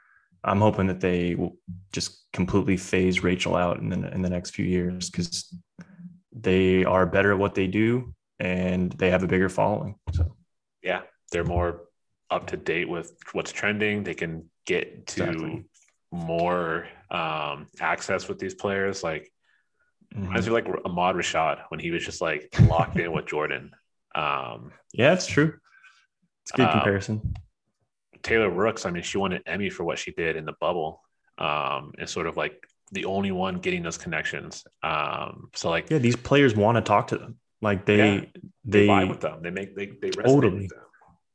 I'm 0.44 0.60
hoping 0.60 0.88
that 0.88 1.02
they 1.02 1.36
will 1.36 1.58
just 1.92 2.26
completely 2.34 2.78
phase 2.78 3.24
Rachel 3.24 3.56
out 3.56 3.80
in 3.80 3.90
the 3.90 4.14
in 4.14 4.22
the 4.22 4.30
next 4.30 4.52
few 4.52 4.66
years 4.66 5.10
because 5.10 5.54
they 6.34 6.86
are 6.86 7.06
better 7.06 7.32
at 7.34 7.40
what 7.40 7.56
they 7.56 7.68
do 7.68 8.14
and 8.40 8.92
they 8.94 9.10
have 9.10 9.24
a 9.24 9.28
bigger 9.28 9.50
following. 9.50 9.96
So 10.14 10.36
yeah, 10.82 11.02
they're 11.32 11.44
more 11.44 11.82
up 12.32 12.48
to 12.48 12.58
date 12.58 12.90
with 12.90 13.14
what's 13.34 13.52
trending. 13.52 14.04
They 14.04 14.14
can 14.14 14.50
get 14.66 15.08
to 15.08 15.24
Exactly. 15.24 15.66
more 16.12 16.88
um, 17.12 17.68
access 17.80 18.28
with 18.28 18.40
these 18.40 18.56
players. 18.56 19.04
Like 19.04 19.32
mhm. 20.16 20.24
reminds 20.28 20.48
me 20.48 20.54
like 20.54 20.68
Ahmad 20.86 21.16
Rashad 21.16 21.64
when 21.70 21.80
he 21.80 21.92
was 21.92 22.04
just 22.06 22.22
like 22.22 22.50
locked 22.70 22.98
in 23.00 23.12
with 23.12 23.26
Jordan. 23.28 23.72
Um, 24.16 24.72
yeah, 24.94 25.14
it's 25.14 25.28
true. 25.28 25.54
It's 26.44 26.52
a 26.54 26.58
good 26.58 26.66
Um, 26.68 26.72
comparison. 26.72 27.34
Taylor 28.24 28.50
Rooks, 28.50 28.86
I 28.86 28.92
mean, 28.92 29.04
she 29.04 29.18
won 29.18 29.34
an 29.34 29.42
Emmy 29.46 29.70
for 29.70 29.84
what 29.84 29.98
she 29.98 30.12
did 30.12 30.36
in 30.36 30.46
the 30.46 30.54
bubble, 30.60 31.02
um, 31.38 31.92
and 31.98 32.08
sort 32.08 32.28
of 32.28 32.38
like 32.38 32.68
the 32.92 33.06
only 33.06 33.32
one 33.32 33.56
getting 33.56 33.84
those 33.84 33.98
connections. 33.98 34.64
Um, 34.84 35.50
so 35.56 35.70
like 35.70 35.90
Yeah, 35.90 35.98
these 35.98 36.16
players 36.16 36.56
want 36.56 36.76
to 36.78 36.82
talk 36.82 37.08
to 37.08 37.18
them. 37.18 37.38
Like 37.62 37.86
they 37.86 37.98
Yeah, 37.98 38.26
they, 38.66 38.88
they, 38.88 39.06
with 39.06 39.22
them. 39.22 39.42
They 39.42 39.50
make 39.50 39.76
they 39.76 39.88
they 39.88 40.12
resonate 40.12 40.26
Totally. 40.26 40.62
with 40.62 40.70
them. 40.70 40.80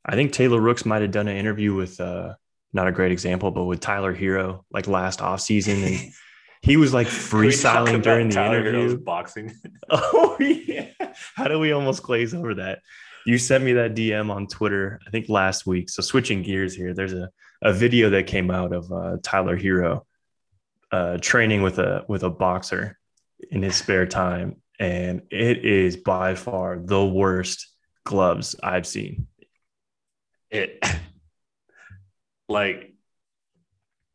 I 0.07 0.15
think 0.15 0.31
Taylor 0.31 0.59
Rooks 0.59 0.85
might 0.85 1.01
have 1.01 1.11
done 1.11 1.27
an 1.27 1.37
interview 1.37 1.73
with 1.73 1.99
uh 1.99 2.35
not 2.73 2.87
a 2.87 2.91
great 2.91 3.11
example, 3.11 3.51
but 3.51 3.65
with 3.65 3.79
Tyler 3.79 4.13
Herro 4.15 4.63
like 4.71 4.87
last 4.87 5.19
offseason 5.19 5.85
and 5.85 6.13
he 6.61 6.77
was 6.77 6.93
like 6.93 7.07
Can 7.07 7.39
we 7.39 7.51
talk 7.51 7.87
freestyling 7.87 8.03
during 8.03 8.29
the 8.29 8.35
Tyler 8.35 8.63
Herro's 8.63 8.91
interview. 8.91 8.97
boxing. 8.99 9.53
Oh 9.89 10.37
yeah. 10.39 10.87
How 11.35 11.47
do 11.47 11.59
we 11.59 11.71
almost 11.71 12.03
glaze 12.03 12.33
over 12.33 12.55
that? 12.55 12.79
You 13.25 13.37
sent 13.37 13.63
me 13.63 13.73
that 13.73 13.95
DM 13.95 14.29
on 14.29 14.47
Twitter, 14.47 14.99
I 15.05 15.09
think 15.09 15.27
last 15.29 15.65
week. 15.65 15.89
So 15.89 16.01
switching 16.01 16.43
gears 16.43 16.73
here, 16.73 16.93
there's 16.93 17.13
a, 17.13 17.29
a 17.61 17.73
video 17.73 18.09
that 18.11 18.27
came 18.27 18.49
out 18.51 18.73
of 18.73 18.91
uh, 18.91 19.17
Tyler 19.21 19.57
Herro 19.57 20.05
uh, 20.91 21.17
training 21.17 21.61
with 21.61 21.79
a 21.79 22.05
with 22.07 22.23
a 22.23 22.29
boxer 22.29 22.97
in 23.51 23.61
his 23.61 23.75
spare 23.75 24.05
time, 24.05 24.61
and 24.79 25.23
it 25.29 25.65
is 25.65 25.97
by 25.97 26.35
far 26.35 26.79
the 26.79 27.03
worst 27.05 27.67
gloves 28.05 28.55
I've 28.63 28.87
seen. 28.87 29.27
It 30.49 30.83
like 32.49 32.93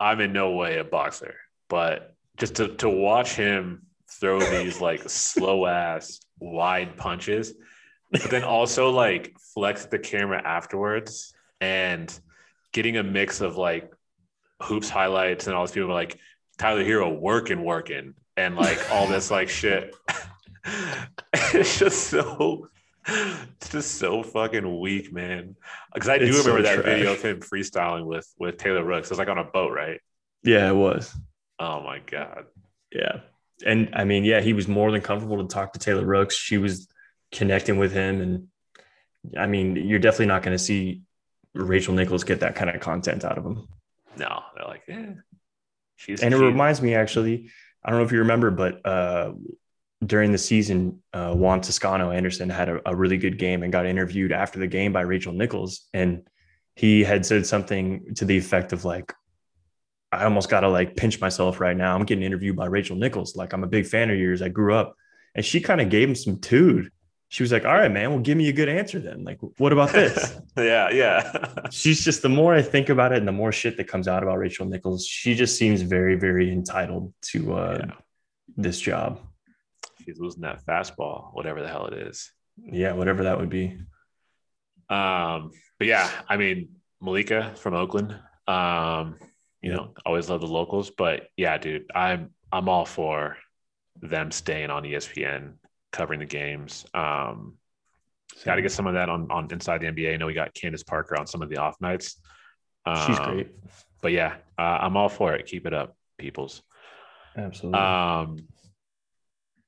I'm 0.01 0.21
in 0.21 0.33
no 0.33 0.53
way 0.53 0.79
a 0.79 0.85
boxer, 0.85 1.35
but 1.69 2.15
just 2.37 2.57
to 2.57 2.77
to 2.77 2.89
watch 2.89 3.35
him 3.35 3.87
throw 4.11 4.41
these 4.41 4.81
like 4.89 5.09
slow 5.09 5.67
ass 5.67 6.21
wide 6.39 6.97
punches, 6.97 7.55
but 8.11 8.23
then 8.23 8.43
also 8.45 8.91
like 8.91 9.37
flex 9.55 9.87
the 9.87 9.99
camera 9.99 10.43
afterwards 10.45 11.35
and 11.61 12.19
getting 12.73 12.97
a 12.97 13.03
mix 13.03 13.41
of 13.41 13.57
like 13.57 13.93
hoops 14.61 14.89
highlights 14.89 15.47
and 15.47 15.55
all 15.55 15.65
these 15.65 15.73
people 15.73 15.93
like 15.93 16.19
Tyler 16.59 16.85
Herro 16.85 17.19
working, 17.19 17.65
working, 17.65 18.15
and 18.37 18.57
like 18.57 18.79
all 18.91 19.07
this 19.07 19.31
like 19.31 19.49
shit. 19.49 19.95
it's 21.35 21.79
just 21.79 22.09
so 22.09 22.69
it's 23.07 23.69
just 23.71 23.97
so 23.97 24.23
fucking 24.23 24.81
weak, 24.81 25.13
man. 25.13 25.57
Because 25.93 26.09
I 26.09 26.19
do 26.19 26.27
It's 26.27 26.43
so 26.43 26.51
remember 26.51 26.63
that 26.69 26.83
trash. 26.83 26.85
video 26.97 27.13
of 27.13 27.23
him 27.23 27.41
freestyling 27.41 28.05
with 28.07 28.27
with 28.39 28.57
Taylor 28.59 28.85
Rooks. 28.85 29.09
It 29.09 29.13
was 29.13 29.19
like 29.19 29.29
on 29.29 29.39
a 29.39 29.45
boat, 29.45 29.73
right? 29.73 30.01
Yeah, 30.45 30.69
it 30.69 30.75
was. 30.77 31.15
Oh 31.59 31.83
my 31.83 32.01
god. 32.01 32.45
Yeah. 32.93 33.21
And 33.65 33.91
I 33.95 34.05
mean, 34.05 34.25
yeah, 34.25 34.41
he 34.41 34.53
was 34.53 34.67
more 34.69 34.91
than 34.91 35.01
comfortable 35.01 35.39
to 35.47 35.53
talk 35.53 35.73
to 35.75 35.79
Taylor 35.79 36.05
Rooks. 36.05 36.37
She 36.37 36.59
was 36.59 36.89
connecting 37.31 37.79
with 37.79 37.93
him. 37.93 38.21
And 38.21 38.49
I 39.39 39.47
mean, 39.47 39.77
you're 39.77 39.99
definitely 40.01 40.27
not 40.27 40.43
going 40.43 40.57
to 40.57 40.63
see 40.63 41.03
Rachel 41.55 41.95
Nichols 41.95 42.25
get 42.25 42.41
that 42.41 42.55
kind 42.57 42.71
of 42.71 42.81
content 42.81 43.25
out 43.25 43.39
of 43.39 43.45
him. 43.45 43.69
No, 44.17 44.43
they're 44.57 44.67
like, 44.67 44.83
eh. 44.89 45.13
She's 45.97 46.23
And 46.23 46.35
it 46.35 46.39
she- 46.39 46.45
reminds 46.45 46.83
me 46.83 46.95
actually, 46.95 47.51
I 47.85 47.91
don't 47.91 48.01
know 48.01 48.05
if 48.05 48.13
you 48.13 48.19
remember, 48.19 48.51
but 48.51 48.85
uh, 48.85 49.33
during 50.05 50.33
the 50.33 50.39
season, 50.39 51.01
uh, 51.13 51.33
Juan 51.35 51.61
Toscano 51.61 52.11
Anderson 52.11 52.49
had 52.51 52.69
a, 52.69 52.81
a 52.87 52.95
really 52.97 53.19
good 53.19 53.39
game 53.39 53.63
and 53.63 53.73
got 53.73 53.87
interviewed 53.87 54.33
after 54.33 54.59
the 54.59 54.67
game 54.67 54.93
by 54.93 55.03
Rachel 55.03 55.33
Nichols. 55.33 55.89
And 55.95 56.27
he 56.75 57.05
had 57.05 57.25
said 57.25 57.47
something 57.47 58.15
to 58.17 58.25
the 58.25 58.37
effect 58.37 58.73
of 58.73 58.85
like, 58.85 59.13
I 60.11 60.25
almost 60.25 60.51
got 60.51 60.61
to 60.61 60.69
like 60.69 60.97
pinch 60.97 61.21
myself 61.21 61.61
right 61.61 61.77
now. 61.77 61.95
I'm 61.95 62.05
getting 62.05 62.25
interviewed 62.25 62.57
by 62.57 62.67
Rachel 62.67 62.97
Nichols. 62.97 63.37
Like, 63.37 63.53
I'm 63.53 63.65
a 63.65 63.69
big 63.69 63.87
fan 63.87 64.11
of 64.11 64.19
yours. 64.19 64.43
I 64.43 64.49
grew 64.49 64.75
up. 64.75 64.95
And 65.35 65.45
she 65.45 65.61
kind 65.61 65.81
of 65.81 65.89
gave 65.89 66.09
him 66.09 66.15
some 66.15 66.39
tood. 66.41 66.91
She 67.29 67.43
was 67.43 67.51
like, 67.51 67.65
All 67.65 67.73
right, 67.73 67.91
man, 67.91 68.11
well, 68.11 68.19
give 68.19 68.37
me 68.37 68.49
a 68.51 68.53
good 68.53 68.69
answer 68.69 68.99
then. 69.01 69.25
Like, 69.25 69.39
what 69.57 69.73
about 69.73 69.91
this? 69.93 70.37
yeah, 70.59 70.91
yeah. 70.91 71.47
She's 71.71 72.05
just 72.05 72.21
the 72.21 72.29
more 72.29 72.55
I 72.55 72.61
think 72.61 72.91
about 72.91 73.13
it 73.13 73.19
and 73.19 73.29
the 73.29 73.33
more 73.33 73.53
shit 73.53 73.79
that 73.79 73.89
comes 73.89 74.07
out 74.07 74.23
about 74.23 74.37
Rachel 74.37 74.67
Nichols, 74.67 75.07
she 75.07 75.35
just 75.35 75.57
seems 75.57 75.81
very, 75.81 76.17
very 76.17 76.53
entitled 76.53 77.15
to 77.31 77.55
uh, 77.55 77.79
Yeah. 77.81 77.95
this 78.59 78.79
job. 78.79 79.21
She's 80.05 80.19
losing 80.19 80.43
that 80.43 80.65
fastball, 80.67 81.35
whatever 81.35 81.63
the 81.63 81.69
hell 81.69 81.87
it 81.87 81.95
is. 81.95 82.33
Yeah, 82.63 82.93
whatever 82.93 83.25
that 83.25 83.39
would 83.39 83.49
be. 83.51 83.79
Um, 84.89 85.51
but 85.79 85.87
yeah, 85.89 86.11
I 86.29 86.37
mean, 86.37 86.69
Malika 87.01 87.53
from 87.57 87.75
Oakland. 87.75 88.19
Um, 88.47 89.17
you 89.63 89.71
Yeah. 89.71 89.77
know, 89.77 89.95
always 90.05 90.29
love 90.29 90.41
the 90.41 90.47
locals, 90.47 90.91
but 90.91 91.29
yeah, 91.37 91.57
dude, 91.59 91.87
I'm 91.95 92.31
I'm 92.51 92.69
all 92.69 92.85
for 92.85 93.37
them 94.01 94.31
staying 94.31 94.71
on 94.71 94.83
ESPN 94.85 95.55
covering 95.93 96.21
the 96.21 96.27
games. 96.27 96.85
Um, 96.95 97.59
Got 98.45 98.57
to 98.57 98.63
get 98.63 98.73
some 98.73 98.87
of 98.87 98.95
that 98.95 99.09
on 99.09 99.31
on 99.31 99.49
inside 99.53 99.83
the 99.83 99.87
NBA. 99.87 100.15
I 100.15 100.17
know 100.17 100.27
we 100.27 100.33
got 100.35 100.53
Candace 100.55 100.83
Parker 100.83 101.17
on 101.17 101.27
some 101.27 101.43
of 101.43 101.49
the 101.49 101.59
off 101.59 101.81
nights. 101.81 102.17
She's 103.07 103.19
Um, 103.19 103.25
great. 103.25 103.49
But 104.01 104.13
yeah, 104.13 104.37
uh, 104.59 104.79
I'm 104.81 104.97
all 104.97 105.09
for 105.09 105.35
it. 105.35 105.47
Keep 105.47 105.67
it 105.67 105.75
up, 105.75 105.97
peoples. 106.19 106.63
Absolutely. 107.37 107.79
Um, 107.81 108.37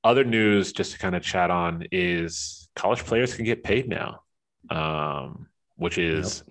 other 0.05 0.23
news, 0.23 0.71
just 0.71 0.93
to 0.93 0.99
kind 0.99 1.15
of 1.15 1.23
chat 1.23 1.49
on, 1.49 1.87
is 1.91 2.69
college 2.75 3.03
players 3.03 3.33
can 3.33 3.43
get 3.43 3.63
paid 3.63 3.89
now, 3.89 4.21
um, 4.69 5.47
which 5.75 5.97
is 5.97 6.43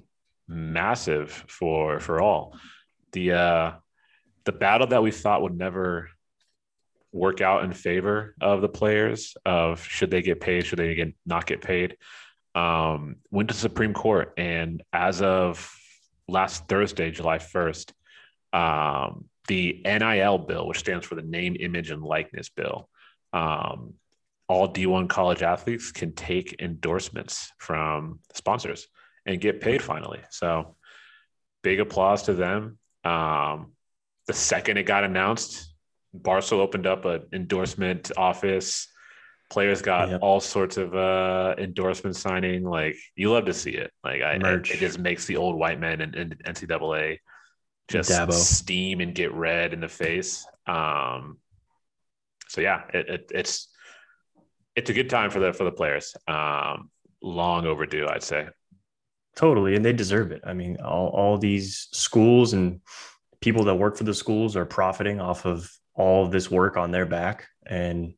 massive 0.48 1.30
for 1.48 2.00
for 2.00 2.20
all. 2.20 2.58
The 3.12 3.32
uh, 3.32 3.72
the 4.44 4.52
battle 4.52 4.88
that 4.88 5.02
we 5.02 5.12
thought 5.12 5.42
would 5.42 5.56
never 5.56 6.10
work 7.12 7.40
out 7.40 7.62
in 7.62 7.72
favor 7.72 8.34
of 8.40 8.60
the 8.60 8.68
players 8.68 9.36
of 9.46 9.80
should 9.84 10.10
they 10.10 10.20
get 10.20 10.40
paid, 10.40 10.66
should 10.66 10.80
they 10.80 10.96
get 10.96 11.14
not 11.24 11.46
get 11.46 11.62
paid, 11.62 11.96
um, 12.56 13.16
went 13.30 13.48
to 13.50 13.54
Supreme 13.54 13.94
Court, 13.94 14.34
and 14.36 14.82
as 14.92 15.22
of 15.22 15.72
last 16.26 16.66
Thursday, 16.66 17.12
July 17.12 17.38
first, 17.38 17.92
um, 18.52 19.26
the 19.46 19.80
NIL 19.84 20.38
bill, 20.38 20.66
which 20.66 20.78
stands 20.78 21.06
for 21.06 21.14
the 21.14 21.22
Name, 21.22 21.56
Image, 21.58 21.90
and 21.90 22.02
Likeness 22.02 22.48
Bill, 22.48 22.88
um, 23.34 23.94
all 24.48 24.72
D1 24.72 25.08
college 25.08 25.42
athletes 25.42 25.90
can 25.92 26.12
take 26.12 26.56
endorsements 26.60 27.50
from 27.58 28.20
sponsors 28.32 28.86
and 29.26 29.40
get 29.40 29.60
paid 29.60 29.82
finally. 29.82 30.20
So, 30.30 30.76
big 31.62 31.80
applause 31.80 32.24
to 32.24 32.34
them. 32.34 32.78
Um, 33.04 33.72
the 34.26 34.34
second 34.34 34.76
it 34.76 34.84
got 34.84 35.04
announced, 35.04 35.74
Barstool 36.16 36.58
opened 36.60 36.86
up 36.86 37.04
an 37.06 37.22
endorsement 37.32 38.12
office. 38.16 38.88
Players 39.50 39.82
got 39.82 40.08
Yep. 40.10 40.20
all 40.22 40.40
sorts 40.40 40.76
of 40.76 40.94
uh, 40.94 41.54
endorsement 41.58 42.16
signing. 42.16 42.64
Like 42.64 42.96
you 43.16 43.30
love 43.32 43.46
to 43.46 43.54
see 43.54 43.72
it. 43.72 43.90
Like 44.02 44.22
I, 44.22 44.34
it, 44.34 44.42
Merch. 44.42 44.70
it 44.70 44.78
just 44.78 44.98
makes 44.98 45.26
the 45.26 45.36
old 45.36 45.56
white 45.56 45.80
men 45.80 46.00
and, 46.00 46.14
and 46.14 46.42
NCAA 46.46 47.18
just 47.88 48.10
Dabo. 48.10 48.32
steam 48.32 49.00
and 49.00 49.14
get 49.14 49.32
red 49.34 49.72
in 49.74 49.80
the 49.80 49.88
face. 49.88 50.46
Um, 50.66 51.38
so 52.48 52.60
yeah, 52.60 52.82
it, 52.92 53.08
it, 53.08 53.32
it's 53.34 53.68
it's 54.76 54.90
a 54.90 54.94
good 54.94 55.10
time 55.10 55.30
for 55.30 55.40
the 55.40 55.52
for 55.52 55.64
the 55.64 55.72
players. 55.72 56.14
Um, 56.26 56.90
long 57.22 57.66
overdue, 57.66 58.06
I'd 58.08 58.22
say. 58.22 58.48
Totally, 59.36 59.74
and 59.74 59.84
they 59.84 59.92
deserve 59.92 60.30
it. 60.30 60.42
I 60.44 60.52
mean, 60.52 60.76
all, 60.80 61.08
all 61.08 61.38
these 61.38 61.88
schools 61.90 62.52
and 62.52 62.80
people 63.40 63.64
that 63.64 63.74
work 63.74 63.96
for 63.96 64.04
the 64.04 64.14
schools 64.14 64.56
are 64.56 64.64
profiting 64.64 65.20
off 65.20 65.44
of 65.44 65.70
all 65.94 66.24
of 66.24 66.30
this 66.30 66.50
work 66.50 66.76
on 66.76 66.90
their 66.90 67.06
back. 67.06 67.46
And 67.66 68.14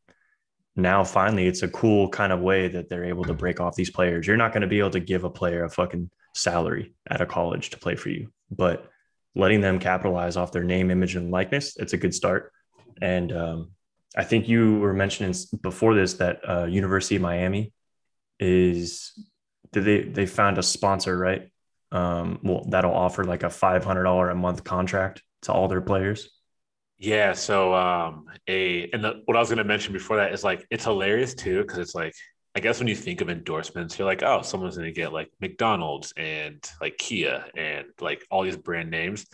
now 0.75 1.05
finally 1.05 1.47
it's 1.47 1.63
a 1.63 1.69
cool 1.69 2.09
kind 2.09 2.33
of 2.33 2.41
way 2.41 2.69
that 2.69 2.89
they're 2.89 3.05
able 3.05 3.25
to 3.25 3.35
break 3.35 3.61
off 3.61 3.77
these 3.77 3.91
players. 3.91 4.27
You're 4.27 4.37
not 4.37 4.53
going 4.53 4.63
to 4.63 4.67
be 4.67 4.79
able 4.79 4.91
to 4.91 5.01
give 5.01 5.25
a 5.25 5.31
player 5.31 5.65
a 5.65 5.71
fucking 5.71 6.11
salary 6.35 6.95
at 7.09 7.21
a 7.21 7.27
college 7.27 7.71
to 7.71 7.79
play 7.79 7.97
for 7.97 8.11
you, 8.11 8.31
but 8.51 8.91
letting 9.35 9.61
them 9.61 9.79
capitalize 9.79 10.37
off 10.37 10.53
their 10.53 10.65
name, 10.65 10.91
image, 10.91 11.17
and 11.17 11.31
likeness, 11.31 11.77
it's 11.77 11.93
a 11.93 11.99
good 11.99 12.15
start. 12.15 12.53
And 13.01 13.33
um, 13.33 13.71
I 14.17 14.25
think 14.25 14.49
you 14.49 14.79
were 14.79 14.95
mentioning 14.95 15.35
before 15.61 15.95
this 15.95 16.15
that 16.15 16.41
uh, 16.49 16.65
University 16.65 17.17
of 17.17 17.23
Miami 17.23 17.73
is 18.41 19.13
they 19.73 20.03
they 20.05 20.27
found 20.27 20.59
a 20.59 20.63
sponsor 20.63 21.17
right 21.17 21.51
um 21.93 22.39
well 22.43 22.65
that'll 22.69 22.95
offer 22.95 23.25
like 23.25 23.43
a 23.43 23.49
$500 23.49 24.31
a 24.31 24.35
month 24.35 24.65
contract 24.65 25.23
to 25.43 25.53
all 25.53 25.69
their 25.69 25.81
players 25.81 26.29
Yeah. 26.99 27.35
So 27.35 27.75
um, 27.75 28.27
a 28.49 28.89
and 28.93 29.05
the, 29.05 29.23
what 29.27 29.37
I 29.37 29.41
was 29.41 29.49
going 29.49 29.59
to 29.59 29.65
mention 29.65 29.93
before 29.93 30.17
that 30.17 30.33
is 30.33 30.43
like 30.43 30.67
it's 30.71 30.85
hilarious 30.85 31.35
too 31.35 31.63
because 31.63 31.79
it's 31.79 31.95
like 31.95 32.15
I 32.55 32.61
guess 32.61 32.79
when 32.79 32.89
you 32.89 32.97
think 32.97 33.21
of 33.21 33.29
endorsements, 33.29 33.99
you're 33.99 34.07
like, 34.07 34.23
oh, 34.23 34.41
someone's 34.41 34.79
going 34.79 34.89
to 34.89 35.01
get 35.01 35.13
like 35.13 35.31
McDonald's 35.43 36.15
and 36.17 36.65
like 36.81 36.97
Kia 36.97 37.45
and 37.55 37.87
like 38.01 38.25
all 38.31 38.45
these 38.45 38.57
brand 38.57 38.91
names. 38.91 39.27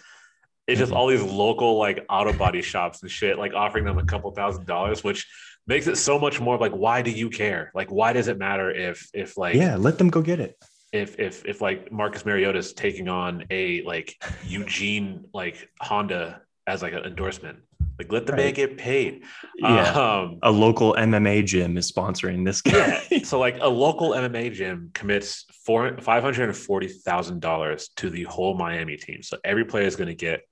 It's 0.69 0.79
just 0.79 0.93
Mhm. 0.93 0.97
all 0.97 1.09
these 1.09 1.23
local 1.23 1.77
like 1.79 2.05
auto 2.09 2.33
body 2.33 2.63
shops 2.63 3.03
and 3.03 3.11
shit, 3.11 3.39
like 3.39 3.53
offering 3.55 3.85
them 3.85 3.99
a 3.99 4.05
couple 4.05 4.31
thousand 4.33 4.67
dollars, 4.67 5.03
which 5.03 5.27
makes 5.67 5.87
it 5.87 5.97
so 5.97 6.19
much 6.19 6.41
more 6.41 6.57
like, 6.59 6.73
why 6.73 7.03
do 7.03 7.11
you 7.11 7.31
care? 7.31 7.71
Like, 7.75 7.91
why 7.91 8.13
does 8.13 8.29
it 8.29 8.39
matter 8.39 8.71
if 8.71 9.09
if 9.15 9.37
like 9.37 9.57
yeah 9.57 9.77
let 9.77 9.99
them 9.99 10.09
go 10.09 10.23
get 10.23 10.39
it 10.41 10.57
if 10.93 11.19
if 11.19 11.45
if 11.47 11.61
like 11.61 11.91
Marcus 11.91 12.25
Mariota 12.25 12.59
is 12.59 12.73
taking 12.75 13.09
on 13.09 13.45
a 13.51 13.83
like 13.83 14.15
Eugene 14.47 15.25
like 15.33 15.69
Honda 15.81 16.43
as 16.67 16.83
like 16.83 16.93
an 16.93 17.05
endorsement, 17.05 17.59
like 17.99 18.13
let 18.13 18.27
the 18.27 18.33
man 18.33 18.47
Right. 18.47 18.55
get 18.55 18.77
paid. 18.79 19.25
yeah 19.59 19.91
Um, 19.93 20.39
a 20.43 20.51
local 20.51 20.95
mma 20.95 21.45
gym 21.45 21.77
is 21.77 21.91
sponsoring 21.91 22.45
this 22.45 22.61
guy 22.63 23.03
yeah. 23.11 23.19
So 23.25 23.39
like 23.41 23.57
a 23.61 23.69
local 23.69 24.11
MMA 24.11 24.53
gym 24.53 24.91
commits 24.95 25.47
four 25.65 25.97
five 26.01 26.23
hundred 26.23 26.49
and 26.51 26.57
forty 26.57 26.89
thousand 26.89 27.41
dollars 27.41 27.89
to 27.97 28.11
the 28.11 28.25
whole 28.25 28.55
Miami 28.55 28.97
team. 28.97 29.23
So 29.23 29.39
every 29.45 29.65
player 29.65 29.87
is 29.87 29.97
going 29.97 30.09
to 30.09 30.15
get 30.15 30.43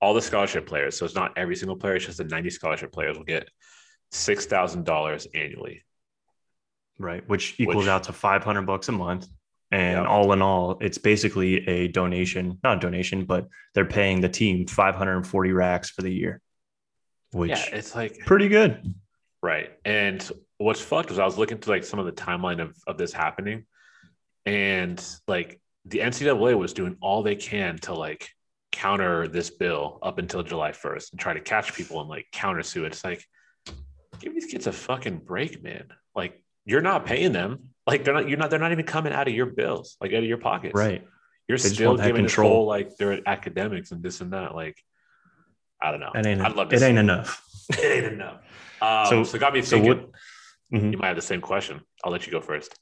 all 0.00 0.14
the 0.14 0.22
scholarship 0.22 0.66
players. 0.66 0.96
So 0.96 1.04
it's 1.04 1.14
not 1.14 1.36
every 1.36 1.56
single 1.56 1.76
player; 1.76 1.96
it's 1.96 2.06
just 2.06 2.18
the 2.18 2.24
ninety 2.24 2.50
scholarship 2.50 2.92
players 2.92 3.16
will 3.16 3.24
get 3.24 3.48
six 4.12 4.46
thousand 4.46 4.84
dollars 4.84 5.26
annually. 5.34 5.82
right 6.98 7.28
which 7.28 7.58
equals 7.58 7.84
Which- 7.84 7.88
out 7.88 8.04
to 8.04 8.12
500 8.12 8.62
bucks 8.62 8.88
a 8.88 8.92
month 8.92 9.26
and 9.72 10.06
all 10.06 10.32
in 10.32 10.40
all 10.40 10.78
it's 10.80 10.96
basically 10.96 11.66
a 11.68 11.88
donation 11.88 12.58
not 12.62 12.76
a 12.78 12.80
donation 12.80 13.24
but 13.24 13.48
they're 13.74 13.84
paying 13.84 14.20
the 14.20 14.28
team 14.28 14.66
540 14.66 15.52
racks 15.52 15.90
for 15.90 16.02
the 16.02 16.10
year 16.10 16.40
which 17.32 17.50
yeah, 17.50 17.64
it's 17.72 17.94
like 17.94 18.18
pretty 18.26 18.48
good 18.48 18.94
Right. 19.42 19.70
And 19.84 20.28
what's 20.58 20.80
fucked 20.80 21.10
was 21.10 21.18
I 21.20 21.24
was 21.24 21.38
looking 21.38 21.58
through 21.58 21.74
like 21.74 21.84
some 21.84 22.00
of 22.00 22.06
the 22.06 22.12
timeline 22.12 22.60
of, 22.60 22.74
of 22.88 22.98
this 22.98 23.12
happening. 23.12 23.66
And 24.44 25.00
like 25.28 25.60
the 25.84 25.98
NCAA 26.00 26.58
was 26.58 26.72
doing 26.72 26.96
all 27.00 27.22
they 27.22 27.36
can 27.36 27.76
to 27.80 27.94
like 27.94 28.28
counter 28.80 29.26
this 29.26 29.48
bill 29.50 29.98
up 30.02 30.18
until 30.18 30.42
July 30.42 30.70
1st 30.70 31.12
and 31.12 31.20
try 31.20 31.32
to 31.32 31.40
catch 31.40 31.74
people 31.74 32.00
and 32.00 32.08
like 32.10 32.26
counter 32.30 32.62
sue 32.62 32.84
it. 32.84 32.88
It's 32.88 33.02
like, 33.04 33.24
give 34.20 34.34
these 34.34 34.46
kids 34.46 34.66
a 34.66 34.72
fucking 34.72 35.18
break, 35.18 35.62
man. 35.62 35.86
Like 36.14 36.42
you're 36.66 36.82
not 36.82 37.06
paying 37.06 37.32
them. 37.32 37.70
Like 37.86 38.04
they're 38.04 38.12
not, 38.14 38.28
you're 38.28 38.38
not, 38.38 38.50
they're 38.50 38.58
not 38.58 38.72
even 38.72 38.84
coming 38.84 39.12
out 39.14 39.28
of 39.28 39.34
your 39.34 39.46
bills, 39.46 39.96
like 40.00 40.12
out 40.12 40.18
of 40.18 40.24
your 40.24 40.38
pockets. 40.38 40.74
right 40.74 41.02
You're 41.48 41.56
They 41.58 41.68
still 41.70 41.96
giving 41.96 42.16
control. 42.16 42.48
whole 42.50 42.66
like 42.66 42.96
they're 42.98 43.18
academics 43.26 43.92
and 43.92 44.02
this 44.02 44.20
and 44.20 44.32
that. 44.34 44.54
Like, 44.54 44.76
I 45.82 45.90
don't 45.90 46.00
know. 46.00 46.12
it 46.14 46.26
ain't, 46.26 46.40
I'd 46.42 46.54
love 46.56 46.68
to 46.68 46.76
it 46.76 46.82
ain't 46.82 46.98
enough 46.98 47.42
it 47.70 48.04
ain't 48.04 48.12
enough. 48.12 48.40
Um, 48.82 49.06
So- 49.06 49.24
so, 49.24 49.38
got 49.38 49.54
me 49.54 49.62
so 49.62 49.76
thinking. 49.76 49.88
what- 50.02 50.10
Mhm. 50.72 50.90
You 50.92 50.98
might 50.98 51.06
have 51.06 51.16
the 51.16 51.22
same 51.22 51.40
question. 51.40 51.80
I'll 52.04 52.10
let 52.10 52.26
you 52.26 52.32
go 52.32 52.40
first. 52.40 52.76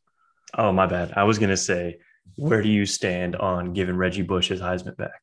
Oh, 0.56 0.72
my 0.72 0.86
bad. 0.86 1.12
I 1.16 1.24
was 1.24 1.38
gonna 1.38 1.54
say, 1.56 1.98
where 2.36 2.62
do 2.62 2.68
you 2.70 2.86
stand 2.86 3.36
on 3.36 3.74
giving 3.74 3.94
Reggie 3.94 4.22
Bush 4.22 4.48
his 4.48 4.62
Heisman 4.62 4.96
back 4.96 5.20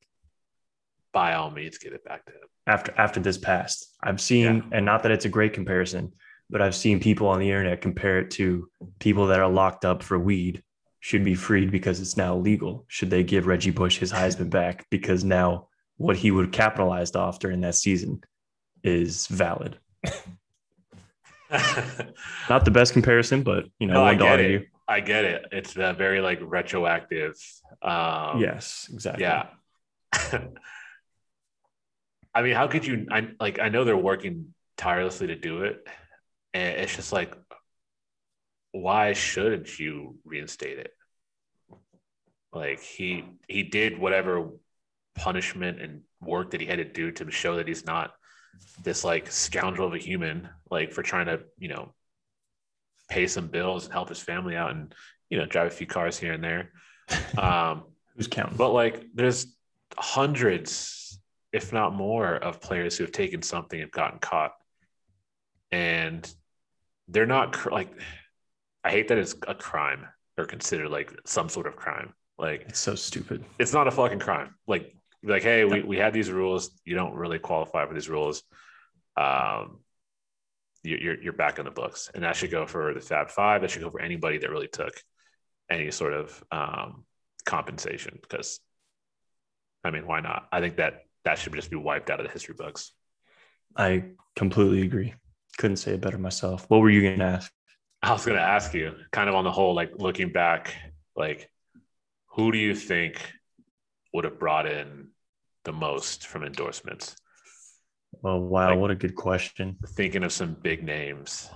By 1.14 1.34
all 1.34 1.51
means, 1.51 1.78
get 1.78 1.93
it 1.93 2.03
back 2.05 2.26
to 2.26 2.32
him. 2.32 2.47
after 2.68 2.93
after 2.97 3.20
this 3.20 3.38
passed? 3.38 3.95
I've 4.01 4.22
seen, 4.22 4.64
and 4.72 4.86
not 4.86 5.03
that 5.03 5.12
it's 5.12 5.26
a 5.26 5.30
great 5.30 5.53
comparison, 5.53 6.14
but 6.49 6.62
I've 6.62 6.76
seen 6.76 6.99
people 6.99 7.28
on 7.28 7.39
the 7.39 7.49
internet 7.49 7.82
compare 7.82 8.20
it 8.20 8.32
to 8.32 8.70
people 8.99 9.28
that 9.28 9.39
are 9.39 9.49
locked 9.49 9.86
up 9.86 10.03
for 10.03 10.18
weed 10.20 10.64
should 10.99 11.24
be 11.24 11.36
freed 11.36 11.72
because 11.72 11.99
it's 11.99 12.16
now 12.16 12.36
legal. 12.36 12.86
Should 12.88 13.09
they 13.09 13.24
give 13.24 13.47
Reggie 13.47 13.72
Bush 13.72 13.97
his 13.97 14.12
Heisman 14.12 14.49
back 14.62 14.86
because 14.89 15.24
now 15.24 15.68
what 15.97 16.16
he 16.16 16.32
would 16.32 16.45
have 16.45 16.53
capitalized 16.53 17.16
off 17.16 17.39
during 17.39 17.62
that 17.62 17.76
season 17.76 18.22
is 18.84 19.28
valid? 19.28 19.80
Not 22.49 22.66
the 22.66 22.72
best 22.72 22.93
comparison, 22.93 23.43
but 23.43 23.66
you 23.80 23.88
know, 23.88 23.95
no, 23.95 24.03
I 24.03 24.16
get 24.16 24.39
it. 24.39 24.68
I 24.88 24.99
get 24.99 25.26
it. 25.26 25.45
It's 25.51 25.76
uh, 25.78 25.93
very 25.93 26.22
like 26.22 26.39
retroactive. 26.41 27.36
Um, 27.82 28.39
Yes, 28.39 28.89
exactly. 28.93 29.24
Yeah. 29.24 29.47
I 32.34 32.41
mean, 32.41 32.55
how 32.55 32.67
could 32.67 32.86
you? 32.86 33.07
I 33.11 33.29
like. 33.39 33.59
I 33.59 33.69
know 33.69 33.84
they're 33.84 33.97
working 33.97 34.53
tirelessly 34.77 35.27
to 35.27 35.36
do 35.36 35.63
it, 35.63 35.86
and 36.53 36.79
it's 36.79 36.95
just 36.95 37.11
like, 37.11 37.36
why 38.71 39.13
shouldn't 39.13 39.77
you 39.79 40.17
reinstate 40.25 40.79
it? 40.79 40.93
Like 42.53 42.79
he 42.82 43.25
he 43.47 43.63
did 43.63 43.97
whatever 43.97 44.49
punishment 45.15 45.82
and 45.82 46.01
work 46.21 46.51
that 46.51 46.61
he 46.61 46.67
had 46.67 46.77
to 46.77 46.86
do 46.86 47.11
to 47.11 47.29
show 47.32 47.57
that 47.57 47.67
he's 47.67 47.86
not 47.86 48.13
this 48.84 49.03
like 49.03 49.32
scoundrel 49.32 49.88
of 49.88 49.93
a 49.93 49.97
human, 49.97 50.49
like 50.69 50.91
for 50.93 51.03
trying 51.03 51.25
to 51.27 51.41
you 51.57 51.67
know 51.67 51.93
pay 53.09 53.27
some 53.27 53.47
bills 53.47 53.86
and 53.86 53.93
help 53.93 54.09
his 54.09 54.19
family 54.19 54.55
out 54.55 54.71
and 54.71 54.93
you 55.29 55.38
know 55.38 55.45
drive 55.45 55.67
a 55.67 55.71
few 55.71 55.88
cars 55.88 56.17
here 56.17 56.34
and 56.34 56.43
there. 56.43 56.71
Um, 57.38 57.84
Who's 58.15 58.27
counting? 58.27 58.57
but 58.57 58.69
like, 58.69 59.05
there's 59.13 59.47
hundreds, 59.97 61.00
if 61.53 61.73
not 61.73 61.93
more, 61.93 62.35
of 62.35 62.61
players 62.61 62.97
who 62.97 63.03
have 63.03 63.11
taken 63.11 63.41
something 63.41 63.81
and 63.81 63.91
gotten 63.91 64.19
caught, 64.19 64.53
and 65.71 66.31
they're 67.07 67.25
not 67.25 67.53
cr- 67.53 67.71
like. 67.71 67.89
I 68.83 68.89
hate 68.89 69.09
that 69.09 69.17
it's 69.19 69.35
a 69.47 69.53
crime 69.53 70.07
or 70.39 70.45
considered 70.45 70.89
like 70.89 71.13
some 71.25 71.49
sort 71.49 71.67
of 71.67 71.75
crime. 71.75 72.13
Like 72.39 72.65
it's 72.69 72.79
so 72.79 72.95
stupid. 72.95 73.45
it's 73.59 73.73
not 73.73 73.87
a 73.87 73.91
fucking 73.91 74.19
crime. 74.19 74.55
Like 74.67 74.95
like 75.23 75.43
hey, 75.43 75.65
we, 75.65 75.83
we 75.83 75.97
had 75.97 76.13
these 76.13 76.31
rules. 76.31 76.71
You 76.85 76.95
don't 76.95 77.13
really 77.13 77.37
qualify 77.39 77.85
for 77.85 77.93
these 77.93 78.09
rules. 78.09 78.43
Um, 79.17 79.79
you- 80.83 80.97
you're 80.97 81.21
you're 81.21 81.33
back 81.33 81.59
in 81.59 81.65
the 81.65 81.71
books, 81.71 82.09
and 82.15 82.23
that 82.23 82.35
should 82.35 82.49
go 82.49 82.65
for 82.65 82.93
the 82.93 83.01
Fab 83.01 83.29
Five. 83.29 83.61
That 83.61 83.69
should 83.69 83.83
go 83.83 83.91
for 83.91 84.01
anybody 84.01 84.39
that 84.39 84.49
really 84.49 84.67
took 84.67 84.93
any 85.69 85.91
sort 85.91 86.13
of 86.13 86.43
um, 86.51 87.05
compensation 87.45 88.17
because, 88.21 88.59
I 89.83 89.91
mean, 89.91 90.07
why 90.07 90.21
not? 90.21 90.47
I 90.51 90.59
think 90.59 90.77
that 90.77 91.05
that 91.26 91.38
should 91.38 91.53
just 91.53 91.69
be 91.69 91.78
wiped 91.78 92.09
out 92.09 92.19
of 92.19 92.26
the 92.26 92.32
history 92.32 92.55
books. 92.57 92.93
I 93.78 94.03
completely 94.36 94.82
agree. 94.82 95.13
Couldn't 95.57 95.78
say 95.78 95.93
it 95.93 96.01
better 96.01 96.17
myself. 96.17 96.65
What 96.69 96.82
were 96.82 96.89
you 96.89 97.01
going 97.01 97.19
to 97.19 97.26
ask? 97.26 97.51
I 98.01 98.11
was 98.13 98.26
going 98.26 98.38
to 98.38 98.43
ask 98.43 98.74
you, 98.74 98.93
kind 99.11 99.30
of 99.30 99.36
on 99.36 99.43
the 99.43 99.51
whole, 99.51 99.76
like 99.76 99.91
looking 99.95 100.32
back, 100.32 100.76
like 101.15 101.49
who 102.32 102.51
do 102.51 102.57
you 102.57 102.74
think 102.74 103.22
would 104.13 104.26
have 104.26 104.39
brought 104.39 104.65
in 104.65 105.09
the 105.63 105.72
most 105.72 106.28
from 106.28 106.43
endorsements? 106.43 107.15
Oh 108.24 108.38
wow, 108.38 108.72
like, 108.72 108.80
what 108.80 108.91
a 108.91 108.95
good 108.95 109.15
question. 109.15 109.78
Thinking 109.89 110.24
of 110.24 110.34
some 110.34 110.55
big 110.61 110.84
names. 110.84 111.49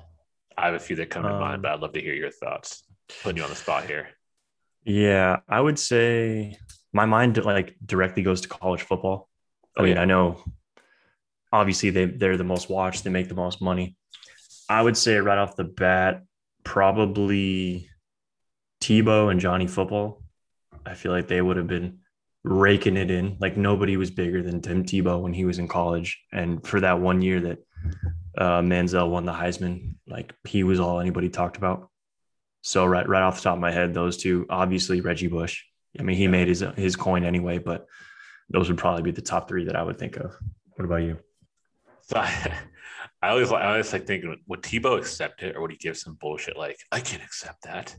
I 0.58 0.68
have 0.68 0.76
a 0.76 0.80
few 0.80 0.96
that 0.98 1.10
come 1.10 1.24
to 1.24 1.34
um, 1.34 1.40
mind, 1.40 1.62
but 1.62 1.72
I'd 1.72 1.80
love 1.82 1.94
to 1.94 2.02
hear 2.02 2.14
your 2.14 2.32
thoughts. 2.32 2.84
Putting 3.24 3.38
you 3.38 3.44
on 3.44 3.50
the 3.50 3.56
spot 3.56 3.86
here. 3.86 4.10
Yeah, 4.84 5.38
I 5.50 5.60
would 5.60 5.78
say 5.78 6.58
my 6.94 7.06
mind 7.06 7.44
like 7.44 7.76
directly 7.86 8.24
goes 8.24 8.42
to 8.42 8.48
college 8.48 8.82
football. 8.82 9.30
I 9.78 9.82
oh, 9.82 9.84
mean, 9.84 9.96
yeah. 9.96 10.02
I 10.02 10.06
know 10.06 10.44
obviously 11.52 11.90
they 11.90 12.06
they're 12.06 12.38
the 12.38 12.44
most 12.44 12.70
watched, 12.70 13.04
they 13.04 13.10
make 13.10 13.30
the 13.30 13.36
most 13.36 13.62
money. 13.62 13.96
I 14.70 14.82
would 14.82 14.98
say 14.98 15.18
right 15.18 15.38
off 15.38 15.56
the 15.56 15.64
bat, 15.64 16.24
probably 16.64 17.90
Tebow 18.82 19.32
and 19.32 19.40
Johnny 19.40 19.68
Football. 19.68 20.22
I 20.86 20.94
feel 20.94 21.12
like 21.12 21.28
they 21.28 21.42
would 21.42 21.58
have 21.58 21.68
been 21.68 22.00
raking 22.44 22.98
it 22.98 23.10
in. 23.10 23.38
Like 23.40 23.58
nobody 23.58 23.98
was 23.98 24.12
bigger 24.12 24.44
than 24.44 24.62
Tim 24.62 24.84
Tebow 24.84 25.22
when 25.22 25.34
he 25.34 25.46
was 25.46 25.60
in 25.60 25.68
college. 25.68 26.22
And 26.32 26.66
for 26.66 26.80
that 26.82 27.00
one 27.00 27.22
year 27.22 27.40
that 27.42 27.58
uh, 28.38 28.62
Manziel 28.62 29.10
won 29.10 29.26
the 29.26 29.34
Heisman, 29.34 29.96
like 30.08 30.34
he 30.48 30.64
was 30.64 30.80
all 30.80 31.00
anybody 31.00 31.30
talked 31.30 31.58
about. 31.58 31.90
So 32.62 32.86
right, 32.86 33.08
right 33.08 33.22
off 33.22 33.38
the 33.38 33.44
top 33.44 33.56
of 33.56 33.62
my 33.62 33.72
head, 33.72 33.94
those 33.94 34.18
two, 34.18 34.46
obviously 34.50 35.02
Reggie 35.02 35.28
Bush. 35.28 35.64
I 36.00 36.04
mean, 36.04 36.18
he 36.18 36.28
made 36.28 36.48
his 36.48 36.64
his 36.76 36.96
coin 36.96 37.24
anyway, 37.24 37.58
but 37.58 37.86
those 38.50 38.70
would 38.70 38.78
probably 38.78 39.04
be 39.04 39.12
the 39.12 39.22
top 39.22 39.48
three 39.48 39.66
that 39.66 39.76
I 39.76 39.84
would 39.84 39.98
think 39.98 40.18
of. 40.18 40.36
What 40.76 40.86
about 40.86 41.04
you? 41.04 41.18
So 42.02 42.18
I, 42.20 42.54
I 43.22 43.30
always, 43.30 43.52
I 43.52 43.68
always 43.68 43.92
like 43.92 44.06
thinking, 44.06 44.36
would 44.48 44.62
Tebow 44.62 44.98
accept 44.98 45.44
it, 45.44 45.56
or 45.56 45.62
would 45.62 45.72
he 45.72 45.78
give 45.78 45.98
some 45.98 46.16
bullshit 46.16 46.58
like, 46.58 46.78
"I 46.92 47.00
can't 47.00 47.24
accept 47.24 47.64
that"? 47.64 47.96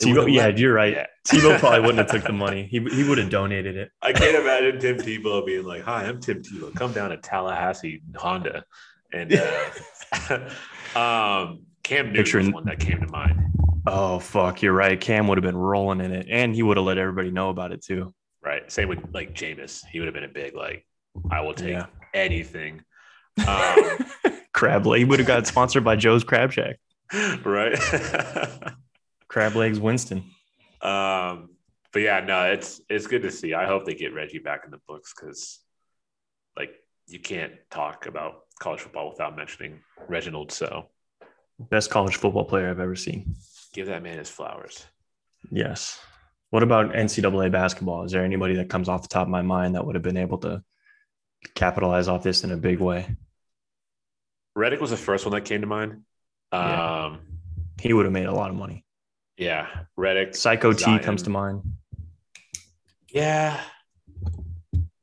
Tebow, 0.00 0.32
yeah, 0.32 0.48
you're 0.48 0.72
right. 0.72 0.92
Yeah. 0.92 1.06
Tebow 1.26 1.58
probably 1.58 1.80
wouldn't 1.80 1.98
have 1.98 2.10
took 2.10 2.24
the 2.24 2.32
money. 2.46 2.66
He, 2.70 2.78
he 2.78 3.08
would 3.08 3.18
have 3.18 3.30
donated 3.30 3.76
it. 3.76 3.90
I 4.00 4.12
can't 4.12 4.36
imagine 4.36 4.80
Tim 4.80 4.98
Tebow 4.98 5.44
being 5.44 5.64
like, 5.64 5.82
"Hi, 5.82 6.04
I'm 6.04 6.20
Tim 6.20 6.42
Tebow. 6.42 6.74
Come 6.74 6.92
down 6.92 7.10
to 7.10 7.16
Tallahassee 7.16 8.02
Honda." 8.14 8.64
And 9.12 9.34
uh, 9.34 10.38
um, 10.98 11.62
Cam 11.82 12.06
Newton 12.06 12.14
Picturing, 12.14 12.52
one 12.52 12.64
that 12.66 12.78
came 12.78 13.00
to 13.00 13.08
mind. 13.08 13.40
Oh 13.86 14.18
fuck, 14.18 14.62
you're 14.62 14.72
right. 14.72 15.00
Cam 15.00 15.28
would 15.28 15.38
have 15.38 15.44
been 15.44 15.56
rolling 15.56 16.00
in 16.00 16.12
it, 16.12 16.26
and 16.30 16.54
he 16.54 16.62
would 16.62 16.76
have 16.76 16.86
let 16.86 16.98
everybody 16.98 17.30
know 17.30 17.50
about 17.50 17.72
it 17.72 17.82
too. 17.82 18.14
Right. 18.46 18.70
Same 18.70 18.88
with 18.88 19.00
like 19.12 19.34
Jameis. 19.34 19.84
He 19.90 19.98
would 19.98 20.06
have 20.06 20.14
been 20.14 20.22
a 20.22 20.28
big 20.28 20.54
like, 20.54 20.86
I 21.32 21.40
will 21.40 21.52
take 21.52 21.70
yeah. 21.70 21.86
anything. 22.14 22.82
Um, 23.46 23.98
crab 24.54 24.86
leg. 24.86 25.00
He 25.00 25.04
would 25.04 25.18
have 25.18 25.28
got 25.28 25.46
sponsored 25.46 25.84
by 25.84 25.94
Joe's 25.94 26.24
Crab 26.24 26.52
Shack. 26.52 26.76
Right. 27.44 27.78
crab 29.28 29.54
legs, 29.54 29.78
Winston. 29.78 30.24
Um, 30.80 31.50
but 31.92 32.00
yeah, 32.00 32.20
no, 32.20 32.44
it's 32.44 32.80
it's 32.88 33.06
good 33.06 33.20
to 33.24 33.30
see. 33.30 33.52
I 33.52 33.66
hope 33.66 33.84
they 33.84 33.92
get 33.92 34.14
Reggie 34.14 34.38
back 34.38 34.62
in 34.64 34.70
the 34.70 34.80
books 34.88 35.12
because, 35.14 35.58
like, 36.56 36.70
you 37.06 37.18
can't 37.18 37.52
talk 37.70 38.06
about 38.06 38.44
college 38.58 38.80
football 38.80 39.10
without 39.10 39.36
mentioning 39.36 39.80
Reginald. 40.08 40.50
So, 40.50 40.88
best 41.58 41.90
college 41.90 42.16
football 42.16 42.46
player 42.46 42.70
I've 42.70 42.80
ever 42.80 42.96
seen. 42.96 43.34
Give 43.74 43.88
that 43.88 44.02
man 44.02 44.16
his 44.16 44.30
flowers. 44.30 44.86
Yes. 45.50 46.00
What 46.50 46.62
about 46.62 46.92
NCAA 46.92 47.50
basketball? 47.50 48.04
Is 48.04 48.12
there 48.12 48.24
anybody 48.24 48.56
that 48.56 48.68
comes 48.70 48.88
off 48.88 49.02
the 49.02 49.08
top 49.08 49.26
of 49.26 49.30
my 49.30 49.42
mind 49.42 49.74
that 49.74 49.84
would 49.84 49.94
have 49.94 50.02
been 50.02 50.16
able 50.16 50.38
to 50.38 50.62
capitalize 51.54 52.08
off 52.08 52.22
this 52.22 52.44
in 52.44 52.52
a 52.52 52.56
big 52.56 52.78
way? 52.78 53.16
Redick 54.56 54.80
was 54.80 54.90
the 54.90 54.96
first 54.96 55.26
one 55.26 55.34
that 55.34 55.44
came 55.44 55.60
to 55.60 55.66
mind. 55.66 56.02
Um. 56.52 57.20
He 57.80 57.92
would 57.92 58.06
have 58.06 58.12
made 58.12 58.26
a 58.26 58.32
lot 58.32 58.48
of 58.48 58.56
money. 58.56 58.84
Yeah, 59.36 59.66
Redick. 59.98 60.34
Psycho 60.34 60.72
Zion. 60.72 60.98
T 60.98 61.04
comes 61.04 61.22
to 61.24 61.30
mind. 61.30 61.62
Yeah, 63.08 63.60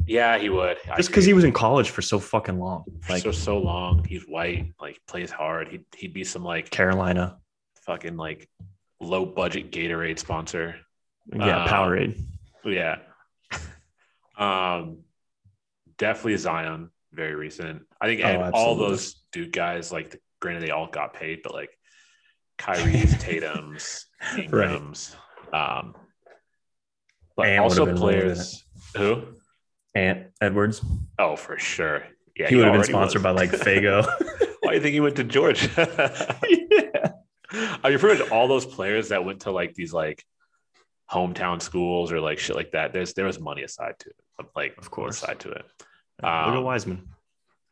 yeah, 0.06 0.38
he 0.38 0.50
would. 0.50 0.78
Just 0.98 1.10
because 1.10 1.26
he 1.26 1.34
was 1.34 1.44
in 1.44 1.54
college 1.54 1.90
for 1.90 2.02
so 2.02 2.20
fucking 2.20 2.60
long, 2.60 2.84
like 3.10 3.24
so 3.24 3.32
so 3.32 3.58
long. 3.58 4.04
He's 4.04 4.24
white, 4.24 4.74
like 4.80 5.00
plays 5.08 5.32
hard. 5.32 5.70
He'd 5.70 5.86
he'd 5.96 6.14
be 6.14 6.24
some 6.24 6.44
like 6.44 6.70
Carolina, 6.70 7.38
fucking 7.86 8.18
like 8.18 8.50
low 9.00 9.26
budget 9.26 9.72
Gatorade 9.72 10.20
sponsor. 10.20 10.76
Yeah, 11.32 11.64
um, 11.64 11.70
Powerade. 11.70 12.22
Yeah. 12.66 12.98
um, 14.38 15.00
definitely 15.98 16.38
Zion. 16.38 16.90
Very 17.12 17.36
recent. 17.36 17.84
I 18.02 18.08
think 18.08 18.22
oh, 18.24 18.50
all 18.54 18.76
those 18.76 19.22
dude 19.32 19.54
guys, 19.54 19.92
like, 19.92 20.20
granted 20.40 20.64
they 20.64 20.72
all 20.72 20.88
got 20.88 21.14
paid, 21.14 21.42
but 21.44 21.54
like 21.54 21.70
Kyrie's, 22.58 23.18
Tatum's, 23.20 24.08
Ingram's, 24.38 25.16
right. 25.52 25.80
um, 25.80 25.96
but 27.36 27.48
Ant 27.48 27.64
also 27.64 27.96
players 27.96 28.64
who 28.96 29.24
Ant 29.96 30.28
Edwards. 30.42 30.84
Oh, 31.20 31.36
for 31.36 31.58
sure. 31.60 32.04
Yeah, 32.36 32.48
he, 32.48 32.56
he 32.56 32.56
would 32.56 32.66
have 32.66 32.74
been 32.74 32.84
sponsored 32.84 33.24
was. 33.24 33.34
by 33.34 33.42
like 33.42 33.52
Fago. 33.52 34.06
Why 34.62 34.72
do 34.72 34.76
you 34.76 34.82
think 34.82 34.94
he 34.94 35.00
went 35.00 35.16
to 35.18 35.24
Georgia? 35.24 35.70
yeah. 36.48 37.12
I 37.84 37.90
mean, 37.90 38.00
pretty 38.00 38.24
much 38.24 38.32
all 38.32 38.48
those 38.48 38.66
players 38.66 39.10
that 39.10 39.24
went 39.24 39.42
to 39.42 39.52
like 39.52 39.76
these 39.76 39.94
like 39.94 40.26
hometown 41.14 41.62
schools 41.62 42.12
or 42.12 42.20
like 42.20 42.40
shit 42.40 42.56
like 42.56 42.72
that. 42.72 42.94
There's 42.94 43.14
there 43.14 43.26
was 43.26 43.40
money 43.40 43.64
aside 43.64 43.96
to 44.00 44.10
it, 44.10 44.46
like 44.56 44.76
of 44.78 44.90
course 44.90 45.22
aside 45.22 45.40
to 45.42 45.52
it. 45.52 45.66
Um, 46.24 46.48
Look 46.48 46.56
at 46.56 46.64
Wiseman. 46.64 47.10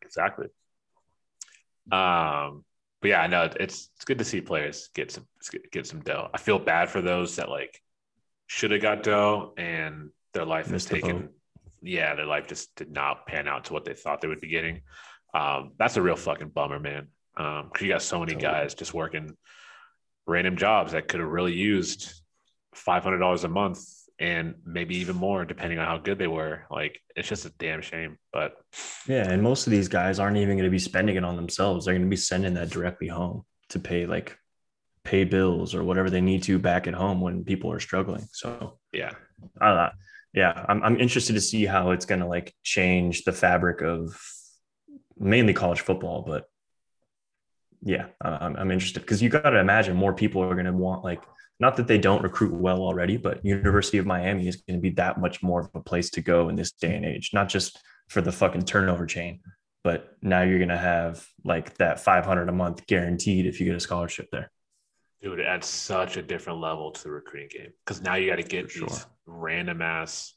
Exactly. 0.01 0.47
Um, 1.91 2.63
but 3.01 3.09
yeah, 3.09 3.21
I 3.21 3.27
know 3.27 3.49
it's 3.59 3.89
it's 3.95 4.05
good 4.05 4.19
to 4.19 4.23
see 4.23 4.41
players 4.41 4.89
get 4.93 5.11
some 5.11 5.27
get 5.71 5.87
some 5.87 6.01
dough. 6.01 6.29
I 6.33 6.37
feel 6.37 6.59
bad 6.59 6.89
for 6.89 7.01
those 7.01 7.37
that 7.37 7.49
like 7.49 7.81
should 8.47 8.71
have 8.71 8.81
got 8.81 9.03
dough 9.03 9.53
and 9.57 10.11
their 10.33 10.45
life 10.45 10.71
was 10.71 10.85
taken. 10.85 11.29
Yeah, 11.81 12.13
their 12.13 12.27
life 12.27 12.47
just 12.47 12.75
did 12.75 12.91
not 12.91 13.25
pan 13.25 13.47
out 13.47 13.65
to 13.65 13.73
what 13.73 13.85
they 13.85 13.95
thought 13.95 14.21
they 14.21 14.27
would 14.27 14.41
be 14.41 14.49
getting. 14.49 14.81
Um, 15.33 15.71
that's 15.79 15.97
a 15.97 16.01
real 16.01 16.15
fucking 16.15 16.49
bummer, 16.49 16.79
man. 16.79 17.07
Um, 17.37 17.69
because 17.71 17.81
you 17.81 17.93
got 17.93 18.03
so 18.03 18.19
many 18.19 18.35
guys 18.35 18.75
just 18.75 18.93
working 18.93 19.35
random 20.27 20.57
jobs 20.57 20.91
that 20.91 21.07
could 21.07 21.21
have 21.21 21.29
really 21.29 21.53
used 21.53 22.20
five 22.73 23.03
hundred 23.03 23.19
dollars 23.19 23.43
a 23.43 23.49
month 23.49 23.83
and 24.19 24.55
maybe 24.65 24.97
even 24.97 25.15
more 25.15 25.45
depending 25.45 25.79
on 25.79 25.87
how 25.87 25.97
good 25.97 26.19
they 26.19 26.27
were. 26.27 26.65
Like 26.69 26.99
it's 27.15 27.27
just 27.27 27.45
a 27.45 27.53
damn 27.57 27.81
shame. 27.81 28.17
But 28.31 28.53
yeah, 29.07 29.29
and 29.29 29.41
most 29.41 29.67
of 29.67 29.71
these 29.71 29.87
guys 29.87 30.19
aren't 30.19 30.37
even 30.37 30.57
going 30.57 30.65
to 30.65 30.71
be 30.71 30.79
spending 30.79 31.15
it 31.15 31.25
on 31.25 31.35
themselves. 31.35 31.85
They're 31.85 31.95
going 31.95 32.05
to 32.05 32.09
be 32.09 32.15
sending 32.15 32.53
that 32.53 32.69
directly 32.69 33.07
home 33.07 33.43
to 33.69 33.79
pay 33.79 34.05
like 34.05 34.37
pay 35.03 35.23
bills 35.23 35.73
or 35.73 35.83
whatever 35.83 36.09
they 36.09 36.21
need 36.21 36.43
to 36.43 36.59
back 36.59 36.85
at 36.85 36.93
home 36.93 37.19
when 37.19 37.43
people 37.43 37.71
are 37.71 37.79
struggling. 37.79 38.27
So 38.31 38.77
yeah, 38.93 39.11
uh, 39.59 39.89
yeah, 40.33 40.65
I'm 40.69 40.83
I'm 40.83 40.99
interested 40.99 41.33
to 41.33 41.41
see 41.41 41.65
how 41.65 41.91
it's 41.91 42.05
going 42.05 42.21
to 42.21 42.27
like 42.27 42.53
change 42.63 43.23
the 43.23 43.33
fabric 43.33 43.81
of 43.81 44.19
mainly 45.17 45.53
college 45.53 45.81
football, 45.81 46.23
but 46.25 46.45
yeah, 47.83 48.07
I'm, 48.21 48.55
I'm 48.55 48.71
interested 48.71 48.99
because 48.99 49.21
you 49.21 49.29
got 49.29 49.49
to 49.49 49.59
imagine 49.59 49.95
more 49.95 50.13
people 50.13 50.43
are 50.43 50.53
going 50.53 50.65
to 50.65 50.73
want 50.73 51.03
like 51.03 51.21
not 51.61 51.77
that 51.77 51.87
they 51.87 51.99
don't 51.99 52.23
recruit 52.23 52.51
well 52.51 52.81
already, 52.81 53.17
but 53.17 53.45
University 53.45 53.99
of 53.99 54.07
Miami 54.07 54.47
is 54.47 54.55
going 54.57 54.79
to 54.79 54.81
be 54.81 54.89
that 54.95 55.19
much 55.19 55.43
more 55.43 55.61
of 55.61 55.69
a 55.75 55.79
place 55.79 56.09
to 56.09 56.21
go 56.21 56.49
in 56.49 56.55
this 56.55 56.71
day 56.71 56.95
and 56.95 57.05
age, 57.05 57.29
not 57.33 57.49
just 57.49 57.79
for 58.09 58.19
the 58.19 58.31
fucking 58.31 58.63
turnover 58.63 59.05
chain, 59.05 59.41
but 59.83 60.17
now 60.23 60.41
you're 60.41 60.57
going 60.57 60.69
to 60.69 60.77
have 60.77 61.23
like 61.45 61.77
that 61.77 61.99
500 61.99 62.49
a 62.49 62.51
month 62.51 62.87
guaranteed 62.87 63.45
if 63.45 63.59
you 63.59 63.67
get 63.67 63.75
a 63.75 63.79
scholarship 63.79 64.27
there. 64.31 64.51
Dude, 65.21 65.39
it 65.39 65.45
adds 65.45 65.67
such 65.67 66.17
a 66.17 66.23
different 66.23 66.59
level 66.59 66.89
to 66.91 67.03
the 67.03 67.11
recruiting 67.11 67.49
game 67.51 67.73
because 67.85 68.01
now 68.01 68.15
you 68.15 68.27
got 68.27 68.37
to 68.37 68.43
get 68.43 68.71
sure. 68.71 68.87
these 68.87 69.05
random 69.27 69.83
ass 69.83 70.33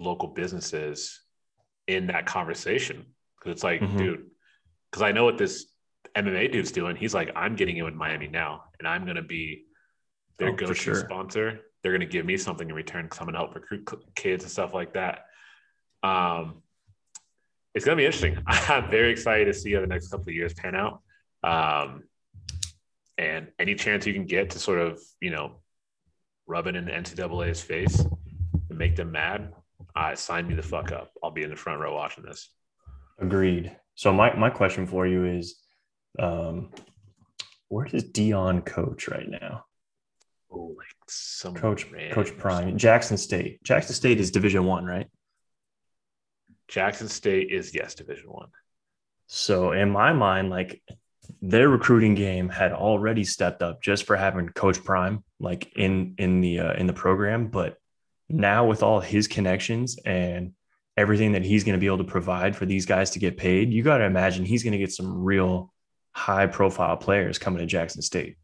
local 0.00 0.28
businesses 0.28 1.20
in 1.86 2.08
that 2.08 2.26
conversation. 2.26 3.06
Because 3.38 3.52
it's 3.52 3.62
like, 3.62 3.80
mm-hmm. 3.80 3.98
dude, 3.98 4.26
because 4.90 5.02
I 5.02 5.12
know 5.12 5.24
what 5.24 5.38
this 5.38 5.66
MMA 6.16 6.50
dude's 6.50 6.72
doing. 6.72 6.96
He's 6.96 7.14
like, 7.14 7.30
I'm 7.36 7.54
getting 7.54 7.76
in 7.76 7.84
with 7.84 7.94
Miami 7.94 8.26
now, 8.26 8.64
and 8.80 8.88
I'm 8.88 9.04
going 9.04 9.14
to 9.14 9.22
be 9.22 9.65
their 10.38 10.50
oh, 10.50 10.56
go-to 10.56 10.74
sure. 10.74 10.94
sponsor. 10.94 11.60
They're 11.82 11.92
going 11.92 12.00
to 12.00 12.06
give 12.06 12.26
me 12.26 12.36
something 12.36 12.68
in 12.68 12.74
return 12.74 13.04
because 13.04 13.20
I'm 13.20 13.26
going 13.26 13.34
to 13.34 13.40
help 13.40 13.54
recruit 13.54 13.88
kids 14.14 14.44
and 14.44 14.50
stuff 14.50 14.74
like 14.74 14.94
that. 14.94 15.26
Um, 16.02 16.62
it's 17.74 17.84
going 17.84 17.96
to 17.96 18.00
be 18.00 18.06
interesting. 18.06 18.38
I'm 18.46 18.90
very 18.90 19.10
excited 19.10 19.44
to 19.46 19.54
see 19.54 19.72
how 19.74 19.80
the 19.82 19.86
next 19.86 20.08
couple 20.08 20.28
of 20.28 20.34
years 20.34 20.54
pan 20.54 20.74
out. 20.74 21.02
Um, 21.44 22.04
and 23.18 23.48
any 23.58 23.74
chance 23.74 24.06
you 24.06 24.14
can 24.14 24.24
get 24.24 24.50
to 24.50 24.58
sort 24.58 24.78
of, 24.78 25.00
you 25.20 25.30
know, 25.30 25.60
rub 26.46 26.66
it 26.66 26.74
in 26.76 26.86
the 26.86 26.90
NCAA's 26.90 27.60
face 27.60 28.00
and 28.00 28.78
make 28.78 28.96
them 28.96 29.12
mad, 29.12 29.52
uh, 29.94 30.14
sign 30.14 30.48
me 30.48 30.54
the 30.54 30.62
fuck 30.62 30.90
up. 30.90 31.12
I'll 31.22 31.30
be 31.30 31.42
in 31.42 31.50
the 31.50 31.56
front 31.56 31.80
row 31.80 31.94
watching 31.94 32.24
this. 32.24 32.50
Agreed. 33.18 33.76
So 33.94 34.12
my, 34.12 34.34
my 34.34 34.50
question 34.50 34.86
for 34.86 35.06
you 35.06 35.24
is, 35.24 35.56
um, 36.18 36.70
where 37.68 37.86
does 37.86 38.04
Deion 38.04 38.64
coach 38.64 39.08
right 39.08 39.28
now? 39.28 39.65
Oh, 40.50 40.74
like 40.76 40.86
some 41.08 41.54
Coach 41.54 41.86
Coach 42.12 42.36
Prime, 42.36 42.76
Jackson 42.78 43.16
State. 43.16 43.62
Jackson 43.62 43.94
State 43.94 44.20
is 44.20 44.30
Division 44.30 44.64
One, 44.64 44.84
right? 44.84 45.08
Jackson 46.68 47.08
State 47.08 47.50
is 47.50 47.74
yes, 47.74 47.94
Division 47.94 48.30
One. 48.30 48.48
So 49.26 49.72
in 49.72 49.90
my 49.90 50.12
mind, 50.12 50.50
like 50.50 50.82
their 51.42 51.68
recruiting 51.68 52.14
game 52.14 52.48
had 52.48 52.72
already 52.72 53.24
stepped 53.24 53.62
up 53.62 53.82
just 53.82 54.04
for 54.04 54.16
having 54.16 54.48
Coach 54.50 54.82
Prime 54.84 55.24
like 55.40 55.72
in 55.76 56.14
in 56.18 56.40
the 56.40 56.60
uh, 56.60 56.72
in 56.74 56.86
the 56.86 56.92
program, 56.92 57.48
but 57.48 57.76
now 58.28 58.66
with 58.66 58.82
all 58.82 59.00
his 59.00 59.28
connections 59.28 59.98
and 60.04 60.52
everything 60.96 61.32
that 61.32 61.44
he's 61.44 61.64
going 61.64 61.74
to 61.74 61.80
be 61.80 61.86
able 61.86 61.98
to 61.98 62.04
provide 62.04 62.56
for 62.56 62.66
these 62.66 62.86
guys 62.86 63.10
to 63.10 63.18
get 63.18 63.36
paid, 63.36 63.72
you 63.72 63.82
got 63.82 63.98
to 63.98 64.04
imagine 64.04 64.44
he's 64.44 64.62
going 64.62 64.72
to 64.72 64.78
get 64.78 64.92
some 64.92 65.22
real 65.22 65.72
high 66.12 66.46
profile 66.46 66.96
players 66.96 67.38
coming 67.38 67.60
to 67.60 67.66
Jackson 67.66 68.02
State. 68.02 68.36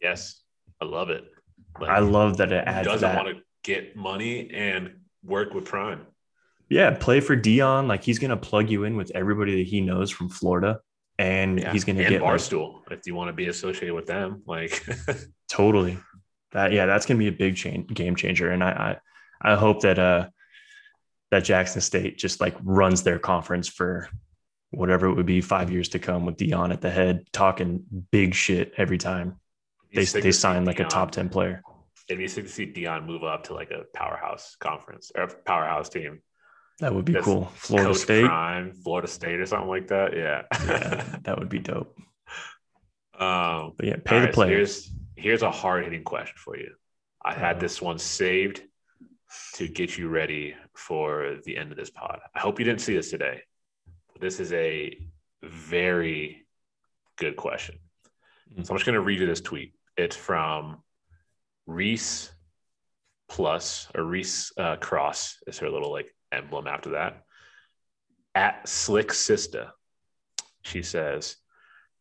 Yes, 0.00 0.42
I 0.80 0.84
love 0.84 1.10
it. 1.10 1.24
Like, 1.80 1.90
I 1.90 1.98
love 2.00 2.38
that 2.38 2.52
it 2.52 2.64
adds 2.66 2.86
doesn't 2.86 3.08
that. 3.08 3.16
want 3.24 3.36
to 3.36 3.42
get 3.64 3.96
money 3.96 4.50
and 4.52 4.96
work 5.24 5.54
with 5.54 5.64
Prime. 5.64 6.06
Yeah, 6.68 6.90
play 6.90 7.20
for 7.20 7.36
Deion. 7.36 7.86
Like 7.86 8.02
he's 8.02 8.18
gonna 8.18 8.36
plug 8.36 8.70
you 8.70 8.84
in 8.84 8.96
with 8.96 9.10
everybody 9.14 9.56
that 9.62 9.68
he 9.68 9.80
knows 9.80 10.10
from 10.10 10.28
Florida, 10.28 10.80
and 11.18 11.60
Yeah. 11.60 11.72
he's 11.72 11.84
gonna 11.84 12.00
and 12.00 12.08
get 12.08 12.22
like, 12.22 12.34
Barstool 12.34 12.80
if 12.90 13.00
you 13.06 13.14
want 13.14 13.28
to 13.28 13.32
be 13.32 13.46
associated 13.48 13.94
with 13.94 14.06
them. 14.06 14.42
Like, 14.46 14.84
totally. 15.48 15.98
That 16.52 16.72
yeah, 16.72 16.86
that's 16.86 17.06
gonna 17.06 17.18
be 17.18 17.28
a 17.28 17.32
big 17.32 17.56
change, 17.56 17.88
game 17.94 18.16
changer. 18.16 18.50
And 18.50 18.64
I, 18.64 18.98
I 19.42 19.52
I 19.52 19.54
hope 19.56 19.82
that 19.82 19.98
uh 19.98 20.28
that 21.30 21.44
Jackson 21.44 21.80
State 21.80 22.18
just 22.18 22.40
like 22.40 22.56
runs 22.62 23.02
their 23.02 23.18
conference 23.18 23.68
for 23.68 24.08
whatever 24.70 25.06
it 25.06 25.14
would 25.14 25.26
be 25.26 25.40
five 25.40 25.70
years 25.70 25.88
to 25.90 25.98
come 25.98 26.26
with 26.26 26.36
Deion 26.36 26.72
at 26.72 26.80
the 26.80 26.90
head, 26.90 27.26
talking 27.32 27.84
big 28.10 28.34
shit 28.34 28.72
every 28.76 28.98
time 28.98 29.36
they 29.94 30.04
they 30.04 30.32
sign 30.32 30.64
like 30.64 30.80
a 30.80 30.84
top 30.84 31.10
ten 31.10 31.28
player. 31.28 31.62
It'd 32.08 32.18
be 32.18 32.28
sick 32.28 32.44
to 32.46 32.50
see 32.50 32.66
Deion 32.66 33.04
move 33.06 33.24
up 33.24 33.44
to 33.44 33.54
like 33.54 33.70
a 33.70 33.82
powerhouse 33.94 34.56
conference 34.60 35.10
or 35.16 35.26
powerhouse 35.44 35.88
team. 35.88 36.20
That 36.78 36.94
would 36.94 37.04
be 37.04 37.14
That's 37.14 37.24
cool. 37.24 37.46
Florida 37.54 37.94
State. 37.94 38.26
Prime, 38.26 38.72
Florida 38.72 39.08
State, 39.08 39.40
or 39.40 39.46
something 39.46 39.68
like 39.68 39.88
that. 39.88 40.14
Yeah. 40.14 40.42
Yeah, 40.66 41.16
that 41.22 41.38
would 41.38 41.48
be 41.48 41.58
dope. 41.58 41.96
um, 43.18 43.72
But 43.76 43.86
yeah, 43.86 43.96
pay 44.04 44.20
the 44.20 44.26
right, 44.26 44.28
so 44.28 44.34
players. 44.34 44.50
here's 44.84 44.90
here's 45.16 45.42
a 45.42 45.50
hard 45.50 45.84
hitting 45.84 46.04
question 46.04 46.34
for 46.36 46.56
you. 46.56 46.70
I 47.24 47.32
had 47.34 47.56
Uh-oh. 47.56 47.60
this 47.60 47.80
one 47.82 47.98
saved 47.98 48.62
to 49.54 49.66
get 49.66 49.96
you 49.98 50.08
ready 50.08 50.54
for 50.74 51.38
the 51.44 51.56
end 51.56 51.72
of 51.72 51.78
this 51.78 51.90
pod. 51.90 52.20
I 52.34 52.40
hope 52.40 52.58
you 52.58 52.64
didn't 52.64 52.82
see 52.82 52.94
this 52.94 53.10
today. 53.10 53.40
This 54.20 54.38
is 54.38 54.52
a 54.52 54.96
very 55.42 56.46
good 57.16 57.36
question. 57.36 57.78
So 58.54 58.72
I'm 58.72 58.76
just 58.78 58.86
going 58.86 58.94
to 58.94 59.00
read 59.00 59.20
you 59.20 59.26
this 59.26 59.40
tweet. 59.40 59.74
It's 59.96 60.16
from 60.16 60.82
Reese 61.66 62.32
Plus 63.28 63.88
or 63.94 64.04
Reese 64.04 64.52
uh, 64.56 64.76
Cross 64.76 65.38
is 65.46 65.58
her 65.58 65.68
little 65.68 65.90
like 65.90 66.14
emblem 66.32 66.66
after 66.66 66.90
that. 66.90 67.22
At 68.34 68.68
Slick 68.68 69.08
Sista, 69.08 69.70
she 70.62 70.82
says, 70.82 71.36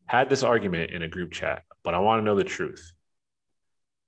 had 0.05 0.29
this 0.29 0.43
argument 0.43 0.91
in 0.91 1.01
a 1.01 1.07
group 1.07 1.31
chat, 1.31 1.63
but 1.83 1.93
I 1.93 1.99
want 1.99 2.19
to 2.21 2.25
know 2.25 2.35
the 2.35 2.43
truth. 2.43 2.91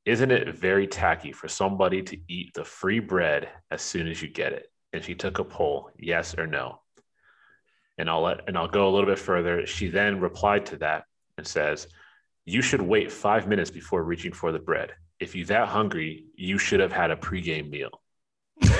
Isn't 0.05 0.31
it 0.31 0.55
very 0.55 0.88
tacky 0.88 1.31
for 1.31 1.47
somebody 1.47 2.01
to 2.03 2.17
eat 2.27 2.53
the 2.53 2.63
free 2.63 2.99
bread 2.99 3.49
as 3.71 3.81
soon 3.81 4.07
as 4.07 4.21
you 4.21 4.29
get 4.29 4.53
it? 4.53 4.71
And 4.93 5.03
she 5.03 5.15
took 5.15 5.39
a 5.39 5.43
poll, 5.43 5.89
yes 5.97 6.38
or 6.38 6.47
no. 6.47 6.81
And 7.97 8.09
I'll 8.09 8.21
let 8.21 8.47
and 8.47 8.57
I'll 8.57 8.67
go 8.67 8.88
a 8.88 8.91
little 8.91 9.09
bit 9.09 9.19
further. 9.19 9.65
She 9.65 9.89
then 9.89 10.19
replied 10.19 10.67
to 10.67 10.77
that 10.77 11.05
and 11.38 11.45
says, 11.45 11.88
You 12.48 12.64
should 12.64 12.82
wait 12.82 13.12
five 13.12 13.48
minutes 13.48 13.70
before 13.70 14.02
reaching 14.04 14.34
for 14.34 14.52
the 14.52 14.60
bread. 14.60 14.93
If 15.20 15.36
you're 15.36 15.45
that 15.48 15.68
hungry, 15.68 16.26
you 16.36 16.58
should 16.58 16.80
have 16.80 16.91
had 16.91 17.12
a 17.12 17.16
pregame 17.16 17.70
meal. 17.70 18.02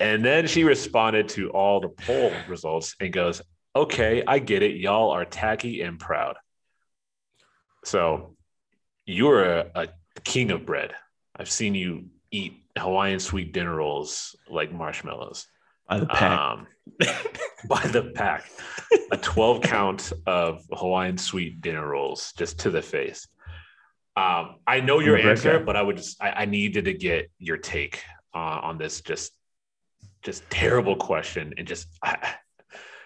And 0.00 0.24
then 0.24 0.46
she 0.46 0.64
responded 0.64 1.28
to 1.30 1.50
all 1.50 1.80
the 1.80 1.90
poll 1.90 2.32
results 2.48 2.96
and 3.00 3.12
goes, 3.12 3.42
Okay, 3.76 4.24
I 4.26 4.38
get 4.40 4.62
it. 4.62 4.76
Y'all 4.76 5.10
are 5.10 5.26
tacky 5.26 5.82
and 5.82 6.00
proud. 6.00 6.36
So 7.84 8.34
you're 9.04 9.44
a, 9.44 9.70
a 9.74 9.88
king 10.24 10.50
of 10.50 10.66
bread. 10.66 10.94
I've 11.36 11.50
seen 11.50 11.74
you 11.74 12.06
eat 12.32 12.64
Hawaiian 12.76 13.20
sweet 13.20 13.52
dinner 13.52 13.76
rolls 13.76 14.34
like 14.48 14.72
marshmallows. 14.72 15.46
By 15.90 15.98
the 15.98 16.06
pack. 16.06 16.38
Um, 16.38 16.66
by 17.68 17.80
the 17.88 18.12
pack. 18.14 18.48
A 19.10 19.16
12 19.16 19.60
count 19.62 20.12
of 20.24 20.62
Hawaiian 20.72 21.18
sweet 21.18 21.60
dinner 21.60 21.86
rolls 21.88 22.32
just 22.38 22.60
to 22.60 22.70
the 22.70 22.80
face. 22.80 23.26
Um, 24.16 24.56
I 24.66 24.80
know 24.80 25.00
your 25.00 25.16
answer, 25.16 25.58
but 25.58 25.76
I 25.76 25.82
would 25.82 25.96
just 25.96 26.22
I, 26.22 26.30
I 26.30 26.44
needed 26.44 26.84
to 26.84 26.94
get 26.94 27.30
your 27.38 27.56
take 27.56 28.02
uh, 28.34 28.60
on 28.62 28.78
this 28.78 29.00
just 29.00 29.32
just 30.22 30.48
terrible 30.50 30.94
question 30.94 31.54
and 31.58 31.66
just 31.66 31.88
I, 32.02 32.34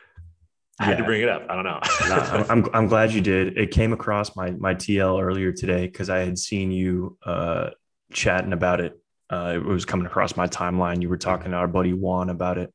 I 0.80 0.84
had 0.84 0.98
to 0.98 1.04
bring 1.04 1.22
it 1.22 1.28
up. 1.28 1.46
I 1.48 1.54
don't 1.54 1.64
know. 1.64 1.80
No, 2.08 2.14
I'm, 2.16 2.44
I'm 2.50 2.68
I'm 2.74 2.86
glad 2.86 3.12
you 3.12 3.20
did. 3.20 3.56
It 3.56 3.70
came 3.70 3.92
across 3.92 4.36
my 4.36 4.50
my 4.50 4.74
TL 4.74 5.22
earlier 5.22 5.52
today 5.52 5.86
because 5.86 6.10
I 6.10 6.18
had 6.18 6.38
seen 6.38 6.70
you 6.70 7.16
uh, 7.24 7.70
chatting 8.12 8.52
about 8.52 8.80
it. 8.80 8.98
Uh, 9.30 9.54
it 9.56 9.64
was 9.64 9.84
coming 9.84 10.06
across 10.06 10.36
my 10.36 10.46
timeline. 10.46 11.02
You 11.02 11.08
were 11.08 11.16
talking 11.16 11.52
to 11.52 11.56
our 11.56 11.68
buddy 11.68 11.92
Juan 11.92 12.30
about 12.30 12.58
it, 12.58 12.72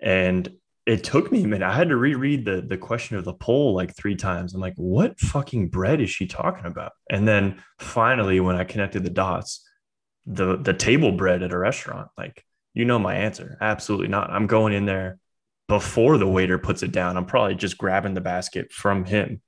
and 0.00 0.48
it 0.86 1.04
took 1.04 1.30
me 1.30 1.44
a 1.44 1.46
minute. 1.46 1.66
I 1.66 1.74
had 1.74 1.88
to 1.90 1.96
reread 1.96 2.44
the 2.44 2.62
the 2.62 2.78
question 2.78 3.16
of 3.16 3.24
the 3.24 3.34
poll 3.34 3.74
like 3.74 3.96
three 3.96 4.16
times. 4.16 4.54
I'm 4.54 4.60
like, 4.60 4.74
what 4.76 5.18
fucking 5.20 5.68
bread 5.68 6.00
is 6.00 6.10
she 6.10 6.26
talking 6.26 6.66
about? 6.66 6.92
And 7.08 7.26
then 7.26 7.62
finally, 7.78 8.40
when 8.40 8.56
I 8.56 8.64
connected 8.64 9.04
the 9.04 9.10
dots, 9.10 9.66
the 10.26 10.56
the 10.56 10.74
table 10.74 11.12
bread 11.12 11.42
at 11.42 11.52
a 11.52 11.58
restaurant, 11.58 12.08
like 12.18 12.44
you 12.74 12.84
know 12.84 12.98
my 12.98 13.14
answer. 13.14 13.56
Absolutely 13.60 14.08
not. 14.08 14.30
I'm 14.30 14.46
going 14.46 14.72
in 14.72 14.86
there 14.86 15.18
before 15.68 16.18
the 16.18 16.28
waiter 16.28 16.58
puts 16.58 16.82
it 16.82 16.92
down. 16.92 17.16
I'm 17.16 17.26
probably 17.26 17.54
just 17.54 17.78
grabbing 17.78 18.14
the 18.14 18.20
basket 18.20 18.72
from 18.72 19.04
him. 19.04 19.40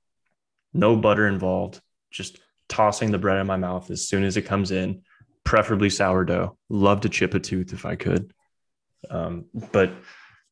No 0.73 0.95
butter 0.95 1.27
involved. 1.27 1.81
Just 2.11 2.39
tossing 2.69 3.11
the 3.11 3.17
bread 3.17 3.39
in 3.39 3.47
my 3.47 3.57
mouth 3.57 3.91
as 3.91 4.07
soon 4.07 4.23
as 4.23 4.37
it 4.37 4.43
comes 4.43 4.71
in, 4.71 5.01
preferably 5.43 5.89
sourdough. 5.89 6.57
Love 6.69 7.01
to 7.01 7.09
chip 7.09 7.33
a 7.33 7.39
tooth 7.39 7.73
if 7.73 7.85
I 7.85 7.95
could. 7.95 8.33
Um, 9.09 9.45
but 9.71 9.91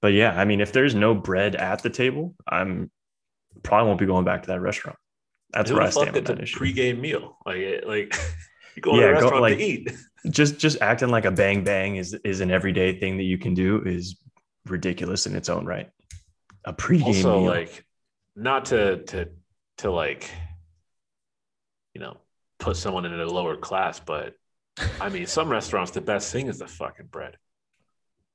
but 0.01 0.13
yeah, 0.13 0.39
I 0.39 0.45
mean, 0.45 0.61
if 0.61 0.71
there's 0.73 0.95
no 0.95 1.13
bread 1.15 1.55
at 1.55 1.83
the 1.83 1.89
table, 1.89 2.35
I'm 2.47 2.91
probably 3.63 3.87
won't 3.87 3.99
be 3.99 4.05
going 4.05 4.25
back 4.25 4.41
to 4.43 4.47
that 4.47 4.61
restaurant. 4.61 4.97
That's 5.53 5.69
Who 5.69 5.75
where 5.77 5.85
I 5.85 5.89
stand 5.89 6.13
gets 6.13 6.29
a 6.29 6.41
issue. 6.41 6.59
pregame 6.59 6.99
meal? 6.99 7.37
Like, 7.45 7.83
like 7.85 8.15
you 8.75 8.81
go 8.81 8.91
to 8.95 8.97
Yeah, 9.01 9.03
a 9.07 9.07
go, 9.07 9.19
restaurant 9.21 9.41
like- 9.41 9.57
to 9.57 9.63
eat. 9.63 9.91
just 10.29 10.57
just 10.59 10.81
acting 10.81 11.09
like 11.09 11.25
a 11.25 11.31
bang 11.31 11.63
bang 11.63 11.95
is 11.97 12.13
is 12.23 12.41
an 12.41 12.51
everyday 12.51 12.99
thing 12.99 13.17
that 13.17 13.23
you 13.23 13.37
can 13.37 13.53
do 13.53 13.81
is 13.85 14.17
ridiculous 14.65 15.25
in 15.27 15.35
its 15.35 15.49
own 15.49 15.65
right. 15.65 15.89
A 16.65 16.73
pregame 16.73 17.05
Also, 17.05 17.39
meal. 17.41 17.49
like, 17.49 17.85
not 18.35 18.65
to 18.65 19.03
to 19.05 19.29
to 19.79 19.91
like, 19.91 20.29
you 21.93 22.01
know, 22.01 22.17
put 22.59 22.77
someone 22.77 23.05
in 23.05 23.19
a 23.19 23.25
lower 23.25 23.55
class, 23.57 23.99
but 23.99 24.33
I 24.99 25.09
mean, 25.09 25.25
some 25.27 25.49
restaurants 25.49 25.91
the 25.91 26.01
best 26.01 26.31
thing 26.31 26.47
is 26.47 26.59
the 26.59 26.67
fucking 26.67 27.07
bread. 27.07 27.37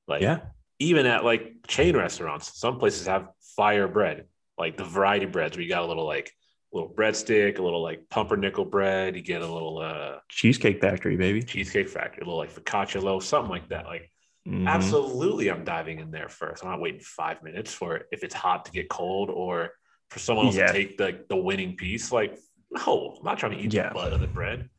Like, 0.07 0.21
yeah, 0.21 0.39
even 0.79 1.05
at 1.05 1.23
like 1.25 1.53
chain 1.67 1.95
restaurants, 1.95 2.57
some 2.59 2.79
places 2.79 3.07
have 3.07 3.27
fire 3.55 3.87
bread, 3.87 4.25
like 4.57 4.77
the 4.77 4.83
variety 4.85 5.25
breads 5.25 5.57
where 5.57 5.63
you 5.63 5.69
got 5.69 5.83
a 5.83 5.85
little 5.85 6.05
like 6.05 6.31
little 6.73 6.89
breadstick, 6.89 7.59
a 7.59 7.63
little 7.63 7.81
like 7.81 8.07
pumpernickel 8.09 8.65
bread, 8.65 9.15
you 9.15 9.21
get 9.21 9.41
a 9.41 9.47
little 9.51 9.79
uh 9.79 10.17
cheesecake 10.29 10.79
factory, 10.81 11.15
baby. 11.17 11.41
cheesecake 11.41 11.89
factory, 11.89 12.21
a 12.21 12.25
little 12.25 12.37
like 12.39 12.53
focaccia 12.53 13.01
loaf, 13.01 13.23
something 13.23 13.49
like 13.51 13.67
that. 13.69 13.85
Like 13.85 14.09
Mhm. 14.47 14.65
absolutely 14.67 15.49
I'm 15.49 15.65
diving 15.65 15.99
in 15.99 16.09
there 16.09 16.29
first. 16.29 16.63
I'm 16.63 16.69
not 16.71 16.79
waiting 16.79 17.01
five 17.01 17.43
minutes 17.43 17.73
for 17.73 17.97
it 17.97 18.05
if 18.13 18.23
it's 18.23 18.33
hot 18.33 18.63
to 18.65 18.71
get 18.71 18.87
cold 18.89 19.29
or 19.29 19.71
for 20.09 20.19
someone 20.19 20.45
else 20.45 20.55
Yeah. 20.55 20.67
to 20.67 20.73
take 20.73 20.97
the, 20.97 21.25
the 21.27 21.35
winning 21.35 21.75
piece. 21.75 22.13
Like, 22.13 22.37
no, 22.71 23.15
I'm 23.19 23.25
not 23.25 23.37
trying 23.39 23.57
to 23.57 23.63
eat 23.63 23.73
Yeah. 23.73 23.89
the 23.89 23.93
butt 23.95 24.13
of 24.13 24.21
the 24.21 24.27
bread. 24.27 24.69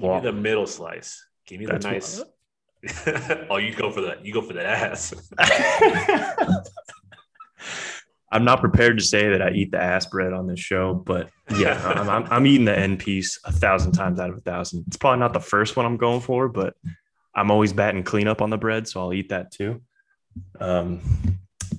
Give 0.00 0.10
me 0.10 0.20
the 0.20 0.32
middle 0.32 0.66
slice. 0.66 1.24
Give 1.46 1.60
me 1.60 1.66
the 1.66 1.78
nice. 1.78 2.22
oh, 3.50 3.56
you 3.56 3.74
go 3.74 3.90
for 3.90 4.02
that. 4.02 4.24
You 4.24 4.32
go 4.32 4.42
for 4.42 4.52
the 4.52 4.66
ass. 4.66 5.14
I'm 8.34 8.44
not 8.44 8.60
prepared 8.60 8.98
to 8.98 9.04
say 9.04 9.28
that 9.28 9.40
I 9.40 9.50
eat 9.50 9.70
the 9.70 9.80
ass 9.80 10.06
bread 10.06 10.32
on 10.32 10.48
this 10.48 10.58
show, 10.58 10.92
but 10.92 11.30
yeah, 11.56 11.80
I'm, 11.96 12.10
I'm, 12.10 12.32
I'm 12.32 12.46
eating 12.46 12.64
the 12.64 12.76
end 12.76 12.98
piece 12.98 13.38
a 13.44 13.52
thousand 13.52 13.92
times 13.92 14.18
out 14.18 14.28
of 14.28 14.36
a 14.36 14.40
thousand. 14.40 14.84
It's 14.88 14.96
probably 14.96 15.20
not 15.20 15.32
the 15.32 15.40
first 15.40 15.76
one 15.76 15.86
I'm 15.86 15.96
going 15.96 16.20
for, 16.20 16.48
but 16.48 16.74
I'm 17.32 17.52
always 17.52 17.72
batting 17.72 18.02
cleanup 18.02 18.42
on 18.42 18.50
the 18.50 18.58
bread, 18.58 18.88
so 18.88 19.00
I'll 19.00 19.12
eat 19.12 19.28
that 19.28 19.52
too. 19.52 19.82
Um, 20.58 21.00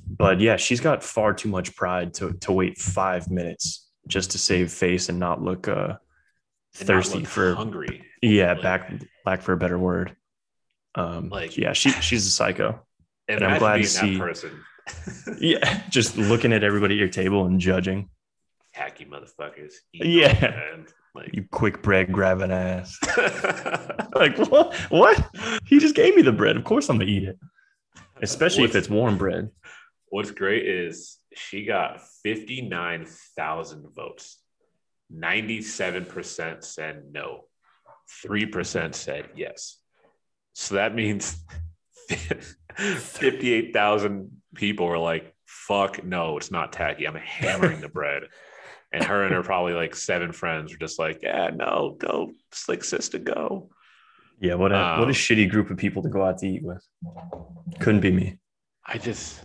but 0.08 0.40
yeah, 0.40 0.56
she's 0.56 0.80
got 0.80 1.04
far 1.04 1.34
too 1.34 1.50
much 1.50 1.76
pride 1.76 2.14
to 2.16 2.32
to 2.34 2.54
wait 2.54 2.78
five 2.78 3.30
minutes 3.30 3.90
just 4.08 4.32
to 4.32 4.38
save 4.38 4.72
face 4.72 5.10
and 5.10 5.20
not 5.20 5.42
look 5.42 5.68
uh, 5.68 5.96
thirsty 6.76 7.24
for 7.24 7.56
hungry. 7.56 8.06
yeah 8.22 8.54
Like- 8.54 8.62
back 8.62 8.92
lack 9.26 9.42
for 9.42 9.54
a 9.54 9.58
better 9.58 9.78
word. 9.80 10.16
Um, 10.96 11.30
Like- 11.30 11.58
yeah, 11.58 11.74
she 11.74 11.90
she's 11.92 12.26
a 12.28 12.32
psycho. 12.32 12.82
And 13.28 13.44
I'm 13.44 13.60
glad 13.60 13.78
to 13.78 13.86
see- 13.86 14.18
person. 14.18 14.52
Yeah, 15.40 15.82
just 15.90 16.16
looking 16.16 16.54
at 16.54 16.64
everybody 16.64 16.94
at 16.96 17.00
your 17.00 17.10
table 17.10 17.46
and 17.46 17.60
judging. 17.60 18.10
Hacky 18.78 19.08
motherfuckers. 19.10 19.74
Yeah. 19.94 20.84
Like, 21.16 21.34
You 21.34 21.46
quick 21.50 21.82
bread 21.82 22.12
grabbing 22.12 22.52
ass. 22.52 23.00
like 24.14 24.38
what? 24.38 24.76
What? 24.90 25.30
He 25.66 25.80
just 25.80 25.96
gave 25.96 26.16
me 26.16 26.22
the 26.22 26.32
bread. 26.34 26.56
Of 26.58 26.66
course 26.66 26.88
I'm 26.90 27.00
gonna 27.00 27.10
eat 27.10 27.24
it. 27.24 27.40
Especially 28.22 28.66
if 28.66 28.76
it's 28.76 28.90
warm 28.90 29.18
bread. 29.18 29.50
What's 30.10 30.32
great 30.32 30.68
is 30.68 31.18
she 31.34 31.66
got 31.66 32.02
59,000 32.24 33.86
votes. 33.96 34.38
97% 35.14 36.64
said 36.64 37.04
no. 37.12 37.46
3% 38.26 38.94
said 38.96 39.30
yes. 39.36 39.78
So 40.54 40.76
that 40.76 40.96
means 40.96 41.44
58,000 42.78 44.32
people 44.56 44.86
were 44.88 44.98
like, 44.98 45.34
fuck 45.46 46.04
no, 46.04 46.38
it's 46.38 46.52
not 46.52 46.72
tacky. 46.74 47.08
I'm 47.08 47.16
hammering 47.16 47.82
the 47.82 47.90
bread. 47.90 48.24
And 48.92 49.04
her 49.04 49.24
and 49.24 49.34
her 49.34 49.44
probably 49.44 49.74
like 49.74 49.96
seven 49.96 50.32
friends 50.32 50.72
were 50.72 50.78
just 50.78 51.00
like, 51.00 51.20
yeah, 51.22 51.50
no, 51.54 51.96
go, 52.00 52.32
slick 52.52 52.84
sister, 52.84 53.18
go. 53.18 53.70
Yeah, 54.40 54.56
what 54.56 54.72
a 54.72 54.76
what 54.76 55.04
Um, 55.04 55.10
a 55.10 55.14
shitty 55.14 55.50
group 55.50 55.70
of 55.70 55.78
people 55.78 56.04
to 56.04 56.10
go 56.10 56.24
out 56.24 56.38
to 56.40 56.48
eat 56.48 56.64
with. 56.64 56.86
Couldn't 57.80 58.02
be 58.02 58.12
me. 58.12 58.38
I 58.86 58.98
just 58.98 59.44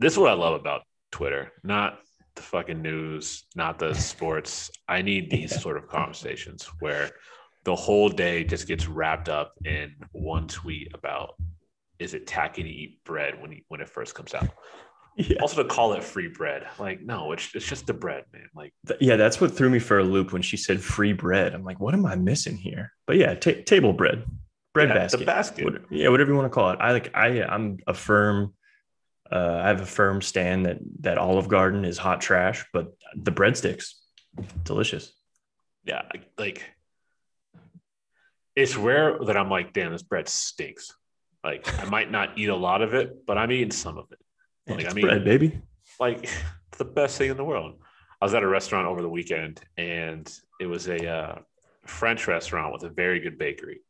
this 0.00 0.12
is 0.12 0.18
what 0.18 0.30
I 0.30 0.34
love 0.34 0.58
about 0.58 0.82
Twitter. 1.10 1.52
Not 1.62 1.98
the 2.38 2.42
fucking 2.44 2.80
news, 2.80 3.44
not 3.54 3.78
the 3.78 3.92
sports. 4.10 4.70
I 4.88 5.02
need 5.02 5.30
these 5.30 5.52
Yeah. 5.52 5.58
sort 5.58 5.76
of 5.76 5.88
conversations 5.88 6.64
where 6.80 7.10
the 7.64 7.74
whole 7.76 8.08
day 8.08 8.44
just 8.44 8.66
gets 8.66 8.86
wrapped 8.88 9.28
up 9.28 9.52
in 9.64 9.94
one 10.12 10.46
tweet 10.48 10.92
about 10.94 11.34
is 11.98 12.14
it 12.14 12.26
tacky 12.26 12.62
to 12.62 12.68
eat 12.68 13.02
bread 13.04 13.40
when 13.42 13.50
you, 13.52 13.60
when 13.68 13.80
it 13.80 13.88
first 13.88 14.14
comes 14.14 14.32
out. 14.32 14.48
Yeah. 15.16 15.38
Also 15.42 15.60
to 15.64 15.68
call 15.68 15.94
it 15.94 16.04
free 16.04 16.28
bread. 16.28 16.64
Like, 16.78 17.00
no, 17.02 17.32
it's 17.32 17.52
it's 17.52 17.66
just 17.68 17.88
the 17.88 17.92
bread, 17.92 18.22
man. 18.32 18.46
Like 18.54 18.72
Yeah, 19.00 19.16
that's 19.16 19.40
what 19.40 19.50
threw 19.56 19.68
me 19.68 19.80
for 19.80 19.98
a 19.98 20.04
loop 20.04 20.32
when 20.32 20.42
she 20.42 20.56
said 20.56 20.80
free 20.80 21.12
bread. 21.12 21.54
I'm 21.54 21.64
like, 21.64 21.80
what 21.80 21.92
am 21.92 22.06
I 22.06 22.14
missing 22.14 22.56
here? 22.56 22.92
But 23.06 23.16
yeah, 23.16 23.34
ta- 23.34 23.62
table 23.66 23.92
bread, 23.92 24.24
bread 24.74 24.90
yeah, 24.90 24.94
basket. 24.94 25.18
The 25.18 25.24
basket. 25.26 25.64
What- 25.64 25.82
yeah, 25.90 26.08
whatever 26.08 26.30
you 26.30 26.36
want 26.36 26.46
to 26.46 26.54
call 26.54 26.70
it. 26.70 26.78
I 26.80 26.92
like 26.92 27.10
I 27.14 27.42
I'm 27.42 27.78
a 27.88 27.94
firm 27.94 28.54
uh, 29.30 29.60
I 29.62 29.68
have 29.68 29.80
a 29.80 29.86
firm 29.86 30.22
stand 30.22 30.66
that 30.66 30.78
that 31.00 31.18
Olive 31.18 31.48
Garden 31.48 31.84
is 31.84 31.98
hot 31.98 32.20
trash, 32.20 32.64
but 32.72 32.92
the 33.14 33.30
breadsticks, 33.32 33.92
delicious. 34.64 35.12
Yeah, 35.84 36.02
like- 36.38 36.64
it's 38.56 38.76
rare 38.76 39.18
that 39.24 39.36
I'm 39.36 39.50
like, 39.50 39.72
damn, 39.72 39.92
this 39.92 40.02
bread 40.02 40.28
stinks. 40.28 40.92
Like 41.44 41.68
I 41.80 41.84
might 41.84 42.10
not 42.10 42.36
eat 42.38 42.48
a 42.48 42.56
lot 42.56 42.82
of 42.82 42.94
it, 42.94 43.24
but 43.26 43.38
I'm 43.38 43.52
eating 43.52 43.70
some 43.70 43.98
of 43.98 44.06
it. 44.10 44.18
Like, 44.68 44.80
it's 44.84 44.90
I 44.90 44.94
mean- 44.94 45.06
bread, 45.06 45.24
baby. 45.24 45.60
like 46.00 46.24
it's 46.24 46.32
the 46.78 46.84
best 46.84 47.16
thing 47.18 47.30
in 47.30 47.36
the 47.36 47.44
world. 47.44 47.80
I 48.20 48.24
was 48.24 48.34
at 48.34 48.42
a 48.42 48.48
restaurant 48.48 48.88
over 48.88 49.00
the 49.00 49.08
weekend 49.08 49.60
and 49.76 50.28
it 50.60 50.66
was 50.66 50.88
a 50.88 51.06
uh, 51.08 51.38
French 51.86 52.26
restaurant 52.26 52.72
with 52.72 52.82
a 52.82 52.88
very 52.88 53.20
good 53.20 53.38
bakery. 53.38 53.80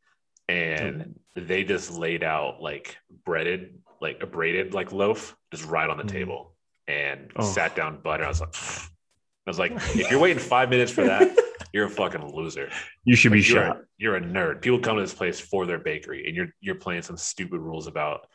And 0.47 1.19
they 1.35 1.63
just 1.63 1.91
laid 1.91 2.23
out 2.23 2.61
like 2.61 2.95
breaded, 3.25 3.79
like 4.01 4.21
a 4.21 4.27
braided 4.27 4.73
like 4.73 4.91
loaf 4.91 5.35
just 5.51 5.65
right 5.65 5.89
on 5.89 5.97
the 5.97 6.03
Mhm. 6.03 6.09
table 6.09 6.55
and 6.87 7.31
Oh. 7.35 7.43
sat 7.43 7.75
down 7.75 8.01
butter. 8.01 8.23
I 8.23 8.27
was 8.27 8.41
like, 8.41 8.55
I 8.55 9.49
was 9.49 9.59
like, 9.59 9.71
if 9.95 10.09
you're 10.11 10.19
waiting 10.19 10.39
five 10.41 10.69
minutes 10.69 10.91
for 10.91 11.03
that, 11.03 11.35
you're 11.73 11.85
a 11.85 11.89
fucking 11.89 12.33
loser. 12.35 12.69
You 13.03 13.15
should 13.15 13.31
be 13.31 13.39
Like, 13.39 13.49
you're, 13.49 13.63
shot. 13.65 13.77
a, 13.77 13.81
you're 13.97 14.15
a 14.15 14.21
nerd. 14.21 14.61
People 14.61 14.79
come 14.79 14.95
to 14.97 15.01
this 15.01 15.13
place 15.13 15.39
for 15.39 15.65
their 15.65 15.79
bakery, 15.79 16.25
and 16.27 16.35
you're 16.35 16.49
you're 16.61 16.75
playing 16.75 17.01
some 17.03 17.17
stupid 17.17 17.59
rules 17.59 17.87
about. 17.87 18.27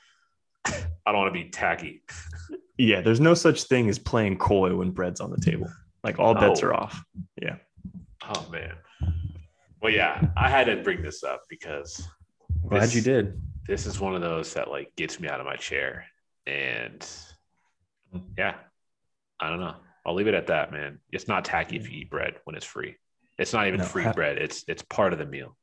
I 0.66 1.12
don't 1.12 1.16
want 1.18 1.34
to 1.34 1.42
be 1.44 1.50
tacky. 1.50 2.02
Yeah, 2.78 3.02
there's 3.02 3.20
no 3.20 3.34
such 3.34 3.64
thing 3.64 3.88
as 3.90 3.98
playing 3.98 4.38
coy 4.38 4.74
when 4.74 4.90
bread's 4.90 5.20
on 5.20 5.30
the 5.30 5.36
table. 5.38 5.68
Like 6.02 6.18
all 6.18 6.34
bets 6.34 6.62
No. 6.62 6.68
are 6.68 6.74
off. 6.74 7.04
Yeah. 7.40 7.56
Oh 8.22 8.48
man. 8.50 8.74
Well, 9.82 9.92
yeah, 9.92 10.28
I 10.36 10.48
had 10.48 10.64
to 10.66 10.76
bring 10.82 11.02
this 11.02 11.22
up 11.22 11.42
because 11.50 12.08
Glad 12.66 12.84
This- 12.84 12.94
you 12.96 13.02
did. 13.02 13.40
This 13.66 13.86
is 13.86 14.00
one 14.00 14.14
of 14.14 14.20
those 14.20 14.54
that 14.54 14.68
like 14.70 14.94
gets 14.96 15.20
me 15.20 15.28
out 15.28 15.40
of 15.40 15.46
my 15.46 15.56
chair, 15.56 16.06
and 16.46 17.06
yeah, 18.36 18.54
I 19.40 19.50
don't 19.50 19.60
know. 19.60 19.74
I'll 20.06 20.14
leave 20.14 20.28
it 20.28 20.34
at 20.34 20.48
that, 20.48 20.70
man. 20.72 20.98
It's 21.12 21.28
not 21.28 21.44
tacky 21.44 21.76
if 21.76 21.90
you 21.90 22.00
eat 22.00 22.10
bread 22.10 22.34
when 22.44 22.56
it's 22.56 22.66
free. 22.66 22.96
It's 23.38 23.52
not 23.52 23.66
even 23.66 23.80
No, 23.80 23.86
free 23.86 24.04
ha- 24.04 24.12
bread. 24.12 24.38
It's 24.38 24.64
it's 24.68 24.82
part 24.82 25.12
of 25.12 25.18
the 25.18 25.26
meal. 25.26 25.56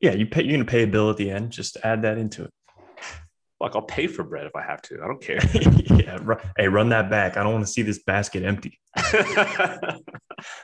Yeah, 0.00 0.12
you 0.12 0.26
pay. 0.26 0.42
You're 0.42 0.52
gonna 0.56 0.64
pay 0.64 0.84
a 0.84 0.86
bill 0.86 1.10
at 1.10 1.16
the 1.16 1.30
end. 1.30 1.50
Just 1.50 1.76
add 1.82 2.02
that 2.02 2.16
into 2.16 2.44
it. 2.44 2.50
Like 3.60 3.76
I'll 3.76 3.82
pay 3.82 4.06
for 4.06 4.22
bread 4.22 4.46
if 4.46 4.56
I 4.56 4.62
have 4.62 4.80
to. 4.82 5.02
I 5.02 5.06
don't 5.06 5.20
care. 5.20 5.38
yeah. 5.54 6.18
Hey, 6.56 6.68
run 6.68 6.88
that 6.90 7.10
back. 7.10 7.36
I 7.36 7.42
don't 7.42 7.52
want 7.52 7.66
to 7.66 7.70
see 7.70 7.82
this 7.82 8.02
basket 8.02 8.42
empty. 8.42 8.80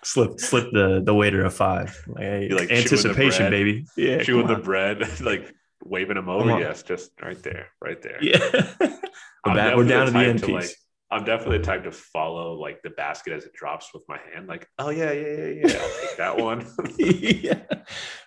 Slip, 0.02 0.40
slip 0.40 0.70
the 0.72 1.02
the 1.04 1.14
waiter 1.14 1.44
a 1.44 1.50
five. 1.50 2.02
Like, 2.06 2.22
hey, 2.22 2.48
like, 2.48 2.70
anticipation, 2.70 3.50
baby. 3.50 3.84
Yeah, 3.94 4.22
Chewing 4.22 4.46
the 4.46 4.56
bread, 4.56 5.20
like 5.20 5.54
waving 5.84 6.16
them 6.16 6.28
over. 6.28 6.58
Yes, 6.58 6.82
just 6.82 7.10
right 7.22 7.40
there, 7.42 7.66
right 7.80 8.00
there. 8.02 8.18
Yeah. 8.22 8.38
we're, 8.80 8.98
I'm 9.44 9.56
back, 9.56 9.76
we're 9.76 9.86
down 9.86 10.06
to 10.06 10.12
the 10.12 10.18
end 10.18 10.38
to, 10.40 10.46
piece. 10.46 10.54
like, 10.54 10.70
I'm 11.10 11.24
definitely 11.24 11.58
the 11.58 11.64
type 11.64 11.84
to 11.84 11.92
follow 11.92 12.54
like 12.54 12.82
the 12.82 12.90
basket 12.90 13.32
as 13.32 13.44
it 13.44 13.52
drops 13.52 13.90
with 13.94 14.02
my 14.08 14.18
hand. 14.34 14.48
Like, 14.48 14.66
oh 14.78 14.90
yeah, 14.90 15.12
yeah, 15.12 15.26
yeah, 15.36 15.52
yeah. 15.66 15.78
I'll 15.80 16.00
take 16.08 16.16
that 16.16 16.36
one. 16.42 16.66
yeah. 16.98 17.62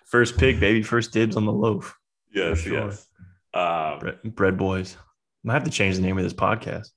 First 0.06 0.38
pick, 0.38 0.58
baby. 0.60 0.82
First 0.82 1.12
dibs 1.12 1.36
on 1.36 1.44
the 1.44 1.52
loaf. 1.52 1.96
yes, 2.34 2.60
sure. 2.60 2.86
yes. 2.88 3.06
Um, 3.52 3.98
Bread, 3.98 4.18
bread 4.34 4.56
boys. 4.58 4.96
I 5.48 5.52
have 5.52 5.64
to 5.64 5.70
change 5.70 5.96
the 5.96 6.02
name 6.02 6.16
of 6.18 6.24
this 6.24 6.32
podcast. 6.34 6.88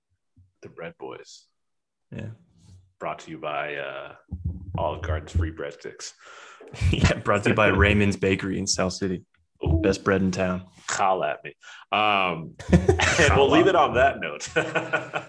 the 0.62 0.70
Bread 0.70 0.93
Boys, 0.99 1.45
Yeah. 2.16 2.28
brought 2.99 3.20
to 3.20 3.32
you 3.32 3.38
by 3.38 3.76
uh, 3.76 4.14
Olive 4.78 5.01
Garden's 5.01 5.32
free 5.32 5.51
breadsticks. 5.51 6.12
yeah. 6.91 7.14
Brought 7.20 7.43
to 7.43 7.49
you 7.49 7.56
by 7.56 7.68
Raymond's 7.68 8.18
Bakery 8.18 8.60
in 8.60 8.68
South 8.68 8.93
City. 8.93 9.24
Best 9.82 10.03
bread 10.03 10.22
in 10.22 10.32
town. 10.32 10.66
call 10.88 11.24
at 11.24 11.43
me. 11.43 11.53
Um, 11.91 12.55
and 12.72 13.36
we'll 13.36 13.49
leave 13.49 13.68
it 13.68 13.76
on 13.76 13.93
that 13.95 14.20
note. 14.20 14.47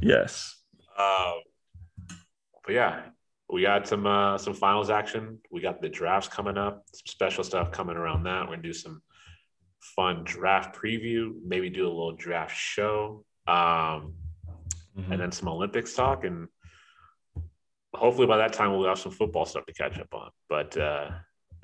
Yes. 0.00 0.56
Um, 0.98 1.34
but 2.64 2.72
yeah, 2.74 3.02
we 3.48 3.62
got 3.62 3.86
some 3.86 4.04
uh, 4.04 4.36
some 4.36 4.52
finals 4.54 4.90
action. 4.90 5.38
We 5.50 5.60
got 5.60 5.80
the 5.80 5.88
drafts 5.88 6.28
coming 6.28 6.58
up. 6.58 6.84
Some 6.92 7.06
special 7.06 7.44
stuff 7.44 7.70
coming 7.70 7.96
around 7.96 8.24
that. 8.24 8.40
We're 8.42 8.56
gonna 8.56 8.62
do 8.62 8.72
some 8.72 9.00
fun 9.80 10.24
draft 10.24 10.74
preview. 10.76 11.34
Maybe 11.46 11.70
do 11.70 11.84
a 11.86 11.88
little 11.88 12.16
draft 12.16 12.56
show, 12.56 13.24
um, 13.46 14.14
Mm-hmm. 14.98 15.12
and 15.12 15.20
then 15.20 15.30
some 15.30 15.46
Olympics 15.48 15.94
talk. 15.94 16.24
And 16.24 16.48
hopefully 17.94 18.26
by 18.26 18.38
that 18.38 18.54
time 18.54 18.72
we'll 18.72 18.88
have 18.88 18.98
some 18.98 19.12
football 19.12 19.44
stuff 19.44 19.66
to 19.66 19.72
catch 19.74 19.98
up 20.00 20.12
on. 20.14 20.30
But 20.48 20.76
uh, 20.76 21.10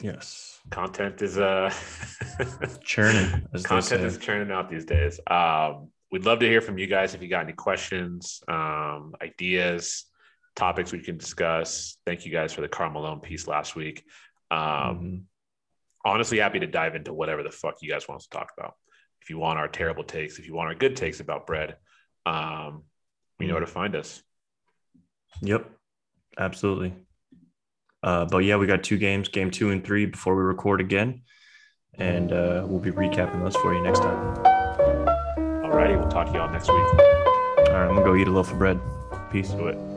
Yes. 0.03 0.61
content 0.71 1.23
is 1.23 1.39
uh 1.39 1.73
Churning. 2.83 3.47
Content 3.63 4.03
is 4.03 4.19
churning 4.19 4.51
out 4.51 4.69
these 4.71 4.85
days. 4.85 5.21
Um, 5.29 5.91
we'd 6.11 6.25
love 6.25 6.41
to 6.41 6.47
hear 6.49 6.61
from 6.61 6.77
you 6.79 6.87
guys 6.87 7.15
if 7.15 7.23
you 7.23 7.29
got 7.29 7.45
any 7.45 7.53
questions, 7.53 8.43
um, 8.49 9.15
ideas, 9.23 10.05
topics 10.57 10.93
we 10.93 11.01
can 11.01 11.17
discuss. 11.17 11.97
Thank 12.07 12.27
you 12.27 12.33
guys 12.33 12.53
for 12.53 12.61
the 12.61 12.69
Carmelo 12.69 13.17
piece 13.17 13.47
last 13.47 13.77
week. 13.77 14.05
Um, 14.51 14.59
Mhm. 14.61 15.23
Honestly, 16.05 16.39
happy 16.39 16.59
to 16.59 16.67
dive 16.67 16.97
into 16.97 17.13
whatever 17.15 17.45
the 17.45 17.51
fuck 17.53 17.77
you 17.81 17.89
guys 17.89 18.09
want 18.09 18.21
us 18.21 18.27
to 18.27 18.37
talk 18.37 18.53
about. 18.59 18.75
If 19.21 19.31
you 19.31 19.39
want 19.39 19.61
our 19.61 19.69
terrible 19.69 20.03
takes, 20.03 20.41
if 20.41 20.47
you 20.49 20.55
want 20.55 20.69
our 20.69 20.75
good 20.75 20.97
takes 20.97 21.21
about 21.21 21.47
bread, 21.47 21.77
um, 22.27 22.83
you 23.39 23.47
know 23.47 23.55
where 23.55 23.61
to 23.61 23.67
find 23.69 23.95
us. 23.95 24.21
Yep, 25.43 25.71
absolutely. 26.39 26.93
Uh, 28.03 28.25
but 28.25 28.39
yeah, 28.39 28.57
we 28.57 28.67
got 28.67 28.83
two 28.83 28.99
games, 28.99 29.29
game 29.29 29.51
two 29.51 29.71
and 29.71 29.85
three, 29.85 30.07
before 30.07 30.35
we 30.35 30.43
record 30.43 30.81
again, 30.81 31.23
and 31.99 32.33
uh, 32.33 32.65
we'll 32.67 32.81
be 32.81 32.91
recapping 32.91 33.43
those 33.43 33.57
for 33.57 33.75
you 33.75 33.83
next 33.83 34.01
time. 34.01 34.37
Alrighty, 35.65 35.99
we'll 35.99 36.11
talk 36.11 36.27
to 36.27 36.33
you 36.33 36.41
all 36.41 36.51
next 36.51 36.69
week. 36.69 36.77
All 36.77 37.79
right, 37.79 37.89
I'm 37.89 37.95
gonna 37.95 38.05
go 38.05 38.17
eat 38.17 38.27
a 38.27 38.31
loaf 38.31 38.51
of 38.51 38.59
bread. 38.59 38.81
Peace. 39.31 39.51
Do 39.51 39.69
it. 39.69 39.92